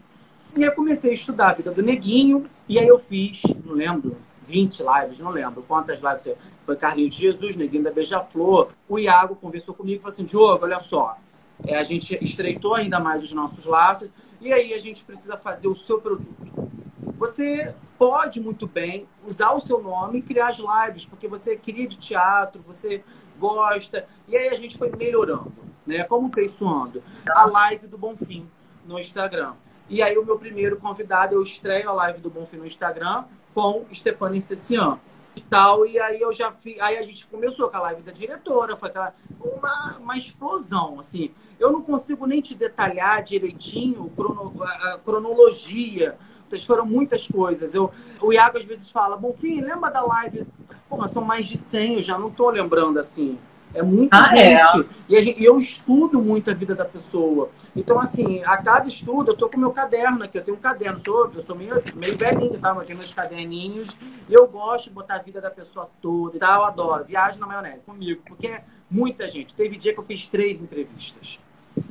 E 0.56 0.64
aí 0.64 0.70
eu 0.70 0.74
comecei 0.74 1.10
a 1.10 1.14
estudar 1.14 1.50
a 1.50 1.52
vida 1.52 1.70
do 1.70 1.82
Neguinho, 1.82 2.46
e 2.66 2.78
aí 2.78 2.88
eu 2.88 2.98
fiz, 2.98 3.42
não 3.66 3.74
lembro, 3.74 4.16
20 4.48 4.82
lives, 4.82 5.18
não 5.18 5.30
lembro 5.30 5.62
quantas 5.68 6.00
lives. 6.00 6.34
Foi 6.64 6.74
Carlinhos 6.74 7.14
de 7.14 7.20
Jesus, 7.20 7.54
Neguinho 7.54 7.84
da 7.84 7.90
Beija-Flor. 7.90 8.70
O 8.88 8.98
Iago 8.98 9.36
conversou 9.36 9.74
comigo 9.74 9.96
e 9.96 10.00
falou 10.00 10.14
assim, 10.14 10.24
Diogo, 10.24 10.64
olha 10.64 10.80
só, 10.80 11.18
é, 11.64 11.76
a 11.76 11.84
gente 11.84 12.18
estreitou 12.22 12.74
ainda 12.74 12.98
mais 12.98 13.22
os 13.22 13.32
nossos 13.32 13.64
laços 13.64 14.08
e 14.40 14.52
aí 14.52 14.74
a 14.74 14.78
gente 14.78 15.04
precisa 15.04 15.36
fazer 15.36 15.68
o 15.68 15.76
seu 15.76 16.00
produto. 16.00 16.70
Você 17.18 17.74
pode 17.98 18.40
muito 18.40 18.66
bem 18.66 19.06
usar 19.24 19.52
o 19.52 19.60
seu 19.60 19.80
nome 19.80 20.18
e 20.18 20.22
criar 20.22 20.48
as 20.48 20.58
lives, 20.58 21.04
porque 21.04 21.28
você 21.28 21.52
é 21.52 21.56
querido 21.56 21.94
teatro, 21.94 22.60
você 22.66 23.04
gosta. 23.38 24.06
E 24.26 24.36
aí 24.36 24.48
a 24.48 24.56
gente 24.56 24.76
foi 24.76 24.90
melhorando, 24.90 25.52
né? 25.86 26.02
Como 26.04 26.28
traiçoando. 26.28 27.02
A 27.30 27.44
live 27.46 27.86
do 27.86 27.96
Bonfim 27.96 28.48
no 28.84 28.98
Instagram. 28.98 29.54
E 29.88 30.02
aí 30.02 30.18
o 30.18 30.24
meu 30.24 30.38
primeiro 30.38 30.76
convidado, 30.78 31.34
eu 31.34 31.42
estreio 31.42 31.88
a 31.90 31.92
live 31.92 32.20
do 32.20 32.30
Bonfim 32.30 32.56
no 32.56 32.66
Instagram 32.66 33.24
com 33.54 33.84
Stephanie 33.92 34.42
Cessian 34.42 34.98
e 35.36 35.40
tal. 35.40 35.86
E 35.86 35.98
aí 35.98 36.20
eu 36.20 36.32
já 36.32 36.52
fiz. 36.52 36.78
Aí 36.80 36.98
a 36.98 37.02
gente 37.02 37.26
começou 37.26 37.68
com 37.68 37.76
a 37.76 37.80
live 37.80 38.02
da 38.02 38.12
diretora, 38.12 38.76
foi 38.76 38.88
aquela, 38.88 39.14
uma, 39.40 39.96
uma 39.98 40.16
explosão, 40.16 41.00
assim. 41.00 41.30
Eu 41.58 41.70
não 41.70 41.82
consigo 41.82 42.26
nem 42.26 42.40
te 42.40 42.54
detalhar 42.54 43.22
direitinho 43.22 44.10
crono, 44.16 44.52
a 44.62 44.98
cronologia, 44.98 46.18
muitas, 46.52 46.64
foram 46.64 46.86
muitas 46.86 47.26
coisas. 47.26 47.74
Eu, 47.74 47.90
o 48.20 48.32
Iago 48.32 48.58
às 48.58 48.64
vezes 48.64 48.90
fala, 48.90 49.16
bom, 49.16 49.32
fim, 49.32 49.60
lembra 49.60 49.90
da 49.90 50.02
live? 50.02 50.46
Porra, 50.88 51.08
são 51.08 51.24
mais 51.24 51.46
de 51.46 51.56
100, 51.56 51.94
eu 51.94 52.02
já 52.02 52.18
não 52.18 52.30
tô 52.30 52.50
lembrando 52.50 52.98
assim. 52.98 53.38
É 53.74 53.82
muita 53.82 54.16
ah, 54.16 54.36
é? 54.36 54.62
gente. 54.62 54.80
É? 54.80 54.86
E 55.08 55.22
gente, 55.22 55.42
eu 55.42 55.58
estudo 55.58 56.20
muito 56.20 56.50
a 56.50 56.54
vida 56.54 56.74
da 56.74 56.84
pessoa. 56.84 57.50
Então, 57.74 57.98
assim, 57.98 58.42
a 58.44 58.56
cada 58.56 58.86
estudo, 58.86 59.30
eu 59.30 59.36
tô 59.36 59.48
com 59.48 59.58
meu 59.58 59.70
caderno 59.70 60.24
aqui. 60.24 60.38
Eu 60.38 60.44
tenho 60.44 60.56
um 60.56 60.60
caderno. 60.60 61.00
Sou, 61.04 61.30
eu 61.34 61.40
sou 61.40 61.56
meio, 61.56 61.82
meio 61.94 62.16
velhinho, 62.16 62.58
tá? 62.58 62.70
Eu 62.70 62.84
tenho 62.84 62.98
meus 62.98 63.14
caderninhos. 63.14 63.96
E 64.28 64.32
eu 64.32 64.46
gosto 64.46 64.84
de 64.84 64.90
botar 64.90 65.16
a 65.16 65.22
vida 65.22 65.40
da 65.40 65.50
pessoa 65.50 65.88
toda 66.00 66.36
e 66.36 66.40
tal. 66.40 66.60
Eu 66.60 66.66
adoro. 66.66 67.04
Viagem 67.04 67.40
na 67.40 67.46
maionese 67.46 67.86
comigo. 67.86 68.22
Porque 68.26 68.46
é 68.46 68.64
muita 68.90 69.30
gente. 69.30 69.54
Teve 69.54 69.76
dia 69.76 69.92
que 69.92 70.00
eu 70.00 70.04
fiz 70.04 70.26
três 70.26 70.60
entrevistas. 70.60 71.38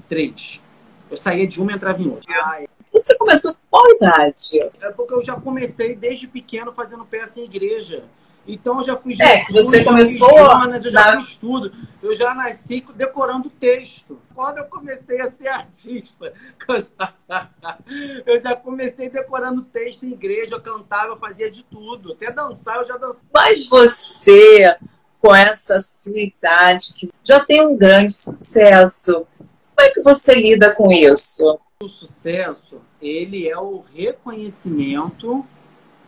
Três. 0.07 0.61
Eu 1.09 1.17
saía 1.17 1.47
de 1.47 1.61
uma 1.61 1.71
e 1.71 1.75
entrava 1.75 2.01
em 2.01 2.09
outra. 2.09 2.31
Ai. 2.45 2.67
Você 2.93 3.17
começou 3.17 3.53
com 3.53 3.59
qual 3.69 3.89
idade? 3.89 4.61
É 4.81 4.91
porque 4.91 5.13
eu 5.13 5.21
já 5.21 5.39
comecei 5.39 5.95
desde 5.95 6.27
pequeno 6.27 6.73
fazendo 6.73 7.05
peça 7.05 7.39
em 7.39 7.45
igreja. 7.45 8.03
Então 8.47 8.77
eu 8.77 8.83
já 8.83 8.97
fui 8.97 9.13
É, 9.19 9.45
que 9.45 9.53
você 9.53 9.83
começou. 9.83 10.29
Jonas, 10.29 10.83
eu 10.83 10.91
já 10.91 11.15
na... 11.15 11.21
fiz 11.21 11.35
tudo. 11.37 11.71
Eu 12.01 12.13
já 12.15 12.33
nasci 12.33 12.83
decorando 12.95 13.49
texto. 13.49 14.19
Quando 14.33 14.57
eu 14.57 14.65
comecei 14.65 15.21
a 15.21 15.29
ser 15.29 15.47
artista, 15.47 16.33
eu 18.25 18.41
já 18.41 18.55
comecei 18.55 19.09
decorando 19.09 19.61
texto 19.61 20.05
em 20.05 20.13
igreja, 20.13 20.55
eu 20.55 20.61
cantava, 20.61 21.09
eu 21.09 21.17
fazia 21.17 21.51
de 21.51 21.63
tudo. 21.63 22.13
Até 22.13 22.31
dançar, 22.31 22.77
eu 22.77 22.87
já 22.87 22.97
dançava. 22.97 23.25
Mas 23.33 23.67
você, 23.67 24.75
com 25.19 25.35
essa 25.35 25.79
sua 25.79 26.19
idade, 26.19 26.93
que 26.97 27.13
já 27.23 27.39
tem 27.45 27.65
um 27.65 27.77
grande 27.77 28.15
sucesso, 28.15 29.27
como 29.37 29.87
é 29.89 29.91
que 29.91 30.01
você 30.01 30.33
lida 30.33 30.73
com 30.73 30.91
isso? 30.91 31.59
O 31.83 31.89
sucesso, 31.89 32.81
ele 33.01 33.47
é 33.47 33.57
o 33.57 33.83
reconhecimento 33.95 35.45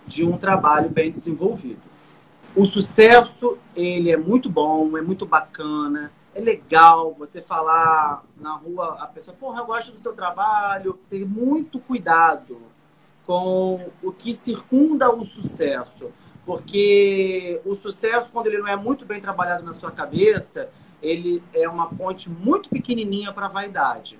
de 0.05 0.23
um 0.23 0.37
trabalho 0.37 0.89
bem 0.89 1.11
desenvolvido. 1.11 1.92
O 2.55 2.65
sucesso, 2.65 3.57
ele 3.75 4.11
é 4.11 4.17
muito 4.17 4.47
bom, 4.47 4.95
é 4.95 5.01
muito 5.01 5.25
bacana, 5.25 6.11
é 6.35 6.39
legal 6.39 7.15
você 7.17 7.41
falar 7.41 8.23
na 8.39 8.53
rua, 8.53 8.97
a 8.99 9.07
pessoa, 9.07 9.35
porra, 9.35 9.61
eu 9.61 9.65
gosto 9.65 9.91
do 9.91 9.97
seu 9.97 10.13
trabalho. 10.13 10.99
Ter 11.09 11.25
muito 11.25 11.79
cuidado 11.79 12.59
com 13.25 13.89
o 14.03 14.11
que 14.11 14.35
circunda 14.35 15.13
o 15.13 15.23
sucesso. 15.23 16.11
Porque 16.45 17.61
o 17.65 17.73
sucesso, 17.73 18.29
quando 18.31 18.47
ele 18.47 18.57
não 18.57 18.67
é 18.67 18.75
muito 18.75 19.05
bem 19.05 19.21
trabalhado 19.21 19.63
na 19.63 19.73
sua 19.73 19.91
cabeça, 19.91 20.69
ele 21.01 21.41
é 21.53 21.67
uma 21.67 21.87
ponte 21.87 22.29
muito 22.29 22.69
pequenininha 22.69 23.31
para 23.31 23.45
a 23.47 23.49
vaidade. 23.49 24.19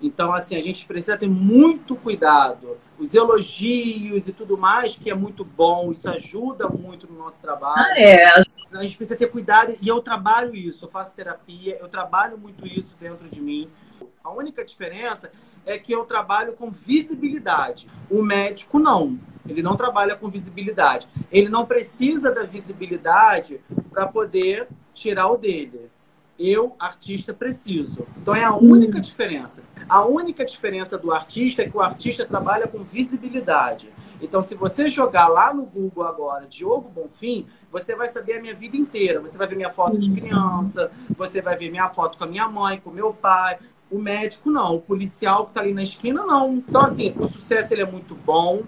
Então, 0.00 0.32
assim, 0.32 0.56
a 0.56 0.62
gente 0.62 0.86
precisa 0.86 1.16
ter 1.16 1.28
muito 1.28 1.94
cuidado. 1.94 2.76
Os 2.98 3.14
elogios 3.14 4.26
e 4.26 4.32
tudo 4.32 4.58
mais, 4.58 4.96
que 4.96 5.10
é 5.10 5.14
muito 5.14 5.44
bom, 5.44 5.92
isso 5.92 6.08
ajuda 6.10 6.68
muito 6.68 7.10
no 7.10 7.18
nosso 7.18 7.40
trabalho. 7.40 7.80
Ah, 7.80 7.98
é. 7.98 8.24
A 8.72 8.82
gente 8.82 8.96
precisa 8.96 9.16
ter 9.16 9.28
cuidado 9.28 9.76
e 9.80 9.88
eu 9.88 10.00
trabalho 10.00 10.54
isso, 10.54 10.84
eu 10.84 10.90
faço 10.90 11.14
terapia, 11.14 11.78
eu 11.80 11.88
trabalho 11.88 12.36
muito 12.36 12.66
isso 12.66 12.94
dentro 13.00 13.28
de 13.28 13.40
mim. 13.40 13.70
A 14.22 14.30
única 14.30 14.64
diferença 14.64 15.30
é 15.64 15.78
que 15.78 15.92
eu 15.92 16.04
trabalho 16.04 16.52
com 16.54 16.70
visibilidade. 16.70 17.88
O 18.10 18.22
médico 18.22 18.78
não. 18.78 19.18
Ele 19.48 19.62
não 19.62 19.76
trabalha 19.76 20.16
com 20.16 20.28
visibilidade. 20.28 21.08
Ele 21.30 21.48
não 21.48 21.64
precisa 21.64 22.30
da 22.32 22.42
visibilidade 22.42 23.60
para 23.90 24.06
poder 24.06 24.68
tirar 24.92 25.28
o 25.28 25.38
dele 25.38 25.90
eu, 26.38 26.76
artista, 26.78 27.34
preciso. 27.34 28.06
Então 28.16 28.34
é 28.34 28.44
a 28.44 28.54
única 28.54 29.00
diferença. 29.00 29.62
A 29.88 30.04
única 30.04 30.44
diferença 30.44 30.96
do 30.96 31.12
artista 31.12 31.62
é 31.62 31.68
que 31.68 31.76
o 31.76 31.80
artista 31.80 32.24
trabalha 32.24 32.68
com 32.68 32.84
visibilidade. 32.84 33.90
Então, 34.20 34.42
se 34.42 34.54
você 34.54 34.88
jogar 34.88 35.28
lá 35.28 35.54
no 35.54 35.64
Google 35.64 36.04
agora, 36.04 36.46
Diogo 36.46 36.90
Bonfim, 36.90 37.46
você 37.70 37.94
vai 37.94 38.08
saber 38.08 38.34
a 38.34 38.40
minha 38.40 38.54
vida 38.54 38.76
inteira. 38.76 39.20
Você 39.20 39.38
vai 39.38 39.46
ver 39.46 39.56
minha 39.56 39.70
foto 39.70 39.98
de 39.98 40.10
criança, 40.10 40.90
você 41.16 41.40
vai 41.40 41.56
ver 41.56 41.70
minha 41.70 41.88
foto 41.90 42.18
com 42.18 42.24
a 42.24 42.26
minha 42.26 42.48
mãe, 42.48 42.80
com 42.80 42.90
meu 42.90 43.12
pai. 43.12 43.58
O 43.90 43.98
médico 43.98 44.50
não, 44.50 44.76
o 44.76 44.80
policial 44.80 45.44
que 45.44 45.52
está 45.52 45.60
ali 45.60 45.72
na 45.72 45.82
esquina 45.82 46.24
não. 46.26 46.54
Então, 46.54 46.82
assim, 46.82 47.14
o 47.16 47.26
sucesso 47.26 47.72
ele 47.72 47.82
é 47.82 47.86
muito 47.86 48.14
bom, 48.14 48.62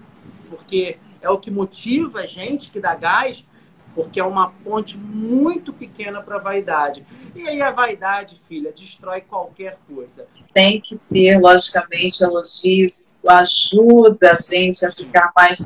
porque 0.49 0.97
é 1.21 1.29
o 1.29 1.37
que 1.37 1.51
motiva 1.51 2.19
a 2.19 2.25
gente, 2.25 2.71
que 2.71 2.79
dá 2.79 2.95
gás, 2.95 3.45
porque 3.93 4.19
é 4.19 4.23
uma 4.23 4.51
ponte 4.63 4.97
muito 4.97 5.73
pequena 5.73 6.21
para 6.21 6.35
a 6.35 6.39
vaidade. 6.39 7.05
E 7.35 7.47
aí 7.47 7.61
a 7.61 7.71
vaidade, 7.71 8.39
filha, 8.47 8.71
destrói 8.71 9.21
qualquer 9.21 9.77
coisa. 9.87 10.25
Tem 10.53 10.81
que 10.81 10.99
ter, 11.11 11.39
logicamente, 11.39 12.23
elogios, 12.23 12.99
isso 12.99 13.15
ajuda 13.27 14.33
a 14.33 14.37
gente 14.37 14.85
a 14.85 14.91
ficar 14.91 15.31
mais 15.35 15.65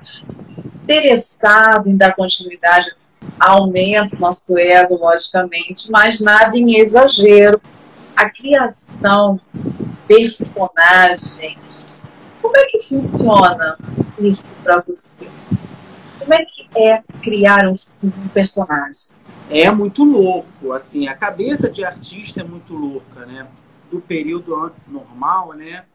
interessado 0.84 1.89
em 1.89 1.97
dar 1.97 2.15
continuidade, 2.15 2.91
aumenta 3.39 4.15
o 4.15 4.19
nosso 4.19 4.57
ego, 4.57 4.95
logicamente, 4.95 5.89
mas 5.89 6.21
nada 6.21 6.55
em 6.55 6.78
exagero. 6.78 7.59
A 8.15 8.30
criação, 8.30 9.41
personagens, 10.07 11.86
como 12.41 12.55
é 12.55 12.65
que 12.65 12.80
funciona 12.80 13.78
isso 14.19 14.45
para 14.63 14.80
você? 14.82 15.11
Como 16.26 16.34
é 16.34 16.43
que 16.43 16.67
é 16.76 17.03
criar 17.21 17.67
um, 17.69 17.73
um 18.03 18.28
personagem? 18.30 19.15
É 19.47 19.69
muito 19.69 20.03
louco, 20.03 20.73
assim, 20.73 21.07
a 21.07 21.13
cabeça 21.13 21.69
de 21.69 21.86
artista 21.86 22.41
é 22.41 22.43
muito 22.43 22.73
louca, 22.73 23.28
né? 23.28 23.47
Do 23.91 24.01
período 24.01 24.73
normal, 24.88 25.53
né? 25.53 25.86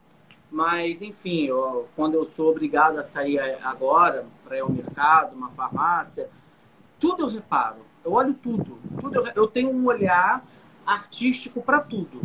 Mas, 0.49 1.01
enfim, 1.01 1.47
eu, 1.47 1.89
quando 1.97 2.13
eu 2.13 2.23
sou 2.23 2.49
obrigado 2.49 2.97
a 2.97 3.03
sair 3.03 3.39
agora 3.61 4.25
para 4.45 4.55
ir 4.55 4.61
ao 4.61 4.71
mercado, 4.71 5.35
uma 5.35 5.49
farmácia, 5.49 6.29
tudo 6.97 7.23
eu 7.23 7.29
reparo. 7.29 7.85
Eu 8.03 8.13
olho 8.13 8.33
tudo. 8.33 8.79
tudo 9.01 9.15
eu, 9.15 9.27
eu 9.35 9.47
tenho 9.47 9.69
um 9.69 9.85
olhar 9.85 10.45
artístico 10.85 11.61
para 11.61 11.81
tudo. 11.81 12.21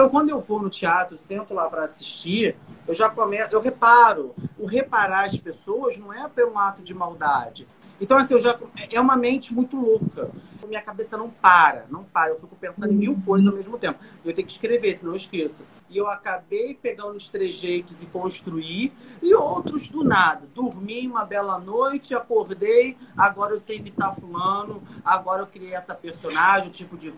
Então, 0.00 0.08
quando 0.08 0.30
eu 0.30 0.40
vou 0.40 0.62
no 0.62 0.70
teatro, 0.70 1.18
sento 1.18 1.52
lá 1.52 1.68
para 1.68 1.82
assistir, 1.82 2.56
eu 2.88 2.94
já 2.94 3.10
começo, 3.10 3.54
eu 3.54 3.60
reparo. 3.60 4.34
O 4.58 4.64
reparar 4.64 5.26
as 5.26 5.36
pessoas 5.36 5.98
não 5.98 6.10
é 6.10 6.26
pelo 6.26 6.56
ato 6.56 6.80
de 6.80 6.94
maldade. 6.94 7.68
Então, 8.00 8.16
assim, 8.16 8.34
eu 8.34 8.40
já, 8.40 8.58
é 8.90 9.00
uma 9.00 9.16
mente 9.16 9.54
muito 9.54 9.76
louca 9.76 10.30
minha 10.70 10.80
cabeça 10.80 11.16
não 11.16 11.28
para, 11.28 11.84
não 11.90 12.04
para. 12.04 12.30
Eu 12.30 12.38
fico 12.38 12.56
pensando 12.56 12.92
em 12.92 12.96
mil 12.96 13.20
coisas 13.26 13.46
ao 13.46 13.54
mesmo 13.54 13.76
tempo. 13.76 13.98
Eu 14.24 14.32
tenho 14.32 14.46
que 14.46 14.52
escrever, 14.52 14.94
senão 14.94 15.12
eu 15.12 15.16
esqueço. 15.16 15.64
E 15.90 15.98
eu 15.98 16.08
acabei 16.08 16.72
pegando 16.74 17.16
os 17.16 17.28
trejeitos 17.28 18.02
e 18.02 18.06
construir, 18.06 18.92
e 19.20 19.34
outros 19.34 19.88
do 19.88 20.04
nada. 20.04 20.46
Dormi 20.54 21.06
uma 21.06 21.24
bela 21.24 21.58
noite, 21.58 22.14
acordei, 22.14 22.96
agora 23.16 23.52
eu 23.52 23.58
sei 23.58 23.78
imitar 23.78 24.14
fulano, 24.14 24.82
agora 25.04 25.42
eu 25.42 25.46
criei 25.46 25.74
essa 25.74 25.94
personagem, 25.94 26.70
tipo 26.70 26.96
de 26.96 27.12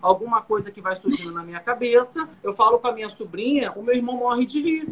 alguma 0.00 0.40
coisa 0.40 0.70
que 0.70 0.80
vai 0.80 0.96
surgindo 0.96 1.32
na 1.32 1.44
minha 1.44 1.60
cabeça. 1.60 2.28
Eu 2.42 2.54
falo 2.54 2.78
com 2.78 2.88
a 2.88 2.92
minha 2.92 3.10
sobrinha, 3.10 3.72
o 3.72 3.82
meu 3.82 3.94
irmão 3.94 4.16
morre 4.16 4.46
de 4.46 4.62
rir. 4.62 4.88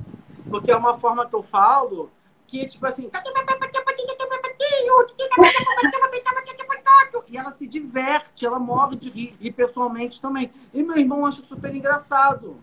Porque 0.51 0.70
é 0.70 0.76
uma 0.76 0.99
forma 0.99 1.26
que 1.26 1.35
eu 1.35 1.43
falo 1.43 2.11
que, 2.47 2.64
tipo 2.66 2.87
assim 2.87 3.11
e 7.28 7.36
ela 7.36 7.53
se 7.53 7.66
diverte, 7.66 8.47
ela 8.47 8.59
morre 8.59 8.97
de 8.97 9.11
rir. 9.11 9.36
E 9.41 9.53
pessoalmente 9.53 10.20
também. 10.20 10.51
E 10.72 10.82
meu 10.82 10.97
irmão 10.97 11.26
acha 11.26 11.43
super 11.43 11.74
engraçado. 11.74 12.57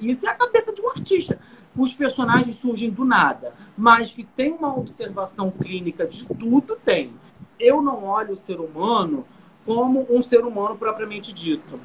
Isso 0.00 0.26
é 0.26 0.30
a 0.30 0.34
cabeça 0.34 0.72
de 0.72 0.80
um 0.80 0.88
artista. 0.88 1.38
Os 1.76 1.92
personagens 1.92 2.56
surgem 2.56 2.90
do 2.90 3.04
nada, 3.04 3.54
mas 3.76 4.12
que 4.12 4.22
tem 4.22 4.52
uma 4.52 4.76
observação 4.76 5.50
clínica 5.50 6.06
de 6.06 6.26
tudo, 6.26 6.76
tem. 6.76 7.14
Eu 7.58 7.82
não 7.82 8.04
olho 8.04 8.34
o 8.34 8.36
ser 8.36 8.60
humano 8.60 9.26
como 9.64 10.06
um 10.10 10.20
ser 10.22 10.44
humano 10.44 10.76
propriamente 10.76 11.32
dito. 11.32 11.80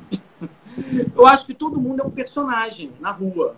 Eu 1.15 1.25
acho 1.25 1.45
que 1.45 1.53
todo 1.53 1.79
mundo 1.79 2.01
é 2.03 2.05
um 2.05 2.11
personagem 2.11 2.93
na 2.99 3.11
rua. 3.11 3.55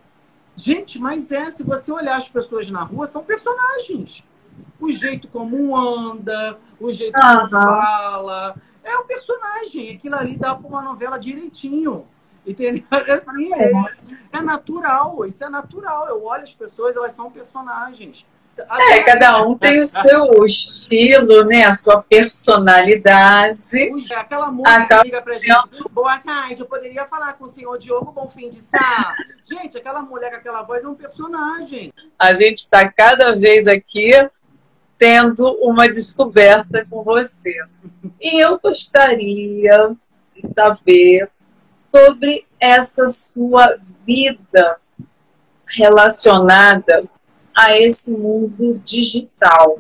Gente, 0.56 1.00
mas 1.00 1.32
é, 1.32 1.50
se 1.52 1.64
você 1.64 1.92
olhar 1.92 2.18
as 2.18 2.30
pessoas 2.30 2.70
na 2.70 2.84
rua, 2.84 3.08
são 3.08 3.24
personagens 3.24 4.24
o 4.80 4.92
jeito 4.92 5.28
como 5.28 5.76
anda, 5.76 6.58
o 6.80 6.92
jeito 6.92 7.18
uhum. 7.18 7.50
como 7.50 7.50
fala. 7.50 8.56
É 8.84 8.96
o 8.98 9.04
personagem. 9.04 9.96
Aquilo 9.96 10.16
ali 10.16 10.38
dá 10.38 10.56
para 10.56 10.68
uma 10.68 10.82
novela 10.82 11.18
direitinho. 11.18 12.06
Entendeu? 12.46 12.84
É 12.92 13.12
assim, 13.12 13.54
é, 13.54 13.72
é 14.34 14.42
natural. 14.42 15.26
Isso 15.26 15.44
é 15.44 15.50
natural. 15.50 16.08
Eu 16.08 16.24
olho 16.24 16.44
as 16.44 16.54
pessoas, 16.54 16.96
elas 16.96 17.14
são 17.14 17.32
personagens. 17.32 18.26
É, 18.58 19.04
cada 19.04 19.42
um 19.44 19.58
tem 19.58 19.80
o 19.80 19.88
seu 19.88 20.44
estilo, 20.44 21.46
né? 21.46 21.64
A 21.64 21.74
sua 21.74 22.02
personalidade. 22.02 23.90
Aquela 24.14 24.52
música 24.52 25.00
que 25.00 25.04
liga 25.06 25.22
pra 25.22 25.34
gente. 25.36 25.90
Boa 25.92 26.18
tarde, 26.20 26.62
eu 26.62 26.66
poderia 26.66 27.06
falar 27.06 27.34
com 27.34 27.46
o 27.46 27.50
senhor 27.50 27.78
Diogo 27.78 28.12
Bonfim 28.12 28.50
de 28.50 28.62
Sá. 28.62 29.16
gente, 29.46 29.78
aquela 29.78 30.02
mulher 30.02 30.32
com 30.32 30.38
aquela 30.38 30.64
voz 30.64 30.84
é 30.84 30.88
um 30.88 30.96
personagem. 30.96 31.94
A 32.18 32.34
gente 32.34 32.58
está 32.58 32.92
cada 32.92 33.34
vez 33.34 33.68
aqui 33.68 34.12
tendo 35.00 35.58
uma 35.62 35.88
descoberta 35.88 36.86
com 36.88 37.04
você. 37.04 37.56
E 38.22 38.38
eu 38.44 38.60
gostaria 38.60 39.96
de 40.32 40.54
saber 40.54 41.32
sobre 41.92 42.46
essa 42.60 43.08
sua 43.08 43.78
vida 44.06 44.78
relacionada 45.76 47.06
a 47.56 47.80
esse 47.80 48.18
mundo 48.18 48.80
digital. 48.84 49.80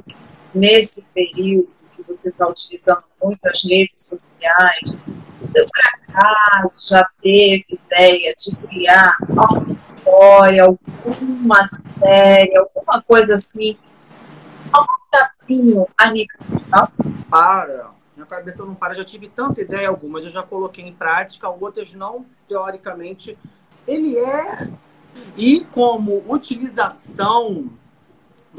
Nesse 0.55 1.13
período 1.13 1.67
que 1.95 2.03
você 2.07 2.29
está 2.29 2.47
utilizando 2.47 3.03
muitas 3.21 3.63
redes 3.63 4.01
sociais, 4.01 4.97
por 5.53 5.71
acaso 6.09 6.89
já 6.89 7.07
teve 7.21 7.65
ideia 7.69 8.33
de 8.35 8.55
criar 8.55 9.15
alguma 9.37 9.77
história, 9.97 10.63
alguma 10.63 11.63
série, 11.65 12.57
alguma 12.57 13.01
coisa 13.03 13.35
assim, 13.35 13.77
desafio 15.49 15.87
a 15.97 16.11
nível 16.11 16.37
digital? 16.49 16.91
Para, 17.29 17.91
minha 18.15 18.25
cabeça 18.25 18.63
não 18.63 18.75
para. 18.75 18.93
Já 18.93 19.03
tive 19.03 19.27
tanta 19.27 19.61
ideia, 19.61 19.89
algumas 19.89 20.23
eu 20.23 20.29
já 20.29 20.43
coloquei 20.43 20.85
em 20.85 20.93
prática, 20.93 21.49
outras 21.49 21.93
não, 21.93 22.25
teoricamente. 22.47 23.37
Ele 23.87 24.17
é. 24.17 24.69
E 25.35 25.61
como 25.71 26.23
utilização 26.27 27.69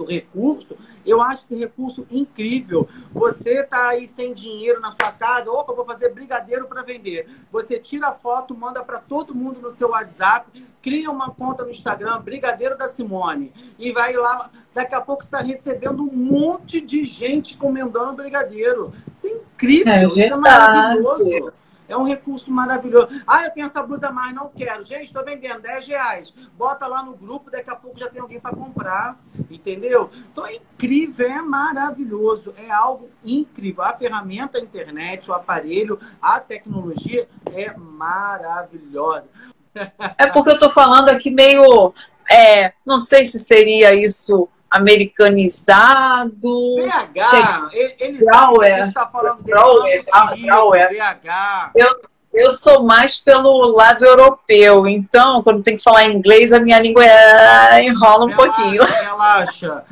do 0.01 0.05
recurso, 0.07 0.77
eu 1.05 1.21
acho 1.21 1.45
esse 1.45 1.55
recurso 1.55 2.07
incrível. 2.11 2.89
Você 3.13 3.63
tá 3.63 3.91
aí 3.91 4.07
sem 4.07 4.33
dinheiro 4.33 4.81
na 4.81 4.91
sua 4.91 5.13
casa, 5.13 5.51
opa, 5.51 5.75
vou 5.75 5.85
fazer 5.85 6.09
brigadeiro 6.09 6.67
para 6.67 6.83
vender. 6.83 7.29
Você 7.53 7.79
tira 7.79 8.09
a 8.09 8.15
foto, 8.15 8.57
manda 8.57 8.83
para 8.83 8.99
todo 8.99 9.35
mundo 9.35 9.61
no 9.61 9.71
seu 9.71 9.91
WhatsApp, 9.91 10.67
cria 10.81 11.11
uma 11.11 11.31
conta 11.31 11.65
no 11.65 11.71
Instagram, 11.71 12.21
Brigadeiro 12.23 12.79
da 12.79 12.89
Simone, 12.89 13.53
e 13.79 13.93
vai 13.93 14.15
lá. 14.15 14.51
Daqui 14.73 14.95
a 14.95 15.01
pouco 15.01 15.23
está 15.23 15.39
recebendo 15.39 16.03
um 16.03 16.17
monte 16.17 16.81
de 16.81 17.05
gente 17.05 17.59
comendando 17.59 18.15
brigadeiro. 18.15 18.93
Isso 19.15 19.27
é 19.27 19.31
incrível, 19.33 19.93
é 19.93 20.05
isso 20.07 20.21
é 20.21 20.37
maravilhoso. 20.37 21.53
É 21.91 21.97
um 21.97 22.05
recurso 22.05 22.53
maravilhoso. 22.53 23.09
Ah, 23.27 23.45
eu 23.45 23.51
tenho 23.51 23.67
essa 23.67 23.83
blusa 23.83 24.13
mais, 24.13 24.33
não 24.33 24.49
quero. 24.49 24.85
Gente, 24.85 25.05
estou 25.05 25.25
vendendo 25.25 25.61
10 25.61 25.87
reais. 25.89 26.35
Bota 26.57 26.87
lá 26.87 27.03
no 27.03 27.15
grupo, 27.15 27.51
daqui 27.51 27.69
a 27.69 27.75
pouco 27.75 27.99
já 27.99 28.09
tem 28.09 28.23
alguém 28.23 28.39
para 28.39 28.55
comprar. 28.55 29.19
Entendeu? 29.51 30.09
Então 30.31 30.47
é 30.47 30.55
incrível, 30.55 31.27
é 31.27 31.43
maravilhoso. 31.43 32.55
É 32.57 32.71
algo 32.71 33.11
incrível. 33.25 33.83
A 33.83 33.93
ferramenta, 33.93 34.59
a 34.59 34.61
internet, 34.61 35.29
o 35.29 35.35
aparelho, 35.35 35.99
a 36.23 36.39
tecnologia 36.39 37.29
é 37.53 37.75
maravilhosa. 37.77 39.27
É 40.19 40.27
porque 40.27 40.51
eu 40.51 40.55
estou 40.55 40.69
falando 40.69 41.11
aqui 41.11 41.31
meio. 41.31 41.95
É, 42.29 42.73
não 42.85 42.99
sei 42.99 43.25
se 43.25 43.39
seria 43.39 43.95
isso 43.95 44.49
americanizado. 44.71 46.77
BH, 46.77 47.71
ele 47.73 48.19
está 48.19 49.09
falando 49.09 49.43
Brauer, 49.43 50.05
Brauer. 50.41 50.91
BH. 50.91 51.73
Eu, 51.75 52.01
eu 52.33 52.53
sou 52.53 52.85
mais 52.85 53.17
pelo 53.17 53.73
lado 53.73 54.05
europeu, 54.05 54.87
então 54.87 55.43
quando 55.43 55.65
tem 55.65 55.77
que 55.77 55.83
falar 55.83 56.07
inglês 56.07 56.53
a 56.53 56.61
minha 56.61 56.79
língua 56.79 57.05
é, 57.05 57.85
enrola 57.85 58.27
um 58.27 58.29
relaxa, 58.29 58.53
pouquinho. 58.53 58.85
Relaxa. 58.87 59.85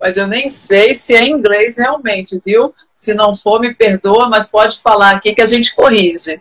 mas 0.00 0.16
eu 0.16 0.26
nem 0.26 0.50
sei 0.50 0.92
se 0.94 1.14
é 1.14 1.28
inglês 1.28 1.78
realmente, 1.78 2.42
viu? 2.44 2.74
Se 2.92 3.14
não 3.14 3.32
for, 3.34 3.60
me 3.60 3.72
perdoa, 3.72 4.28
mas 4.28 4.48
pode 4.48 4.80
falar 4.80 5.12
aqui 5.12 5.32
que 5.34 5.40
a 5.40 5.46
gente 5.46 5.74
corrige. 5.76 6.40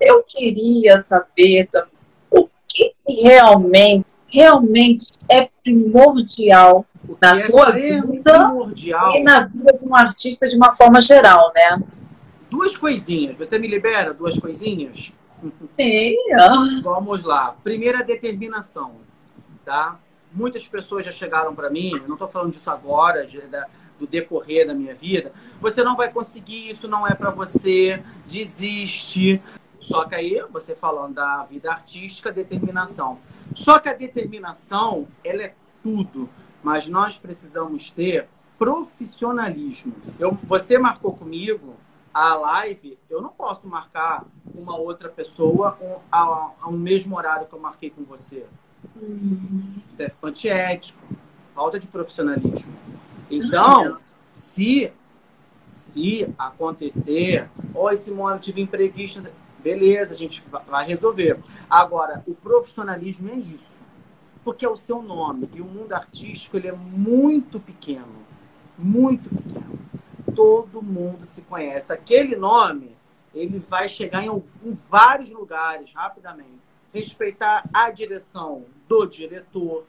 Eu 0.00 0.22
queria 0.22 0.98
saber 1.00 1.68
também 1.70 1.90
o 2.30 2.48
que 2.66 2.94
realmente, 3.06 4.06
realmente 4.26 5.10
é 5.28 5.48
primordial 5.62 6.86
na 7.20 7.42
tua 7.42 7.68
é 7.70 8.00
vida 8.00 8.48
primordial. 8.48 9.12
e 9.12 9.22
na 9.22 9.46
vida 9.46 9.78
de 9.78 9.84
um 9.84 9.94
artista 9.94 10.48
de 10.48 10.56
uma 10.56 10.74
forma 10.74 11.00
geral, 11.00 11.52
né? 11.54 11.82
Duas 12.50 12.76
coisinhas. 12.76 13.36
Você 13.36 13.58
me 13.58 13.66
libera 13.66 14.14
duas 14.14 14.38
coisinhas? 14.38 15.12
Sim. 15.70 16.16
Vamos 16.82 17.24
lá. 17.24 17.54
Primeira 17.62 18.02
determinação, 18.02 18.96
tá? 19.64 19.98
Muitas 20.32 20.66
pessoas 20.66 21.06
já 21.06 21.12
chegaram 21.12 21.54
para 21.54 21.70
mim, 21.70 21.92
não 22.06 22.14
estou 22.14 22.28
falando 22.28 22.52
disso 22.52 22.70
agora, 22.70 23.26
da, 23.48 23.66
do 23.98 24.06
decorrer 24.06 24.66
da 24.66 24.74
minha 24.74 24.94
vida. 24.94 25.32
Você 25.60 25.84
não 25.84 25.96
vai 25.96 26.10
conseguir, 26.10 26.70
isso 26.70 26.88
não 26.88 27.06
é 27.06 27.14
para 27.14 27.30
você, 27.30 28.02
desiste. 28.26 29.40
Só 29.78 30.04
que 30.06 30.14
aí, 30.14 30.42
você 30.50 30.74
falando 30.74 31.14
da 31.14 31.44
vida 31.44 31.70
artística, 31.70 32.32
determinação. 32.32 33.18
Só 33.54 33.78
que 33.78 33.88
a 33.88 33.92
determinação, 33.92 35.06
ela 35.22 35.42
é 35.42 35.54
tudo 35.82 36.28
mas 36.64 36.88
nós 36.88 37.18
precisamos 37.18 37.90
ter 37.90 38.26
profissionalismo. 38.58 39.94
Eu, 40.18 40.32
você 40.44 40.78
marcou 40.78 41.12
comigo 41.12 41.74
a 42.12 42.34
live, 42.34 42.98
eu 43.10 43.20
não 43.20 43.28
posso 43.28 43.68
marcar 43.68 44.24
uma 44.54 44.76
outra 44.76 45.10
pessoa 45.10 45.76
ao, 46.10 46.72
mesmo 46.72 47.16
horário 47.16 47.46
que 47.46 47.52
eu 47.52 47.60
marquei 47.60 47.90
com 47.90 48.02
você. 48.04 48.46
Isso 49.92 50.02
é 50.02 50.10
antiético, 50.22 50.98
falta 51.54 51.78
de 51.78 51.86
profissionalismo. 51.86 52.72
Então, 53.30 53.98
se 54.32 54.90
se 55.72 56.32
acontecer, 56.38 57.48
oi 57.74 57.96
Simone, 57.96 58.38
tive 58.38 58.60
imprevisto, 58.60 59.26
beleza, 59.58 60.14
a 60.14 60.16
gente 60.16 60.42
vai 60.66 60.86
resolver. 60.86 61.38
Agora, 61.68 62.22
o 62.26 62.34
profissionalismo 62.34 63.28
é 63.28 63.34
isso 63.34 63.83
porque 64.44 64.64
é 64.64 64.68
o 64.68 64.76
seu 64.76 65.02
nome. 65.02 65.48
E 65.54 65.60
o 65.60 65.64
mundo 65.64 65.92
artístico 65.92 66.56
ele 66.56 66.68
é 66.68 66.72
muito 66.72 67.58
pequeno. 67.58 68.24
Muito 68.76 69.28
pequeno. 69.30 69.78
Todo 70.34 70.82
mundo 70.82 71.24
se 71.24 71.42
conhece. 71.42 71.92
Aquele 71.92 72.36
nome, 72.36 72.94
ele 73.34 73.58
vai 73.58 73.88
chegar 73.88 74.22
em, 74.22 74.30
em 74.30 74.78
vários 74.90 75.30
lugares 75.30 75.92
rapidamente. 75.94 76.60
Respeitar 76.92 77.68
a 77.72 77.90
direção 77.90 78.64
do 78.88 79.06
diretor, 79.06 79.84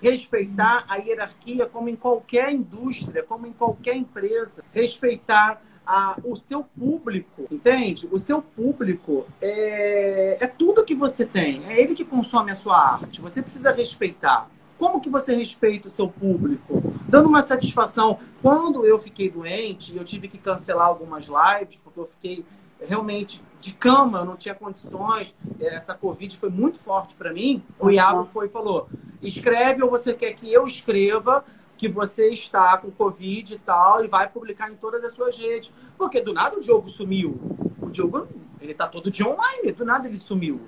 respeitar 0.00 0.84
a 0.88 0.96
hierarquia 0.96 1.66
como 1.66 1.88
em 1.88 1.96
qualquer 1.96 2.50
indústria, 2.52 3.22
como 3.22 3.46
em 3.46 3.52
qualquer 3.52 3.96
empresa, 3.96 4.64
respeitar 4.72 5.62
a, 5.86 6.16
o 6.24 6.36
seu 6.36 6.62
público, 6.62 7.46
entende? 7.50 8.08
O 8.12 8.18
seu 8.18 8.40
público 8.40 9.26
é, 9.40 10.38
é 10.40 10.46
tudo 10.46 10.84
que 10.84 10.94
você 10.94 11.24
tem, 11.24 11.64
é 11.66 11.80
ele 11.80 11.94
que 11.94 12.04
consome 12.04 12.50
a 12.50 12.54
sua 12.54 12.76
arte. 12.76 13.20
Você 13.20 13.42
precisa 13.42 13.72
respeitar. 13.72 14.48
Como 14.78 15.00
que 15.00 15.10
você 15.10 15.34
respeita 15.34 15.88
o 15.88 15.90
seu 15.90 16.08
público? 16.08 16.82
Dando 17.06 17.28
uma 17.28 17.42
satisfação. 17.42 18.18
Quando 18.40 18.86
eu 18.86 18.98
fiquei 18.98 19.30
doente, 19.30 19.94
eu 19.94 20.04
tive 20.04 20.26
que 20.26 20.38
cancelar 20.38 20.86
algumas 20.86 21.26
lives, 21.26 21.80
porque 21.80 22.00
eu 22.00 22.06
fiquei 22.06 22.46
realmente 22.80 23.42
de 23.60 23.72
cama, 23.72 24.20
eu 24.20 24.24
não 24.24 24.36
tinha 24.36 24.54
condições. 24.54 25.34
Essa 25.60 25.94
Covid 25.94 26.34
foi 26.38 26.48
muito 26.48 26.78
forte 26.78 27.14
para 27.14 27.32
mim. 27.32 27.62
O 27.78 27.90
Iago 27.90 28.26
foi 28.32 28.46
e 28.46 28.48
falou: 28.48 28.88
escreve 29.22 29.82
ou 29.82 29.90
você 29.90 30.14
quer 30.14 30.32
que 30.32 30.50
eu 30.50 30.66
escreva 30.66 31.44
que 31.80 31.88
você 31.88 32.28
está 32.28 32.76
com 32.76 32.90
Covid 32.90 33.54
e 33.54 33.58
tal, 33.58 34.04
e 34.04 34.06
vai 34.06 34.28
publicar 34.28 34.70
em 34.70 34.74
todas 34.74 35.02
as 35.02 35.14
suas 35.14 35.38
redes. 35.38 35.72
Porque 35.96 36.20
do 36.20 36.30
nada 36.30 36.58
o 36.58 36.60
Diogo 36.60 36.90
sumiu. 36.90 37.40
O 37.80 37.88
Diogo, 37.88 38.28
ele 38.60 38.74
tá 38.74 38.86
todo 38.86 39.10
dia 39.10 39.26
online, 39.26 39.72
do 39.72 39.82
nada 39.82 40.06
ele 40.06 40.18
sumiu. 40.18 40.60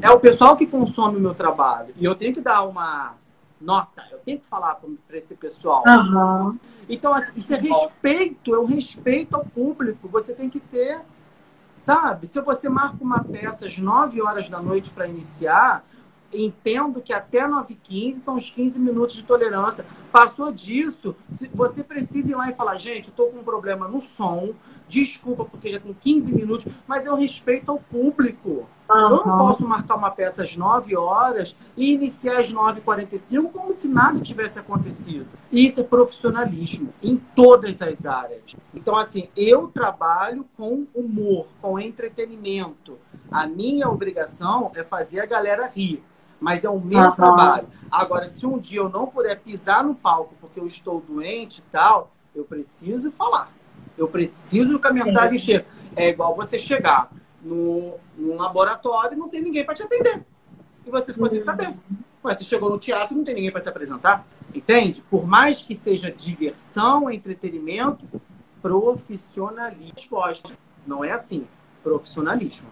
É 0.00 0.08
o 0.12 0.20
pessoal 0.20 0.56
que 0.56 0.68
consome 0.68 1.16
o 1.16 1.20
meu 1.20 1.34
trabalho. 1.34 1.92
E 1.96 2.04
eu 2.04 2.14
tenho 2.14 2.32
que 2.32 2.40
dar 2.40 2.62
uma 2.62 3.16
nota, 3.60 4.04
eu 4.12 4.18
tenho 4.18 4.38
que 4.38 4.46
falar 4.46 4.78
para 5.08 5.16
esse 5.16 5.34
pessoal. 5.34 5.82
Uhum. 5.84 6.56
Então, 6.88 7.12
assim, 7.12 7.32
isso 7.34 7.52
é 7.52 7.58
respeito, 7.58 8.54
é 8.54 8.60
um 8.60 8.66
respeito 8.66 9.34
ao 9.34 9.44
público. 9.44 10.06
Você 10.10 10.32
tem 10.32 10.48
que 10.48 10.60
ter, 10.60 11.00
sabe? 11.76 12.28
Se 12.28 12.40
você 12.40 12.68
marca 12.68 12.98
uma 13.02 13.24
peça 13.24 13.66
às 13.66 13.76
9 13.76 14.22
horas 14.22 14.48
da 14.48 14.62
noite 14.62 14.92
para 14.92 15.08
iniciar, 15.08 15.84
entendo 16.34 17.00
que 17.00 17.12
até 17.12 17.46
9h15 17.46 18.14
são 18.16 18.36
os 18.36 18.50
15 18.50 18.78
minutos 18.78 19.14
de 19.14 19.22
tolerância. 19.22 19.86
Passou 20.10 20.52
disso, 20.52 21.16
você 21.52 21.82
precisa 21.82 22.32
ir 22.32 22.34
lá 22.34 22.50
e 22.50 22.54
falar, 22.54 22.78
gente, 22.78 23.08
eu 23.08 23.10
estou 23.10 23.30
com 23.30 23.38
um 23.38 23.44
problema 23.44 23.88
no 23.88 24.00
som, 24.00 24.54
desculpa 24.88 25.44
porque 25.44 25.70
já 25.70 25.80
tem 25.80 25.94
15 25.94 26.34
minutos, 26.34 26.66
mas 26.86 27.06
eu 27.06 27.14
respeito 27.14 27.70
ao 27.70 27.78
público. 27.78 28.66
Uhum. 28.88 28.96
Eu 28.96 29.26
não 29.26 29.38
posso 29.38 29.66
marcar 29.66 29.96
uma 29.96 30.10
peça 30.10 30.42
às 30.42 30.56
9 30.56 30.94
horas 30.94 31.56
e 31.76 31.92
iniciar 31.92 32.40
às 32.40 32.52
9h45 32.52 33.50
como 33.50 33.72
se 33.72 33.88
nada 33.88 34.20
tivesse 34.20 34.58
acontecido. 34.58 35.26
Isso 35.50 35.80
é 35.80 35.84
profissionalismo 35.84 36.92
em 37.02 37.16
todas 37.16 37.80
as 37.80 38.04
áreas. 38.04 38.54
Então, 38.74 38.96
assim, 38.96 39.28
eu 39.34 39.68
trabalho 39.68 40.46
com 40.56 40.86
humor, 40.94 41.46
com 41.62 41.78
entretenimento. 41.78 42.98
A 43.30 43.46
minha 43.46 43.88
obrigação 43.88 44.70
é 44.74 44.84
fazer 44.84 45.20
a 45.20 45.26
galera 45.26 45.66
rir 45.66 46.02
mas 46.40 46.64
é 46.64 46.68
o 46.68 46.80
meu 46.80 47.00
uhum. 47.00 47.12
trabalho. 47.12 47.68
Agora, 47.90 48.26
se 48.26 48.46
um 48.46 48.58
dia 48.58 48.80
eu 48.80 48.88
não 48.88 49.06
puder 49.06 49.40
pisar 49.40 49.84
no 49.84 49.94
palco 49.94 50.34
porque 50.40 50.58
eu 50.58 50.66
estou 50.66 51.00
doente 51.00 51.58
e 51.58 51.70
tal, 51.70 52.12
eu 52.34 52.44
preciso 52.44 53.12
falar. 53.12 53.50
Eu 53.96 54.08
preciso 54.08 54.78
que 54.78 54.86
a 54.86 54.92
mensagem 54.92 55.38
chegue. 55.38 55.64
É 55.94 56.08
igual 56.08 56.34
você 56.34 56.58
chegar 56.58 57.10
no, 57.40 57.94
num 58.16 58.36
laboratório 58.36 59.14
e 59.14 59.18
não 59.18 59.28
tem 59.28 59.42
ninguém 59.42 59.64
para 59.64 59.74
te 59.74 59.82
atender. 59.82 60.24
E 60.84 60.90
você 60.90 61.12
ficou 61.12 61.28
sem 61.28 61.40
saber. 61.40 61.74
Ué, 62.24 62.34
você 62.34 62.44
chegou 62.44 62.70
no 62.70 62.78
teatro 62.78 63.14
e 63.14 63.16
não 63.18 63.24
tem 63.24 63.34
ninguém 63.34 63.52
para 63.52 63.60
se 63.60 63.68
apresentar. 63.68 64.26
Entende? 64.52 65.02
Por 65.02 65.26
mais 65.26 65.62
que 65.62 65.74
seja 65.74 66.10
diversão, 66.10 67.10
entretenimento, 67.10 68.06
profissionalismo. 68.60 70.18
Não 70.86 71.04
é 71.04 71.12
assim. 71.12 71.46
Profissionalismo. 71.82 72.68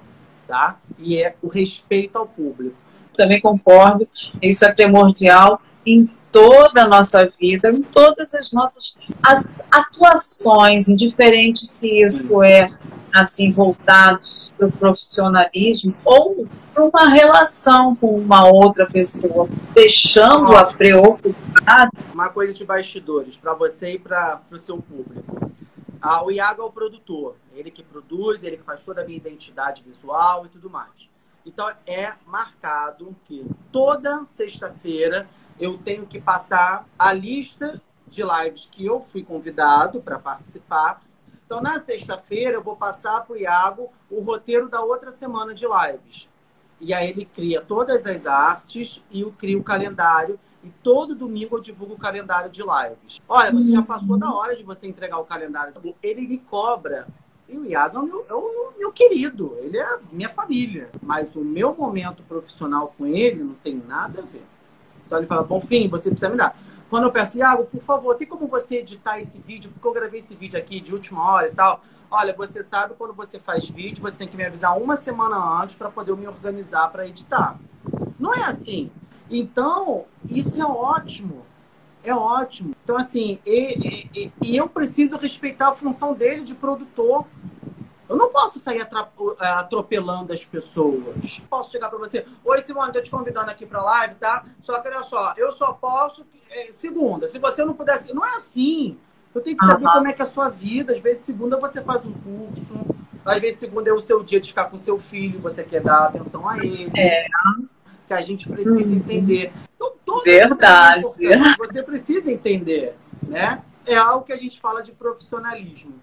Tá? 0.48 0.78
E 0.98 1.22
é 1.22 1.36
o 1.40 1.48
respeito 1.48 2.16
ao 2.16 2.26
público 2.26 2.76
também 3.16 3.40
concordo, 3.40 4.08
isso 4.40 4.64
é 4.64 4.72
primordial 4.72 5.60
em 5.84 6.08
toda 6.30 6.84
a 6.84 6.88
nossa 6.88 7.30
vida, 7.38 7.70
em 7.70 7.82
todas 7.82 8.34
as 8.34 8.52
nossas 8.52 8.98
as 9.22 9.68
atuações, 9.70 10.88
indiferente 10.88 11.66
se 11.66 12.02
isso 12.02 12.42
é 12.42 12.66
assim 13.12 13.52
voltado 13.52 14.22
para 14.56 14.66
o 14.66 14.72
profissionalismo 14.72 15.94
ou 16.02 16.48
para 16.72 16.84
uma 16.84 17.08
relação 17.10 17.94
com 17.94 18.16
uma 18.18 18.48
outra 18.48 18.86
pessoa, 18.86 19.46
deixando-a 19.74 20.64
preocupada. 20.64 21.90
Uma 22.14 22.30
coisa 22.30 22.54
de 22.54 22.64
bastidores 22.64 23.36
para 23.36 23.52
você 23.52 23.92
e 23.92 23.98
para 23.98 24.40
o 24.50 24.58
seu 24.58 24.78
público. 24.78 25.52
Ah, 26.00 26.24
o 26.24 26.30
Iago 26.30 26.62
é 26.62 26.64
o 26.64 26.70
produtor, 26.70 27.36
ele 27.54 27.70
que 27.70 27.82
produz, 27.82 28.42
ele 28.42 28.56
que 28.56 28.64
faz 28.64 28.84
toda 28.84 29.02
a 29.02 29.04
minha 29.04 29.18
identidade 29.18 29.84
visual 29.86 30.46
e 30.46 30.48
tudo 30.48 30.70
mais. 30.70 31.11
Então 31.44 31.70
é 31.86 32.12
marcado 32.26 33.16
que 33.24 33.46
toda 33.70 34.24
sexta-feira 34.28 35.28
eu 35.58 35.78
tenho 35.78 36.06
que 36.06 36.20
passar 36.20 36.86
a 36.98 37.12
lista 37.12 37.80
de 38.06 38.22
lives 38.22 38.66
que 38.70 38.84
eu 38.84 39.00
fui 39.00 39.22
convidado 39.22 40.00
para 40.00 40.18
participar. 40.18 41.02
Então, 41.46 41.60
na 41.60 41.78
sexta-feira, 41.78 42.54
eu 42.54 42.62
vou 42.62 42.76
passar 42.76 43.24
para 43.24 43.34
o 43.34 43.36
Iago 43.36 43.90
o 44.10 44.20
roteiro 44.20 44.68
da 44.68 44.82
outra 44.82 45.10
semana 45.10 45.54
de 45.54 45.66
lives. 45.66 46.28
E 46.80 46.92
aí 46.92 47.10
ele 47.10 47.24
cria 47.24 47.60
todas 47.60 48.06
as 48.06 48.26
artes 48.26 49.04
e 49.10 49.20
eu 49.20 49.32
crio 49.32 49.60
o 49.60 49.64
calendário. 49.64 50.38
E 50.64 50.70
todo 50.82 51.14
domingo 51.14 51.56
eu 51.56 51.60
divulgo 51.60 51.94
o 51.94 51.98
calendário 51.98 52.50
de 52.50 52.62
lives. 52.62 53.20
Olha, 53.28 53.52
você 53.52 53.70
já 53.70 53.82
passou 53.82 54.16
da 54.16 54.32
hora 54.32 54.56
de 54.56 54.62
você 54.62 54.86
entregar 54.86 55.18
o 55.18 55.24
calendário. 55.24 55.74
Ele 56.02 56.26
me 56.26 56.38
cobra. 56.38 57.06
E 57.52 57.58
o 57.58 57.66
Iago 57.66 57.98
é 57.98 58.00
o 58.00 58.06
meu, 58.06 58.26
é 58.30 58.34
o 58.34 58.72
meu 58.78 58.92
querido, 58.92 59.54
ele 59.60 59.78
é 59.78 59.98
minha 60.10 60.30
família. 60.30 60.88
Mas 61.02 61.36
o 61.36 61.40
meu 61.40 61.74
momento 61.74 62.22
profissional 62.22 62.94
com 62.96 63.06
ele 63.06 63.44
não 63.44 63.52
tem 63.54 63.76
nada 63.76 64.22
a 64.22 64.24
ver. 64.24 64.46
Então 65.06 65.18
ele 65.18 65.26
fala, 65.26 65.42
Bonfim, 65.42 65.86
você 65.86 66.08
precisa 66.08 66.30
me 66.30 66.36
dar. 66.38 66.56
Quando 66.88 67.04
eu 67.04 67.12
peço, 67.12 67.36
Iago, 67.36 67.66
por 67.66 67.82
favor, 67.82 68.16
tem 68.16 68.26
como 68.26 68.48
você 68.48 68.76
editar 68.76 69.18
esse 69.18 69.38
vídeo? 69.38 69.70
Porque 69.70 69.86
eu 69.86 69.92
gravei 69.92 70.20
esse 70.20 70.34
vídeo 70.34 70.58
aqui 70.58 70.80
de 70.80 70.94
última 70.94 71.22
hora 71.30 71.48
e 71.48 71.52
tal. 71.52 71.82
Olha, 72.10 72.34
você 72.34 72.62
sabe 72.62 72.94
quando 72.96 73.12
você 73.12 73.38
faz 73.38 73.68
vídeo, 73.68 74.02
você 74.02 74.16
tem 74.16 74.28
que 74.28 74.36
me 74.36 74.44
avisar 74.44 74.78
uma 74.78 74.96
semana 74.96 75.36
antes 75.62 75.76
para 75.76 75.90
poder 75.90 76.16
me 76.16 76.26
organizar 76.26 76.90
para 76.90 77.06
editar. 77.06 77.58
Não 78.18 78.32
é 78.32 78.44
assim. 78.44 78.90
Então, 79.30 80.06
isso 80.30 80.58
é 80.58 80.64
ótimo. 80.64 81.44
É 82.04 82.14
ótimo. 82.14 82.74
Então, 82.82 82.96
assim, 82.96 83.38
e, 83.46 84.08
e, 84.14 84.32
e 84.42 84.56
eu 84.56 84.68
preciso 84.68 85.16
respeitar 85.16 85.68
a 85.68 85.74
função 85.74 86.14
dele 86.14 86.42
de 86.42 86.54
produtor. 86.54 87.24
Eu 88.08 88.16
não 88.16 88.28
posso 88.28 88.58
sair 88.58 88.80
é, 88.80 89.46
atropelando 89.46 90.32
as 90.32 90.44
pessoas. 90.44 91.40
Posso 91.48 91.70
chegar 91.70 91.88
para 91.88 91.98
você, 91.98 92.26
oi 92.44 92.60
Simone, 92.60 92.92
tô 92.92 93.00
te 93.00 93.10
convidando 93.10 93.50
aqui 93.50 93.64
para 93.64 93.82
live, 93.82 94.16
tá? 94.16 94.44
Só 94.60 94.78
que 94.80 94.88
olha 94.88 95.02
só, 95.02 95.32
eu 95.36 95.50
só 95.52 95.72
posso 95.72 96.26
é, 96.50 96.70
segunda. 96.70 97.26
Se 97.28 97.38
você 97.38 97.64
não 97.64 97.72
pudesse, 97.72 98.12
não 98.12 98.24
é 98.24 98.34
assim. 98.36 98.98
Eu 99.34 99.40
tenho 99.40 99.56
que 99.56 99.64
saber 99.64 99.86
uhum. 99.86 99.92
como 99.92 100.08
é 100.08 100.12
que 100.12 100.20
é 100.20 100.24
a 100.24 100.28
sua 100.28 100.50
vida. 100.50 100.92
Às 100.92 101.00
vezes 101.00 101.22
segunda 101.22 101.58
você 101.58 101.80
faz 101.80 102.04
um 102.04 102.12
curso, 102.12 102.74
às 103.24 103.40
vezes 103.40 103.60
segunda 103.60 103.88
é 103.88 103.92
o 103.92 104.00
seu 104.00 104.22
dia 104.22 104.40
de 104.40 104.48
ficar 104.48 104.66
com 104.66 104.76
seu 104.76 104.98
filho, 104.98 105.40
você 105.40 105.64
quer 105.64 105.80
dar 105.80 106.08
atenção 106.08 106.46
a 106.46 106.58
ele. 106.58 106.90
É. 106.94 107.26
Que 108.06 108.12
a 108.12 108.20
gente 108.20 108.48
precisa 108.48 108.90
uhum. 108.90 108.96
entender. 108.96 109.52
Verdade. 110.24 111.04
Você 111.58 111.82
precisa 111.82 112.30
entender, 112.30 112.96
né? 113.22 113.62
É 113.86 113.96
algo 113.96 114.24
que 114.24 114.32
a 114.32 114.36
gente 114.36 114.60
fala 114.60 114.82
de 114.82 114.92
profissionalismo. 114.92 115.94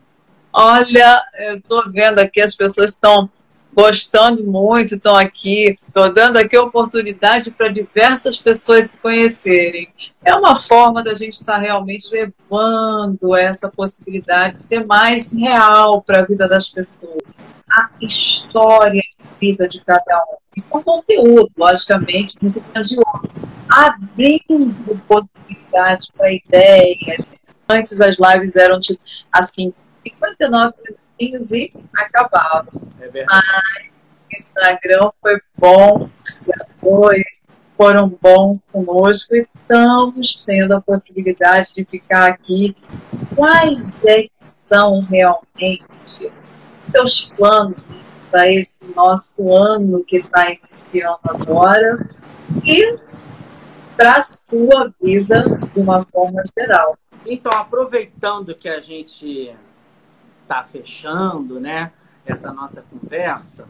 Olha, 0.51 1.23
eu 1.37 1.57
estou 1.57 1.83
vendo 1.91 2.19
aqui, 2.19 2.41
as 2.41 2.55
pessoas 2.55 2.91
estão 2.91 3.29
gostando 3.73 4.43
muito, 4.43 4.95
estão 4.95 5.15
aqui, 5.15 5.77
estou 5.87 6.11
dando 6.11 6.37
aqui 6.37 6.57
oportunidade 6.57 7.51
para 7.51 7.69
diversas 7.69 8.37
pessoas 8.37 8.91
se 8.91 9.01
conhecerem. 9.01 9.87
É 10.23 10.35
uma 10.35 10.55
forma 10.55 11.03
da 11.03 11.13
gente 11.13 11.35
estar 11.35 11.53
tá 11.53 11.59
realmente 11.59 12.09
levando 12.11 13.35
essa 13.35 13.71
possibilidade 13.71 14.53
de 14.53 14.63
ser 14.63 14.85
mais 14.85 15.37
real 15.37 16.01
para 16.01 16.21
a 16.21 16.25
vida 16.25 16.47
das 16.47 16.69
pessoas. 16.69 17.21
A 17.69 17.89
história 18.01 19.01
de 19.01 19.29
vida 19.39 19.69
de 19.69 19.79
cada 19.81 20.17
um. 20.17 20.48
Isso 20.59 20.65
é 20.71 20.77
um 20.77 20.83
conteúdo, 20.83 21.51
logicamente, 21.57 22.35
muito 22.41 22.61
grandioso. 22.61 23.03
Abrindo 23.69 24.99
possibilidade 25.07 26.07
para 26.17 26.31
ideias. 26.31 27.25
Antes 27.69 28.01
as 28.01 28.17
lives 28.19 28.55
eram 28.55 28.79
tipo, 28.79 28.99
assim, 29.31 29.73
59 30.05 30.73
minutinhos 30.83 31.51
e 31.51 31.71
acabava. 31.95 32.67
É 32.99 33.25
Mas 33.25 33.43
o 34.31 34.35
Instagram 34.35 35.11
foi 35.21 35.39
bom, 35.57 36.09
os 36.25 36.39
criadores 36.39 37.41
foram 37.77 38.09
bons 38.21 38.59
conosco 38.73 39.35
e 39.35 39.47
estamos 39.55 40.43
tendo 40.45 40.73
a 40.73 40.81
possibilidade 40.81 41.73
de 41.73 41.85
ficar 41.85 42.29
aqui. 42.31 42.73
Quais 43.35 43.95
é 44.05 44.25
são 44.35 45.01
realmente 45.01 46.31
seus 46.91 47.29
planos 47.29 47.77
para 48.29 48.51
esse 48.51 48.85
nosso 48.95 49.51
ano 49.53 50.03
que 50.03 50.17
está 50.17 50.51
iniciando 50.51 51.19
agora 51.23 52.09
e 52.63 52.97
para 53.95 54.17
a 54.17 54.21
sua 54.21 54.93
vida 55.01 55.43
de 55.73 55.79
uma 55.79 56.05
forma 56.05 56.41
geral? 56.57 56.97
Então, 57.25 57.51
aproveitando 57.51 58.55
que 58.55 58.69
a 58.69 58.79
gente 58.79 59.53
está 60.43 60.63
fechando, 60.63 61.59
né, 61.59 61.91
essa 62.25 62.53
nossa 62.53 62.81
conversa, 62.83 63.67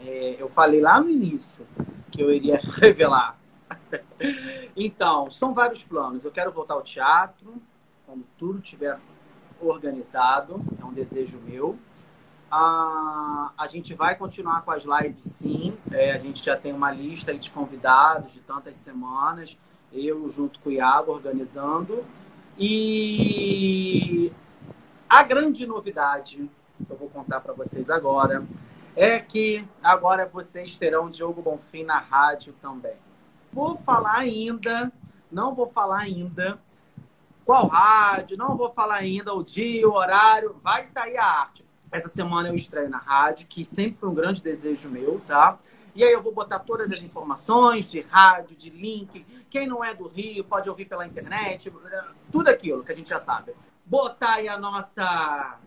é, 0.00 0.36
eu 0.38 0.48
falei 0.48 0.80
lá 0.80 1.00
no 1.00 1.10
início 1.10 1.66
que 2.10 2.22
eu 2.22 2.32
iria 2.32 2.60
revelar. 2.80 3.38
então, 4.76 5.30
são 5.30 5.52
vários 5.52 5.82
planos. 5.84 6.24
Eu 6.24 6.30
quero 6.30 6.52
voltar 6.52 6.74
ao 6.74 6.82
teatro 6.82 7.54
quando 8.06 8.24
tudo 8.38 8.58
estiver 8.58 8.98
organizado, 9.60 10.62
é 10.80 10.84
um 10.84 10.92
desejo 10.92 11.38
meu. 11.40 11.78
Ah, 12.50 13.52
a 13.56 13.66
gente 13.66 13.94
vai 13.94 14.16
continuar 14.16 14.62
com 14.62 14.70
as 14.70 14.84
lives, 14.84 15.24
sim. 15.24 15.76
É, 15.90 16.12
a 16.12 16.18
gente 16.18 16.44
já 16.44 16.56
tem 16.56 16.72
uma 16.72 16.90
lista 16.90 17.34
de 17.36 17.50
convidados 17.50 18.32
de 18.32 18.40
tantas 18.40 18.76
semanas. 18.76 19.58
Eu, 19.92 20.30
junto 20.30 20.60
com 20.60 20.68
o 20.68 20.72
Iago, 20.72 21.12
organizando. 21.12 22.04
E 22.58 24.32
a 25.08 25.22
grande 25.22 25.66
novidade 25.66 26.50
que 26.84 26.90
eu 26.90 26.96
vou 26.96 27.08
contar 27.08 27.40
para 27.40 27.52
vocês 27.52 27.90
agora 27.90 28.44
é 28.96 29.18
que 29.18 29.66
agora 29.82 30.26
vocês 30.26 30.76
terão 30.76 31.10
Diogo 31.10 31.42
Bonfim 31.42 31.84
na 31.84 31.98
rádio 31.98 32.54
também. 32.60 32.94
Vou 33.52 33.76
falar 33.76 34.18
ainda, 34.18 34.92
não 35.30 35.54
vou 35.54 35.66
falar 35.68 36.00
ainda 36.00 36.58
qual 37.44 37.66
rádio, 37.66 38.36
não 38.36 38.56
vou 38.56 38.70
falar 38.70 38.96
ainda 38.96 39.34
o 39.34 39.42
dia, 39.42 39.86
o 39.88 39.92
horário, 39.92 40.56
vai 40.62 40.86
sair 40.86 41.18
a 41.18 41.26
arte. 41.26 41.64
Essa 41.90 42.08
semana 42.08 42.48
eu 42.48 42.54
estreio 42.54 42.88
na 42.88 42.98
rádio, 42.98 43.46
que 43.46 43.64
sempre 43.64 43.98
foi 43.98 44.08
um 44.08 44.14
grande 44.14 44.42
desejo 44.42 44.88
meu, 44.88 45.20
tá? 45.26 45.58
E 45.94 46.02
aí 46.02 46.12
eu 46.12 46.22
vou 46.22 46.32
botar 46.32 46.58
todas 46.58 46.90
as 46.90 47.02
informações 47.02 47.88
de 47.90 48.00
rádio, 48.00 48.56
de 48.56 48.68
link. 48.68 49.24
Quem 49.48 49.66
não 49.66 49.84
é 49.84 49.94
do 49.94 50.08
Rio 50.08 50.42
pode 50.42 50.68
ouvir 50.68 50.86
pela 50.86 51.06
internet, 51.06 51.72
tudo 52.32 52.48
aquilo 52.48 52.82
que 52.82 52.90
a 52.90 52.96
gente 52.96 53.10
já 53.10 53.20
sabe 53.20 53.54
botar 53.84 54.34
aí 54.34 54.48
a 54.48 54.58
nossa 54.58 55.58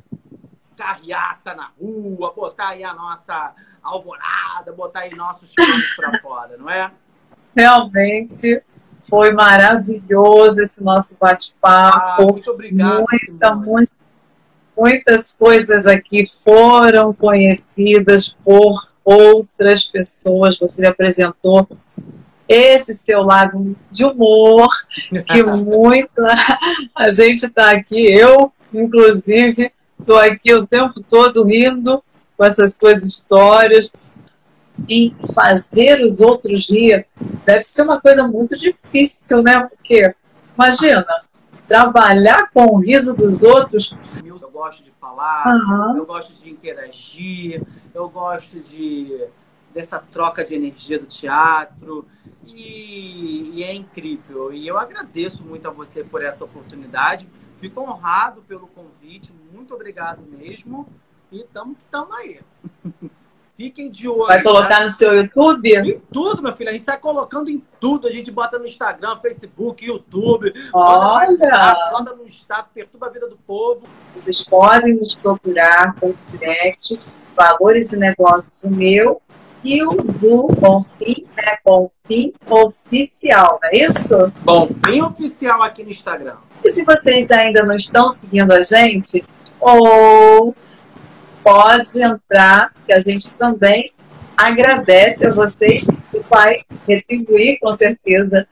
carreata 0.76 1.54
na 1.54 1.70
rua, 1.80 2.34
botar 2.36 2.70
aí 2.70 2.84
a 2.84 2.94
nossa 2.94 3.54
alvorada, 3.82 4.72
botar 4.74 5.02
aí 5.02 5.16
nossos 5.16 5.54
filhos 5.54 5.94
para 5.96 6.20
fora, 6.20 6.58
não 6.58 6.70
é? 6.70 6.92
Realmente 7.56 8.62
foi 9.00 9.32
maravilhoso 9.32 10.62
esse 10.62 10.84
nosso 10.84 11.18
bate-papo. 11.20 12.24
Ah, 12.24 12.32
muito 12.32 12.52
obrigado. 12.52 13.06
Muita, 13.10 13.56
muita, 13.56 13.92
muitas 14.78 15.36
coisas 15.36 15.88
aqui 15.88 16.24
foram 16.26 17.14
conhecidas 17.14 18.38
por 18.46 18.80
outras 19.04 19.84
pessoas. 19.86 20.58
Você 20.60 20.86
apresentou 20.86 21.68
esse 22.48 22.94
seu 22.94 23.24
lado 23.24 23.76
de 23.92 24.06
humor, 24.06 24.70
que 25.26 25.42
muito 25.44 26.22
a 26.96 27.12
gente 27.12 27.46
está 27.46 27.72
aqui, 27.72 28.06
eu, 28.08 28.52
inclusive, 28.74 29.72
estou 30.00 30.18
aqui 30.18 30.54
o 30.54 30.66
tempo 30.66 31.02
todo 31.10 31.44
rindo 31.44 32.02
com 32.38 32.46
essas 32.46 32.78
coisas, 32.78 33.06
histórias. 33.06 33.92
E 34.88 35.12
fazer 35.34 36.04
os 36.04 36.22
outros 36.22 36.70
rir 36.70 37.04
deve 37.44 37.64
ser 37.64 37.82
uma 37.82 38.00
coisa 38.00 38.28
muito 38.28 38.56
difícil, 38.56 39.42
né? 39.42 39.68
Porque, 39.68 40.14
imagina, 40.54 41.04
trabalhar 41.68 42.50
com 42.52 42.66
o 42.66 42.78
riso 42.78 43.16
dos 43.16 43.44
outros. 43.44 43.94
Eu 44.26 44.52
gosto 44.52 44.84
de 44.84 44.92
falar, 45.00 45.46
uhum. 45.48 45.98
eu 45.98 46.06
gosto 46.06 46.42
de 46.42 46.50
interagir, 46.50 47.62
eu 47.94 48.10
gosto 48.10 48.60
de 48.60 49.28
dessa 49.74 50.00
troca 50.00 50.44
de 50.44 50.56
energia 50.56 50.98
do 50.98 51.06
teatro. 51.06 52.06
E, 52.46 53.52
e, 53.54 53.64
é 53.64 53.74
incrível. 53.74 54.52
E 54.52 54.68
eu 54.68 54.78
agradeço 54.78 55.44
muito 55.44 55.68
a 55.68 55.72
você 55.72 56.04
por 56.04 56.24
essa 56.24 56.44
oportunidade. 56.44 57.30
Fico 57.60 57.82
honrado 57.82 58.42
pelo 58.42 58.68
convite. 58.68 59.34
Muito 59.54 59.76
obrigado 59.76 60.24
mesmo. 60.24 60.88
E 61.32 61.42
estamos 61.42 61.78
aí. 62.18 62.40
Fiquem 63.58 63.90
de 63.90 64.08
olho. 64.08 64.28
Vai 64.28 64.44
colocar 64.44 64.78
tá? 64.78 64.84
no 64.84 64.90
seu 64.92 65.16
YouTube? 65.16 65.76
Em 65.76 66.00
tudo, 66.14 66.44
meu 66.44 66.56
filho. 66.56 66.70
A 66.70 66.74
gente 66.74 66.86
sai 66.86 67.00
colocando 67.00 67.50
em 67.50 67.64
tudo. 67.80 68.08
A 68.08 68.12
gente 68.12 68.30
bota 68.30 68.60
no 68.60 68.68
Instagram, 68.68 69.18
Facebook, 69.20 69.84
YouTube. 69.84 70.54
Olha! 70.72 71.90
Manda 71.92 72.14
no 72.14 72.28
Estado, 72.28 72.68
perturba 72.72 73.08
a 73.08 73.10
vida 73.10 73.28
do 73.28 73.36
povo. 73.36 73.82
Vocês 74.14 74.44
podem 74.44 74.96
nos 74.96 75.16
procurar 75.16 75.96
com 76.00 76.14
direct, 76.30 77.00
Valores 77.36 77.94
e 77.94 77.98
Negócios, 77.98 78.64
o 78.64 78.70
meu 78.70 79.20
e 79.64 79.84
o 79.84 79.96
do 79.96 80.48
Bonfim, 80.60 81.26
né? 81.36 81.58
Bonfim 81.66 82.34
Oficial, 82.48 83.60
não 83.62 83.70
é 83.70 83.78
isso? 83.86 84.32
Bonfim 84.44 85.02
Oficial 85.02 85.64
aqui 85.64 85.84
no 85.84 85.90
Instagram. 85.90 86.36
E 86.64 86.70
se 86.70 86.86
vocês 86.86 87.32
ainda 87.32 87.64
não 87.64 87.76
estão 87.76 88.12
seguindo 88.12 88.52
a 88.52 88.62
gente, 88.62 89.26
ou 89.60 90.56
pode 91.48 92.02
entrar, 92.02 92.74
que 92.86 92.94
a 92.94 93.00
gente 93.00 93.34
também 93.36 93.94
agradece 94.36 95.28
a 95.28 95.34
vocês 95.34 95.88
e 96.14 96.20
vai 96.30 96.60
retribuir 96.86 97.58
com 97.62 97.72
certeza 97.72 98.46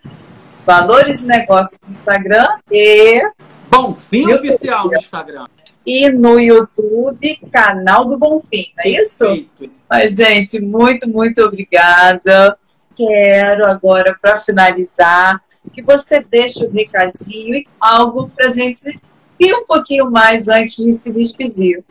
valores 0.66 1.20
e 1.20 1.28
negócios 1.28 1.78
no 1.86 1.94
Instagram 1.94 2.48
e 2.72 3.22
Bonfim 3.70 4.32
Oficial 4.32 4.88
no 4.88 4.96
Instagram. 4.96 5.44
E 5.86 6.10
no 6.10 6.40
YouTube, 6.40 7.38
canal 7.52 8.06
do 8.06 8.18
Bonfim, 8.18 8.72
não 8.78 8.86
é 8.86 8.90
isso? 9.04 9.26
Perfeito. 9.26 9.76
Mas, 9.90 10.16
gente, 10.16 10.62
muito, 10.62 11.10
muito 11.10 11.42
obrigada. 11.42 12.58
Quero 12.96 13.68
agora, 13.68 14.18
para 14.20 14.40
finalizar, 14.40 15.40
que 15.74 15.84
você 15.84 16.24
deixe 16.24 16.66
um 16.66 16.72
recadinho 16.72 17.56
e 17.56 17.68
algo 17.78 18.30
para 18.30 18.48
a 18.48 18.50
gente 18.50 19.00
ir 19.38 19.54
um 19.54 19.66
pouquinho 19.66 20.10
mais 20.10 20.48
antes 20.48 20.78
de 20.78 20.94
se 20.94 21.14
despedir. 21.14 21.84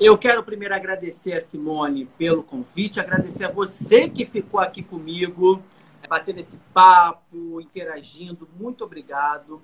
Eu 0.00 0.16
quero 0.16 0.44
primeiro 0.44 0.72
agradecer 0.72 1.32
a 1.32 1.40
Simone 1.40 2.04
pelo 2.16 2.44
convite, 2.44 3.00
agradecer 3.00 3.46
a 3.46 3.50
você 3.50 4.08
que 4.08 4.24
ficou 4.24 4.60
aqui 4.60 4.80
comigo, 4.80 5.60
batendo 6.08 6.38
esse 6.38 6.56
papo, 6.72 7.60
interagindo. 7.60 8.48
Muito 8.56 8.84
obrigado. 8.84 9.60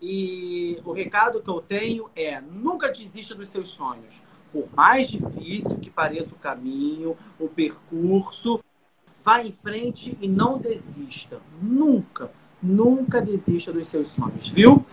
E 0.00 0.78
o 0.84 0.92
recado 0.92 1.40
que 1.40 1.48
eu 1.48 1.62
tenho 1.62 2.10
é: 2.14 2.38
nunca 2.38 2.92
desista 2.92 3.34
dos 3.34 3.48
seus 3.48 3.70
sonhos. 3.70 4.20
Por 4.52 4.68
mais 4.76 5.08
difícil 5.08 5.78
que 5.78 5.88
pareça 5.88 6.34
o 6.34 6.38
caminho, 6.38 7.16
o 7.40 7.48
percurso, 7.48 8.62
vá 9.24 9.42
em 9.42 9.52
frente 9.52 10.18
e 10.20 10.28
não 10.28 10.58
desista. 10.58 11.40
Nunca, 11.62 12.30
nunca 12.62 13.22
desista 13.22 13.72
dos 13.72 13.88
seus 13.88 14.10
sonhos, 14.10 14.50
viu? 14.50 14.84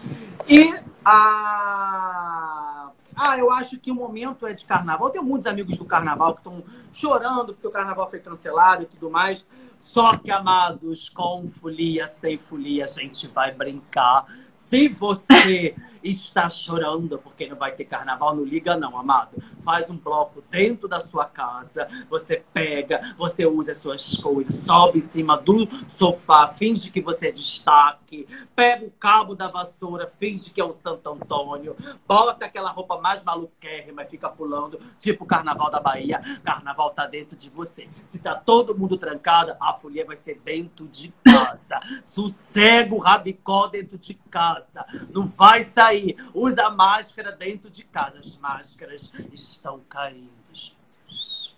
E 0.47 0.73
a 1.03 2.91
ah, 3.15 3.37
eu 3.37 3.51
acho 3.51 3.79
que 3.79 3.91
o 3.91 3.95
momento 3.95 4.45
é 4.45 4.53
de 4.53 4.65
carnaval. 4.65 5.07
Eu 5.07 5.11
tenho 5.11 5.23
muitos 5.23 5.47
amigos 5.47 5.77
do 5.77 5.85
carnaval 5.85 6.33
que 6.33 6.39
estão 6.41 6.63
chorando 6.93 7.53
porque 7.53 7.67
o 7.67 7.71
carnaval 7.71 8.09
foi 8.09 8.19
cancelado 8.19 8.83
e 8.83 8.85
tudo 8.85 9.09
mais. 9.09 9.45
Só 9.79 10.17
que, 10.17 10.31
amados, 10.31 11.09
com 11.09 11.47
folia, 11.47 12.07
sem 12.07 12.37
folia, 12.37 12.85
a 12.85 12.87
gente 12.87 13.27
vai 13.27 13.53
brincar. 13.53 14.25
Se 14.53 14.89
você 14.89 15.75
está 16.05 16.49
chorando 16.49 17.17
porque 17.17 17.47
não 17.47 17.57
vai 17.57 17.71
ter 17.71 17.85
carnaval, 17.85 18.35
não 18.35 18.43
liga 18.43 18.77
não, 18.77 18.97
amado. 18.97 19.41
Faz 19.63 19.89
um 19.89 19.97
bloco 19.97 20.43
dentro 20.49 20.87
da 20.87 20.99
sua 20.99 21.25
casa, 21.25 21.87
você 22.09 22.43
pega, 22.53 23.15
você 23.17 23.45
usa 23.45 23.71
as 23.71 23.77
suas 23.77 24.15
coisas, 24.17 24.55
sobe 24.63 24.99
em 24.99 25.01
cima 25.01 25.37
do 25.37 25.67
sofá, 25.87 26.47
finge 26.49 26.91
que 26.91 27.01
você 27.01 27.29
é 27.29 27.31
destaque, 27.31 28.27
pega 28.55 28.85
o 28.85 28.91
cabo 28.91 29.35
da 29.35 29.47
vassoura, 29.47 30.07
finge 30.07 30.51
que 30.51 30.61
é 30.61 30.63
o 30.63 30.71
Santo 30.71 31.09
Antônio, 31.09 31.75
bota 32.07 32.45
aquela 32.45 32.69
roupa 32.69 32.99
mais 32.99 33.23
maluquérrima 33.23 34.03
e 34.03 34.07
fica 34.07 34.29
pulando, 34.29 34.79
tipo 34.99 35.23
o 35.23 35.27
Carnaval 35.27 35.71
da 35.71 35.79
Bahia. 35.79 36.21
Carnaval 36.43 36.91
tá 36.91 37.07
dentro 37.07 37.35
de 37.35 37.49
você. 37.49 37.89
Se 38.11 38.19
tá 38.19 38.35
todo 38.35 38.77
mundo 38.77 38.97
trancado, 38.97 39.55
a 39.59 39.73
folia 39.73 40.05
vai 40.05 40.17
ser 40.17 40.39
dentro 40.43 40.87
de 40.87 41.13
casa. 41.23 41.79
Sossega 42.03 42.93
o 42.93 42.99
rabicó 42.99 43.67
dentro 43.67 43.97
de 43.97 44.13
casa. 44.13 44.85
Não 45.09 45.25
vai 45.25 45.63
sair 45.63 45.94
Usa 46.33 46.69
máscara 46.69 47.31
dentro 47.31 47.69
de 47.69 47.83
casa. 47.83 48.19
As 48.19 48.37
máscaras 48.37 49.11
estão 49.33 49.81
caindo, 49.89 50.29
Jesus. 50.53 51.55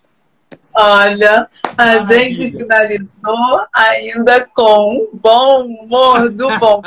Olha, 0.74 1.50
a 1.76 1.86
Maravilha. 1.86 2.02
gente 2.02 2.52
finalizou 2.52 3.66
ainda 3.74 4.46
com 4.46 4.94
um 4.94 5.10
bom 5.18 5.66
humor 5.66 6.30
do 6.30 6.48
bom. 6.60 6.82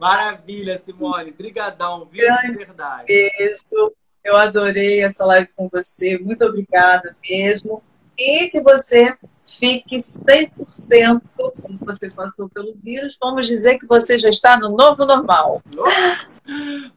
Maravilha, 0.00 0.76
Simone. 0.78 1.30
Brigadão, 1.30 2.04
viu? 2.04 2.26
Grande 2.26 2.64
verdade. 2.64 3.04
Beijo. 3.06 3.92
Eu 4.24 4.36
adorei 4.36 5.04
essa 5.04 5.24
live 5.24 5.48
com 5.56 5.68
você. 5.68 6.18
Muito 6.18 6.44
obrigada 6.44 7.16
mesmo. 7.28 7.82
E 8.18 8.48
que 8.50 8.60
você 8.60 9.16
fique 9.44 9.96
100% 9.96 11.20
como 11.36 11.78
você 11.80 12.10
passou 12.10 12.48
pelo 12.48 12.74
vírus. 12.82 13.16
Vamos 13.20 13.46
dizer 13.46 13.78
que 13.78 13.86
você 13.86 14.18
já 14.18 14.28
está 14.28 14.58
no 14.58 14.70
novo 14.76 15.04
normal. 15.04 15.62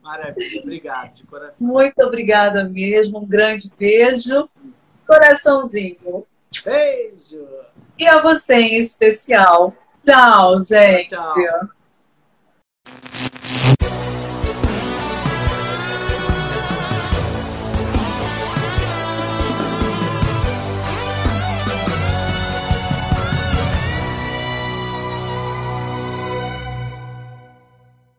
Maravilha, 0.02 0.62
obrigado 0.62 1.14
de 1.14 1.24
coração. 1.24 1.66
Muito 1.66 2.00
obrigada 2.02 2.64
mesmo, 2.64 3.18
um 3.18 3.26
grande 3.26 3.70
beijo. 3.78 4.48
Coraçãozinho. 5.06 6.26
Beijo. 6.64 7.46
E 7.98 8.06
a 8.06 8.20
você 8.20 8.54
em 8.54 8.80
especial. 8.80 9.74
Tchau, 10.04 10.60
gente. 10.60 11.10
Tchau. 11.10 11.76